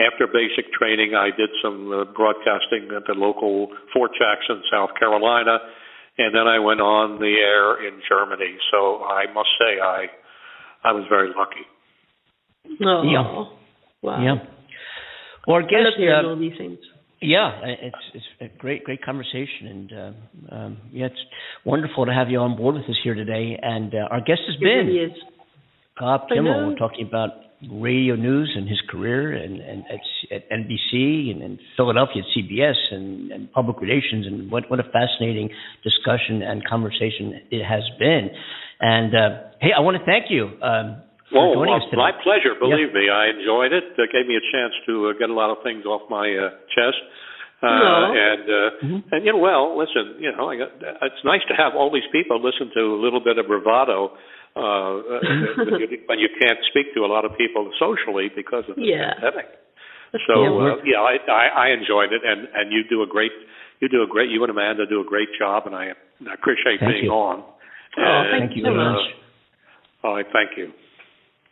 [0.00, 5.58] after basic training, I did some uh, broadcasting at the local Fort Jackson, South Carolina,
[6.18, 8.56] and then I went on the air in Germany.
[8.70, 10.06] So I must say, I
[10.84, 11.66] I was very lucky.
[12.84, 13.44] Oh, yeah.
[14.02, 14.22] Wow.
[14.22, 14.34] Yeah.
[15.46, 16.78] Well, our guest, uh, all these things.
[17.20, 20.14] Yeah, it's it's a great great conversation, and um,
[20.50, 21.24] um, yeah, it's
[21.64, 23.56] wonderful to have you on board with us here today.
[23.62, 25.14] And uh, our guest has it been really
[25.98, 26.70] Bob Kimmel.
[26.70, 27.30] We're talking about
[27.70, 30.00] radio news and his career and, and at,
[30.34, 34.88] at NBC and in Philadelphia at CBS and, and public relations and what, what a
[34.90, 35.50] fascinating
[35.84, 38.30] discussion and conversation it has been.
[38.80, 39.28] And uh,
[39.60, 40.50] hey, I want to thank you.
[40.58, 42.58] Um, well, well my pleasure.
[42.58, 43.94] Believe me, I enjoyed it.
[43.96, 46.50] It gave me a chance to uh, get a lot of things off my uh,
[46.74, 47.00] chest.
[47.62, 49.14] Uh, and uh, mm-hmm.
[49.14, 52.10] and you know, well, listen, you know, I got, it's nice to have all these
[52.10, 54.18] people listen to a little bit of bravado
[54.56, 55.00] uh,
[56.08, 59.14] when you can't speak to a lot of people socially because of the yeah.
[59.14, 59.48] pandemic.
[60.28, 63.32] So uh, yeah, I, I I enjoyed it, and and you do a great
[63.80, 65.96] you do a great you and Amanda do a great job, and I,
[66.28, 67.10] I appreciate thank being you.
[67.10, 67.40] on.
[67.40, 69.00] Oh, and, thank you very uh, much.
[70.04, 70.72] All right, thank you.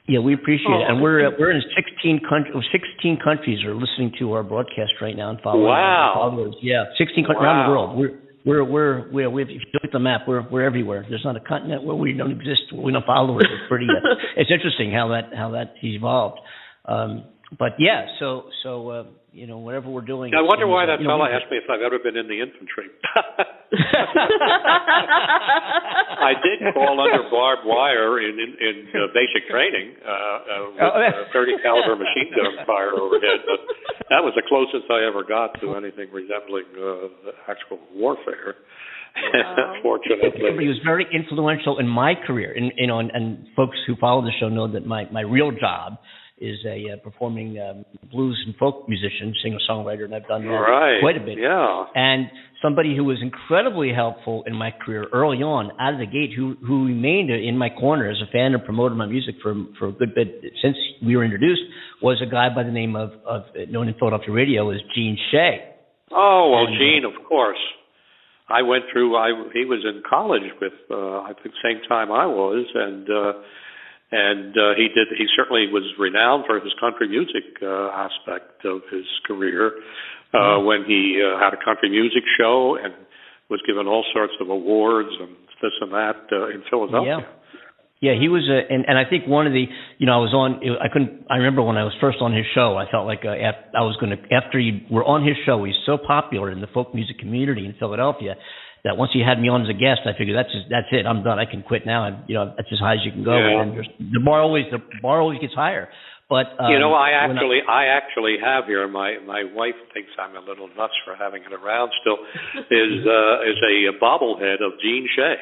[0.08, 2.64] Yeah, we appreciate oh, it, and we're uh, we're in 16 countries.
[2.72, 5.64] 16 countries are listening to our broadcast right now and following.
[5.64, 6.12] Wow.
[6.16, 6.56] Followers.
[6.60, 7.48] Yeah, 16 countries wow.
[7.48, 7.96] around the world.
[7.96, 11.04] We're we're we're we're we if you look at the map, we're we're everywhere.
[11.08, 12.72] There's not a continent where we don't exist.
[12.72, 13.44] We don't follow it.
[13.44, 13.86] It's pretty.
[13.86, 16.40] Uh, it's interesting how that how that evolved.
[16.86, 17.24] Um,
[17.58, 20.34] but yeah, so so uh, you know whatever we're doing.
[20.34, 22.42] I wonder why that you know, fella asked me if I've ever been in the
[22.42, 22.90] infantry.
[26.20, 30.82] I did call under barbed wire in in, in uh, basic training uh, uh, with
[30.82, 33.60] Oh, uh, 30 caliber machine gun fire overhead, but
[34.10, 37.08] that was the closest I ever got to anything resembling uh,
[37.46, 38.56] actual warfare.
[39.82, 40.30] Fortunately,
[40.60, 44.22] He was very influential in my career, and you know, and, and folks who follow
[44.22, 45.98] the show know that my my real job
[46.40, 50.50] is a uh, performing um, blues and folk musician, singer songwriter, and I've done that
[50.50, 51.00] Right.
[51.00, 51.38] quite a bit.
[51.38, 51.84] Yeah.
[51.94, 52.26] And
[52.62, 56.56] somebody who was incredibly helpful in my career early on, out of the gate, who
[56.66, 59.92] who remained in my corner as a fan and promoted my music for for a
[59.92, 60.28] good bit
[60.62, 61.62] since we were introduced,
[62.02, 65.64] was a guy by the name of of known in Philadelphia radio as Gene Shay.
[66.12, 67.58] Oh well, And, uh, Gene, of course.
[68.48, 69.16] I went through.
[69.16, 73.32] I he was in college with uh, I think same time I was, and uh,
[74.12, 75.08] and uh, he did.
[75.16, 79.72] He certainly was renowned for his country music uh, aspect of his career.
[80.32, 82.94] Uh, when he uh, had a country music show and
[83.50, 87.18] was given all sorts of awards and this and that uh, in Philadelphia.
[87.18, 87.26] Yeah.
[88.00, 89.66] Yeah, he was a, and and I think one of the,
[89.98, 90.64] you know, I was on.
[90.80, 91.26] I couldn't.
[91.28, 92.78] I remember when I was first on his show.
[92.78, 95.62] I felt like uh, I was going to after you were on his show.
[95.64, 98.36] He's so popular in the folk music community in Philadelphia
[98.84, 101.04] that once he had me on as a guest, I figured that's just, that's it.
[101.06, 101.38] I'm done.
[101.38, 102.06] I can quit now.
[102.06, 103.36] And you know, that's as high as you can go.
[103.36, 103.62] Yeah.
[103.62, 103.76] And
[104.14, 105.88] the bar always the bar always gets higher.
[106.30, 108.86] But um, you know, I actually, I, actually have here.
[108.86, 112.22] My my wife thinks I'm a little nuts for having it around still.
[112.70, 115.34] Is uh, is a bobblehead of Gene Shay.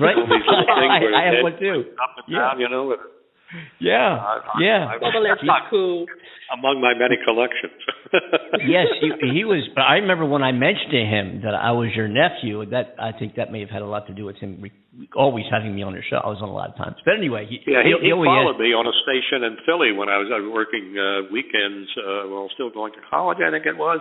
[0.00, 0.16] right.
[0.16, 1.92] All these little things I, I have one too.
[2.00, 2.48] Up and Yeah.
[2.48, 2.88] down, you know.
[2.88, 3.15] with-
[3.80, 4.86] Yeah, I- I- yeah.
[4.90, 6.06] I- Bobbleheads I'm not cool.
[6.52, 7.78] among my many collections.
[8.66, 9.62] yes, he, he was.
[9.74, 12.64] But I remember when I mentioned to him that I was your nephew.
[12.66, 14.72] That I think that may have had a lot to do with him re-
[15.14, 16.16] always having me on his show.
[16.18, 16.96] I was on a lot of times.
[17.04, 20.08] But anyway, he, Yeah, he, he always followed me on a station in Philly when
[20.08, 21.86] I was uh, working uh, weekends.
[21.98, 24.00] Uh, well, still going to college, I think it was.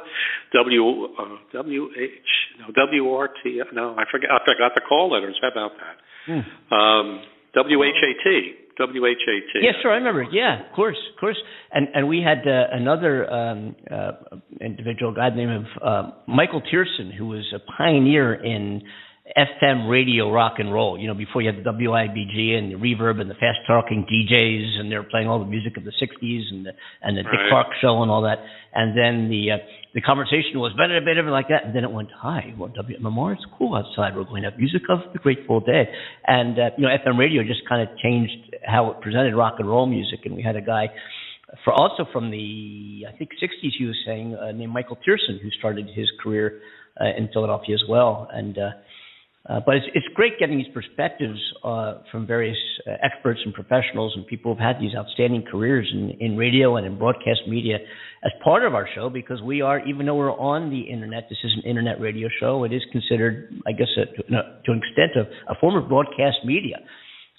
[0.53, 0.81] W
[1.17, 2.29] uh, W H
[2.61, 5.37] no W R T no I forget I forgot the call letters.
[5.41, 5.95] How about that?
[6.25, 6.73] Hmm.
[6.73, 7.07] Um,
[7.53, 9.65] W H A T W H A T.
[9.65, 10.25] Yeah, sure, I remember.
[10.31, 11.37] Yeah, of course, of course.
[11.71, 14.11] And and we had uh, another um, uh,
[14.61, 18.81] individual, guy named uh, Michael Tearson, who was a pioneer in
[19.25, 20.99] FM radio rock and roll.
[20.99, 24.79] You know, before you had the WIBG and the Reverb and the fast talking DJs,
[24.79, 26.71] and they were playing all the music of the '60s and the
[27.01, 28.37] and the Dick Clark show and all that.
[28.73, 29.57] And then the uh,
[29.95, 31.65] the conversation was better, better, like that.
[31.65, 34.15] And then it went, "Hi, well, WMMR, it's cool outside.
[34.15, 35.87] We're going to have music of the Grateful Dead."
[36.27, 39.67] And uh, you know, FM radio just kind of changed how it presented rock and
[39.67, 40.19] roll music.
[40.25, 40.89] And we had a guy
[41.63, 45.49] for also from the I think 60s, he was saying, uh, named Michael Tearson, who
[45.57, 46.59] started his career
[46.99, 48.27] uh, in Philadelphia as well.
[48.31, 48.69] And uh,
[49.47, 52.57] uh, but it's it's great getting these perspectives uh, from various
[52.87, 56.85] uh, experts and professionals and people who've had these outstanding careers in, in radio and
[56.85, 57.77] in broadcast media
[58.23, 61.37] as part of our show because we are even though we're on the internet, this
[61.43, 62.63] is an internet radio show.
[62.63, 65.87] It is considered, I guess, a, to, no, to an extent, a, a form of
[65.87, 66.77] broadcast media.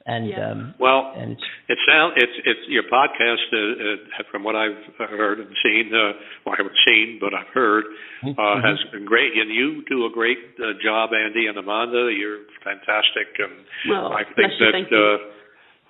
[0.06, 3.42] And um, Well, and it's It sounds it's it's your podcast.
[3.50, 4.78] Uh, uh, from what I've
[5.10, 6.14] heard and seen, uh,
[6.46, 7.84] well, I haven't seen, but I've heard,
[8.22, 8.62] uh, Mhm.
[8.62, 9.34] has been great.
[9.34, 12.12] And you do a great uh, job, Andy and Amanda.
[12.14, 15.18] You're fantastic, and Well, I think that thank you.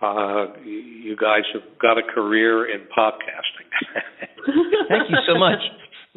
[0.01, 3.68] uh, uh, you guys have got a career in podcasting.
[4.88, 5.60] Thank you so much.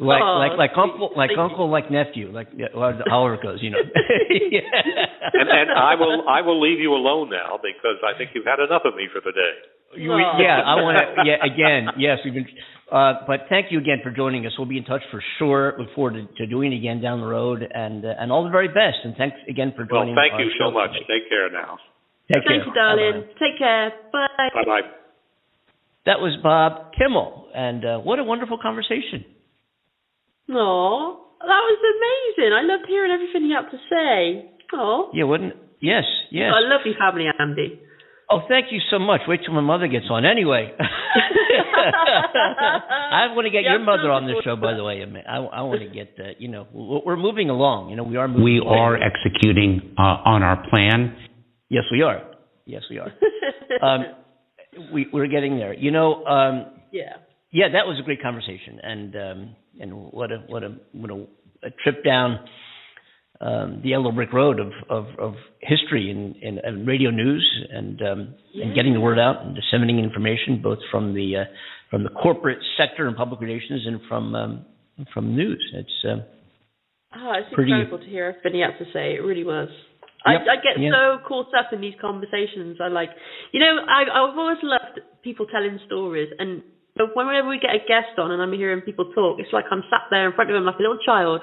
[0.00, 1.44] Like Aw, like like uncle like Thank you.
[1.44, 3.84] uncle like nephew like yeah, well, however it goes you know.
[3.84, 8.64] and, and I will I will leave you alone now because I think you've had
[8.64, 9.54] enough of me for the day.
[10.00, 11.04] You- yeah, I want to.
[11.28, 12.46] Yeah, again, yes, we've been.
[12.90, 14.52] Uh, but thank you again for joining us.
[14.56, 15.74] We'll be in touch for sure.
[15.78, 18.50] Look forward to, to doing it again down the road, and uh, and all the
[18.50, 19.04] very best.
[19.04, 20.14] And thanks again for joining.
[20.14, 20.30] Well, joining.
[20.30, 20.92] thank you so much.
[20.94, 21.06] today.
[21.20, 21.76] Take care now.
[22.32, 22.66] Take Thank care.
[22.66, 23.20] you, darling.
[23.20, 23.38] Bye-bye.
[23.42, 23.92] Take care.
[24.12, 24.48] Bye.
[24.54, 24.80] Bye bye.
[26.06, 29.24] That was Bob Kimmel, and uh, what a wonderful conversation.
[30.50, 32.52] Aw, that was amazing.
[32.52, 34.50] I loved hearing everything you had to say.
[34.72, 35.54] Oh, Yeah, wouldn't?
[35.80, 36.52] Yes, yes.
[36.54, 37.80] a lovely family, Andy.
[38.30, 39.22] Oh, thank you so much.
[39.26, 40.24] Wait till my mother gets on.
[40.24, 40.84] Anyway, I
[43.34, 44.56] want to get Yeah, your mother on I'm this show.
[44.56, 46.14] By the way, I mean, I, I want to get.
[46.18, 47.90] Uh, you know, we're we're moving along.
[47.90, 48.44] You know, we are moving.
[48.44, 48.78] We along.
[48.78, 51.16] are executing uh, on our plan.
[51.68, 52.22] Yes, we are.
[52.66, 53.08] Yes, we are.
[53.82, 54.04] um,
[54.92, 55.74] we we're getting there.
[55.74, 57.14] You know, um, yeah.
[57.50, 61.26] yeah, that was a great conversation, and um, and what a what a what a,
[61.66, 62.40] a trip down
[63.40, 68.00] um, the yellow brick road of of, of history and, and, and radio news, and
[68.02, 71.44] um, and getting the word out and disseminating information both from the uh,
[71.90, 74.64] from the corporate sector and public relations and from um,
[75.14, 75.62] from news.
[75.74, 76.22] It's um,
[77.12, 79.14] Oh, it's Pretty- incredible to hear everything you had to say.
[79.16, 79.68] It really was.
[80.24, 80.90] I, Yep, I get yeah.
[80.94, 82.76] so caught up in these conversations.
[82.80, 83.08] I like,
[83.52, 86.62] you know, I, I've always loved people telling stories, and
[87.00, 89.80] So whenever we get a guest on and I'm hearing people talk, it's like I'm
[89.88, 91.40] sat there in front of them like a little child,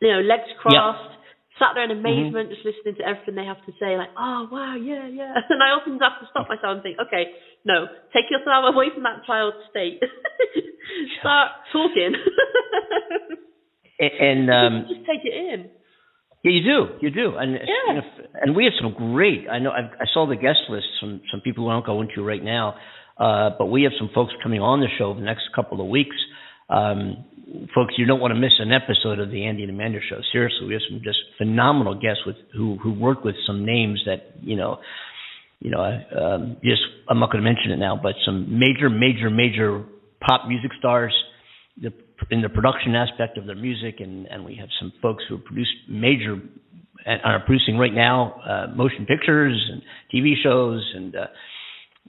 [0.00, 1.12] you know, legs crossed,
[1.60, 4.72] sat there in amazement, just listening to everything they have to say, like, oh wow,
[4.72, 5.36] yeah, yeah.
[5.52, 7.28] And I often have to stop myself and think, okay,
[7.68, 7.84] no,
[8.16, 10.00] take yourself away from that child's state.
[11.20, 12.16] Start talking.
[14.00, 15.68] and um, just take it in.
[16.40, 17.68] Yeah, you do, you do, and Yeah.
[17.88, 18.06] you know,
[18.40, 19.44] and we have some great.
[19.50, 20.86] I know I, I saw the guest list.
[21.00, 22.76] Some some people who I won't go into right now,
[23.18, 26.16] uh, but we have some folks coming on the show the next couple of weeks.
[26.68, 27.24] Um,
[27.74, 30.20] folks, you don't want to miss an episode of the Andy and Amanda show.
[30.32, 34.34] Seriously, we have some just phenomenal guests with who who work with some names that
[34.42, 34.78] you know,
[35.60, 39.30] you know, um, just I'm not going to mention it now, but some major, major,
[39.30, 39.84] major
[40.26, 41.14] pop music stars.
[41.80, 41.92] The,
[42.30, 45.68] in the production aspect of their music, and, and we have some folks who produce
[45.86, 46.40] major
[47.04, 49.82] and are producing right now uh, motion pictures and
[50.12, 51.26] TV shows, and uh,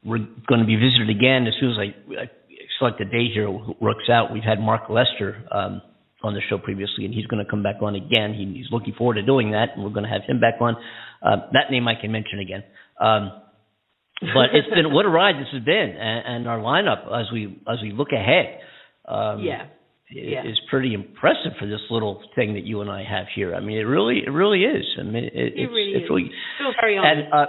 [0.04, 2.26] we're going to be visited again as soon as I, I
[2.80, 3.50] select a day here
[3.82, 4.32] works out.
[4.32, 5.82] We've had Mark Lester um,
[6.24, 8.34] on the show previously, and he's going to come back on again.
[8.34, 10.76] He, he's looking forward to doing that, and we're going to have him back on.
[11.22, 12.64] Uh, that name I can mention again.
[13.00, 13.32] Um,
[14.22, 17.62] but it's been what a ride this has been, and, and our lineup as we
[17.68, 18.60] as we look ahead.
[19.08, 19.68] Um, Yeah.
[20.10, 20.48] Yeah.
[20.48, 23.54] is pretty impressive for this little thing that you and I have here.
[23.54, 24.86] I mean, it really, it really is.
[24.98, 26.10] I mean, it, it's, really it's is.
[26.10, 27.26] really, Feel very honored.
[27.26, 27.46] and uh,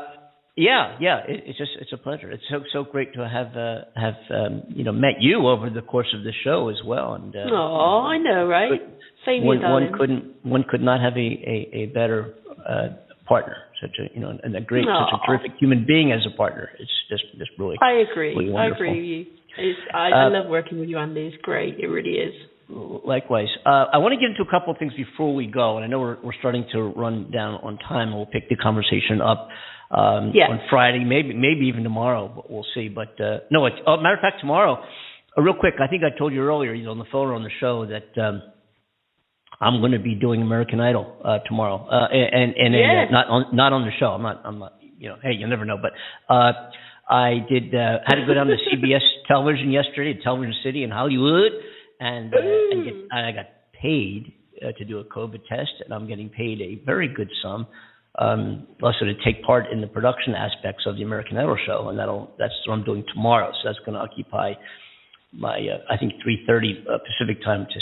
[0.59, 2.31] yeah, yeah, it, it's just, it's a pleasure.
[2.31, 5.83] It's so, so great to have, uh, have, um, you know, met you over the
[5.83, 7.15] course of the show as well.
[7.15, 8.81] And uh, Oh, I know, right?
[9.25, 12.35] Same here, one, one couldn't, one could not have a, a, a better
[12.69, 12.89] uh,
[13.27, 13.57] partner.
[13.81, 16.71] Such a, you know, and a great, such a terrific human being as a partner.
[16.81, 17.77] It's just, just really.
[17.81, 18.35] I agree.
[18.35, 19.21] really I agree with you.
[19.57, 21.27] It's, I, I Uh, love working with you, Andy.
[21.33, 21.79] It's great.
[21.79, 22.35] It really is.
[22.71, 23.49] Likewise.
[23.65, 25.89] Uh, I want to get into a couple of things before we go, and I
[25.89, 28.09] know we're, we're starting to run down on time.
[28.09, 29.49] and We'll pick the conversation up
[29.91, 30.49] um, Yes.
[30.51, 32.31] on Friday, maybe maybe even tomorrow.
[32.35, 32.89] but We'll see.
[32.89, 34.83] But uh, no, it's, oh, matter of fact, tomorrow.
[35.37, 37.43] Uh, real quick, I think I told you earlier, either on the phone or on
[37.43, 38.43] the show, that um,
[39.61, 43.07] I'm going to be doing American Idol uh, tomorrow, uh, and and, and Yes.
[43.09, 44.09] uh, not on not on the show.
[44.09, 44.43] I'm not.
[44.45, 44.75] I'm not.
[44.99, 45.79] You know, hey, you never know.
[45.81, 45.93] But
[46.33, 46.53] uh,
[47.09, 51.53] I did uh, had to go down to CBS television yesterday, Television City in Hollywood,
[52.01, 53.47] and uh, and, get, and I got
[53.81, 57.67] paid uh, to do a COVID test, and I'm getting paid a very good sum.
[58.19, 61.99] Um, also to take part in the production aspects of the American Idol show, and
[61.99, 63.53] that'll that's what I'm doing tomorrow.
[63.53, 64.55] So that's going to occupy
[65.33, 67.81] my uh, I think 3:30 uh, Pacific time to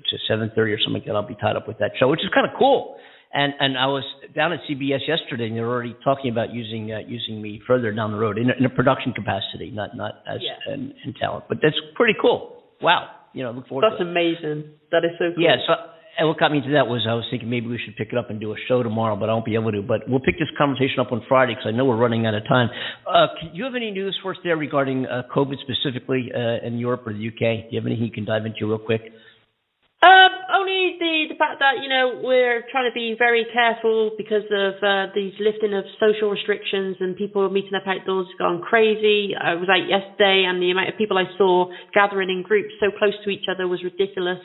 [0.00, 1.14] to 7:30 or something like that.
[1.14, 2.96] I'll be tied up with that show, which is kind of cool.
[3.34, 4.04] And and I was
[4.34, 8.12] down at CBS yesterday, and they're already talking about using uh, using me further down
[8.12, 10.72] the road in a, in a production capacity, not not as Yeah.
[10.72, 11.44] in, in talent.
[11.48, 12.62] But that's pretty cool.
[12.80, 14.80] Wow, you know, look forward That's to amazing.
[14.90, 15.44] That is so cool.
[15.44, 15.76] Yeah, so
[16.16, 18.16] and what got me into that was I was thinking maybe we should pick it
[18.16, 19.82] up and do a show tomorrow, but I won't be able to.
[19.82, 22.48] But we'll pick this conversation up on Friday because I know we're running out of
[22.48, 22.70] time.
[23.06, 26.78] Uh, can, you have any news for us there regarding uh, COVID specifically uh, in
[26.78, 27.68] Europe or the UK?
[27.68, 29.12] Do you have anything you can dive into real quick?
[30.04, 34.44] Um, only the the fact that you know we're trying to be very careful because
[34.52, 39.32] of uh, these lifting of social restrictions and people meeting up outdoors has gone crazy.
[39.32, 42.92] I was out yesterday and the amount of people I saw gathering in groups so
[42.92, 44.40] close to each other was ridiculous.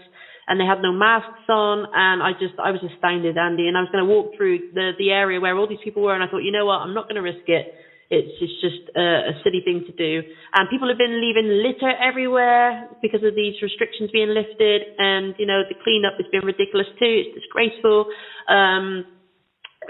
[0.47, 3.67] And they had no masks on, and I just I was astounded, Andy.
[3.67, 6.15] And I was going to walk through the the area where all these people were,
[6.15, 7.75] and I thought, you know what, I'm not going to risk it.
[8.11, 10.21] It's it's just a, a silly thing to do.
[10.53, 14.83] And people have been leaving litter everywhere because of these restrictions being lifted.
[14.99, 17.07] And you know the cleanup has been ridiculous too.
[17.23, 18.11] It's disgraceful.
[18.51, 19.05] Um,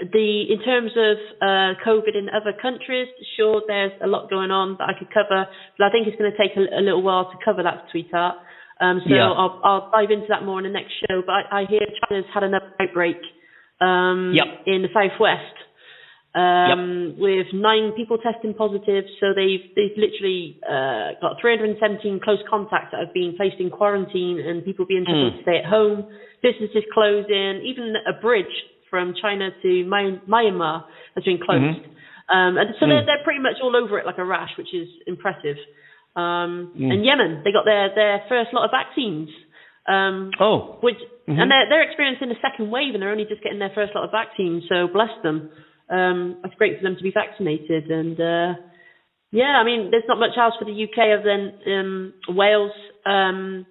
[0.00, 4.76] the in terms of uh, COVID in other countries, sure, there's a lot going on
[4.78, 5.44] that I could cover,
[5.76, 8.36] but I think it's going to take a, a little while to cover that, sweetheart.
[8.80, 9.28] Um, so Yeah.
[9.30, 11.22] I'll, I'll dive into that more in the next show.
[11.26, 13.18] But I, I hear China's had another outbreak
[13.80, 14.46] um, Yep.
[14.66, 15.56] in the southwest
[16.34, 19.04] um, with nine people testing positive.
[19.20, 24.40] So they've they've literally uh, got 317 close contacts that have been placed in quarantine,
[24.40, 25.36] and people being told Mm.
[25.36, 26.08] to stay at home.
[26.42, 27.60] Businesses closing.
[27.64, 28.50] Even a bridge
[28.88, 30.84] from China to My- Myanmar
[31.14, 31.84] has been closed.
[32.28, 33.06] Um, and so they're Mm.
[33.06, 35.56] they're pretty much all over it like a rash, which is impressive.
[36.16, 36.92] Um, Mm.
[36.92, 39.28] And Yemen, they got their their first lot of vaccines.
[39.86, 40.98] Um, Oh, which
[41.28, 41.38] Mhm.
[41.42, 44.04] and they're they're experiencing a second wave, and they're only just getting their first lot
[44.04, 44.66] of vaccines.
[44.68, 45.50] So bless them.
[45.92, 48.54] Um, it's great for them to be vaccinated, and uh,
[49.30, 52.72] yeah, I mean, there's not much else for the UK other than um, Wales.
[53.04, 53.66] Um,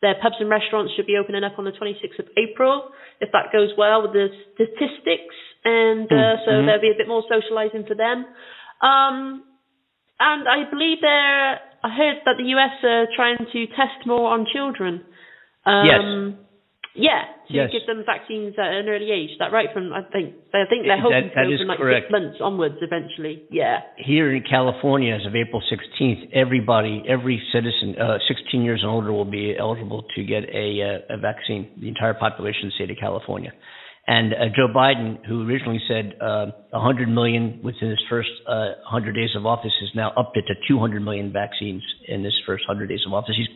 [0.00, 2.90] their pubs and restaurants should be opening up on the 26th of April,
[3.20, 6.66] if that goes well with the statistics, and uh, Mm, so mhm.
[6.66, 8.26] there'll be a bit more socialising for them.
[8.80, 9.42] Um,
[10.20, 11.60] and I believe they're.
[11.82, 15.02] I heard that the US are trying to test more on children.
[15.64, 16.38] Um,
[16.98, 17.70] Yeah, to Yes.
[17.70, 19.30] give them vaccines at an early age.
[19.30, 19.72] Is that right?
[19.72, 22.06] From I think I think they're hoping That- that open like correct.
[22.06, 23.42] six months onwards eventually.
[23.50, 23.82] Yeah.
[23.96, 29.12] Here in California, as of April 16th, everybody, every citizen, uh, 16 years and older,
[29.12, 31.68] will be eligible to get a, uh, a vaccine.
[31.78, 33.52] The entire population of the state of California.
[34.08, 39.12] And uh, Joe Biden, who originally said uh, 100 million within his first uh, 100
[39.14, 42.88] days of office, has now upped it to 200 million vaccines in his first 100
[42.88, 43.34] days of office.
[43.36, 43.48] He's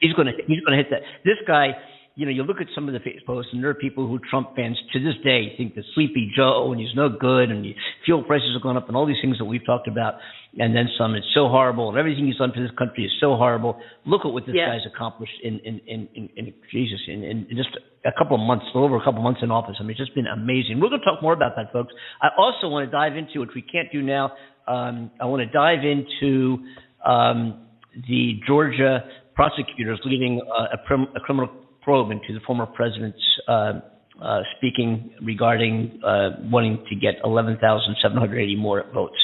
[0.00, 1.02] he's going to he's going to hit that.
[1.24, 1.74] This guy,
[2.16, 4.18] you know, you look at some of the face posts, and there are people who
[4.30, 7.74] Trump fans to this day think that Sleepy Joe and he's no good, and the
[8.06, 10.14] fuel prices are going up, and all these things that we've talked about,
[10.58, 11.14] and then some.
[11.14, 13.78] It's so horrible, and everything he's done for this country is so horrible.
[14.06, 17.76] Look at what this guy's accomplished in in in, in, in Jesus in, in just
[18.06, 19.76] a couple of months, a little over a couple of months in office.
[19.78, 20.80] I mean, it's just been amazing.
[20.80, 21.92] We're going to talk more about that, folks.
[22.22, 24.32] I also want to dive into, which we can't do now.
[24.66, 26.64] Um, I want to dive into
[27.04, 27.66] um,
[28.08, 31.50] the Georgia prosecutors leading uh, a, prim- a criminal
[31.86, 33.74] probe into the former president's uh,
[34.20, 39.14] uh, speaking regarding uh, wanting to get 11,780 more votes.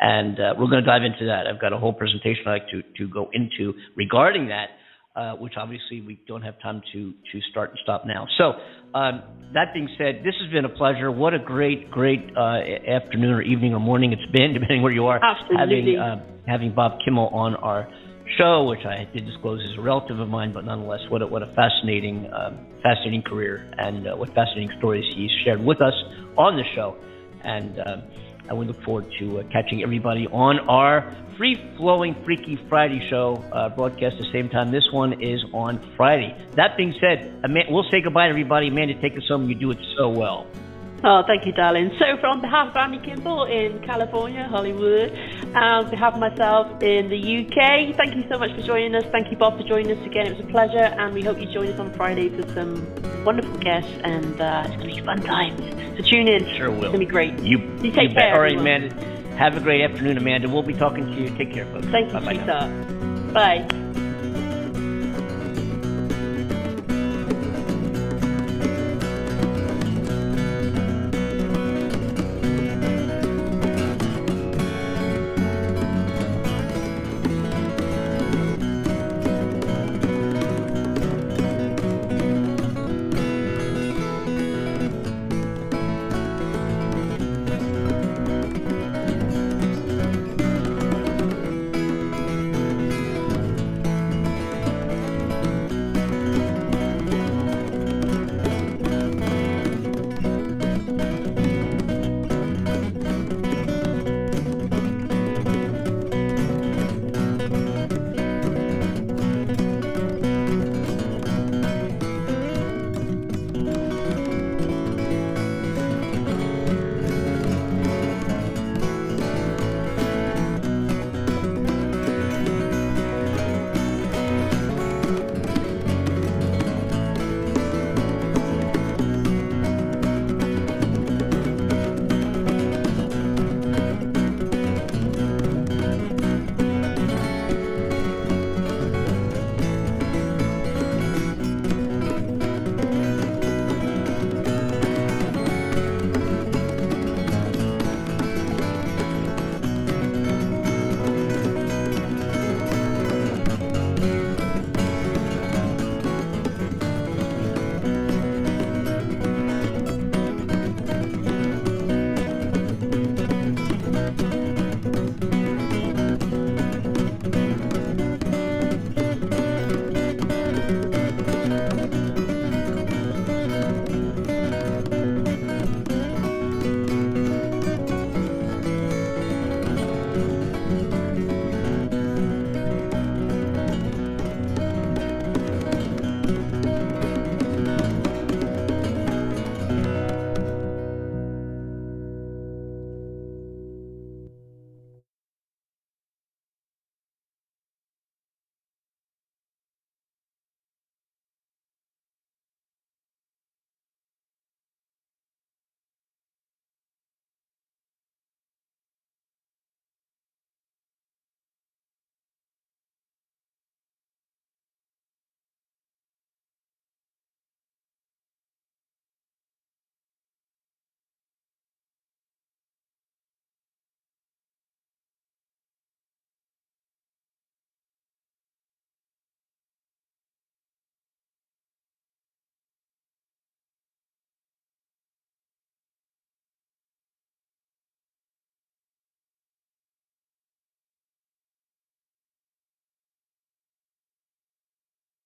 [0.00, 1.46] And uh, we're going to dive into that.
[1.46, 4.66] I've got a whole presentation I'd like to, to go into regarding that,
[5.14, 8.26] uh, which obviously we don't have time to, to start and stop now.
[8.36, 8.52] So,
[8.98, 9.22] um,
[9.54, 11.12] that being said, this has been a pleasure.
[11.12, 12.58] What a great, great uh,
[12.90, 15.20] afternoon or evening or morning it's been, depending where you are.
[15.22, 15.94] Absolutely.
[15.94, 17.88] Having, uh, having Bob Kimmel on our
[18.36, 21.42] show, which I did disclose is a relative of mine, but nonetheless, what a, what
[21.42, 25.94] a fascinating, um, fascinating career and uh, what fascinating stories he's shared with us
[26.36, 26.96] on the show.
[27.42, 28.02] And uh,
[28.48, 33.68] and we look forward to uh, catching everybody on our free-flowing Freaky Friday show uh,
[33.68, 34.72] broadcast the same time.
[34.72, 36.34] This one is on Friday.
[36.56, 38.68] That being said, Ama- we'll say goodbye to everybody.
[38.68, 39.48] Amanda, take us home.
[39.48, 40.46] You do it so well.
[41.04, 41.92] Oh, thank you, darling.
[41.98, 47.08] So, on behalf of Andy Kimmel in California, Hollywood, and on behalf of myself in
[47.08, 49.04] the UK, thank you so much for joining us.
[49.12, 50.26] Thank you, Bob, for joining us again.
[50.26, 52.84] It was a pleasure, and we hope you join us on Friday for some
[53.24, 55.60] wonderful guests, and uh, it's going to be fun times.
[55.98, 56.44] So, tune in.
[56.56, 56.78] Sure will.
[56.78, 57.38] It's going to be great.
[57.44, 58.24] You, You take bet.
[58.24, 58.58] care, All right.
[58.58, 58.92] Amanda.
[59.36, 60.48] Have a great afternoon, Amanda.
[60.48, 61.28] We'll be talking to you.
[61.38, 61.86] Take care, folks.
[61.86, 63.32] Thank you, Bye-bye now.
[63.32, 64.07] Bye.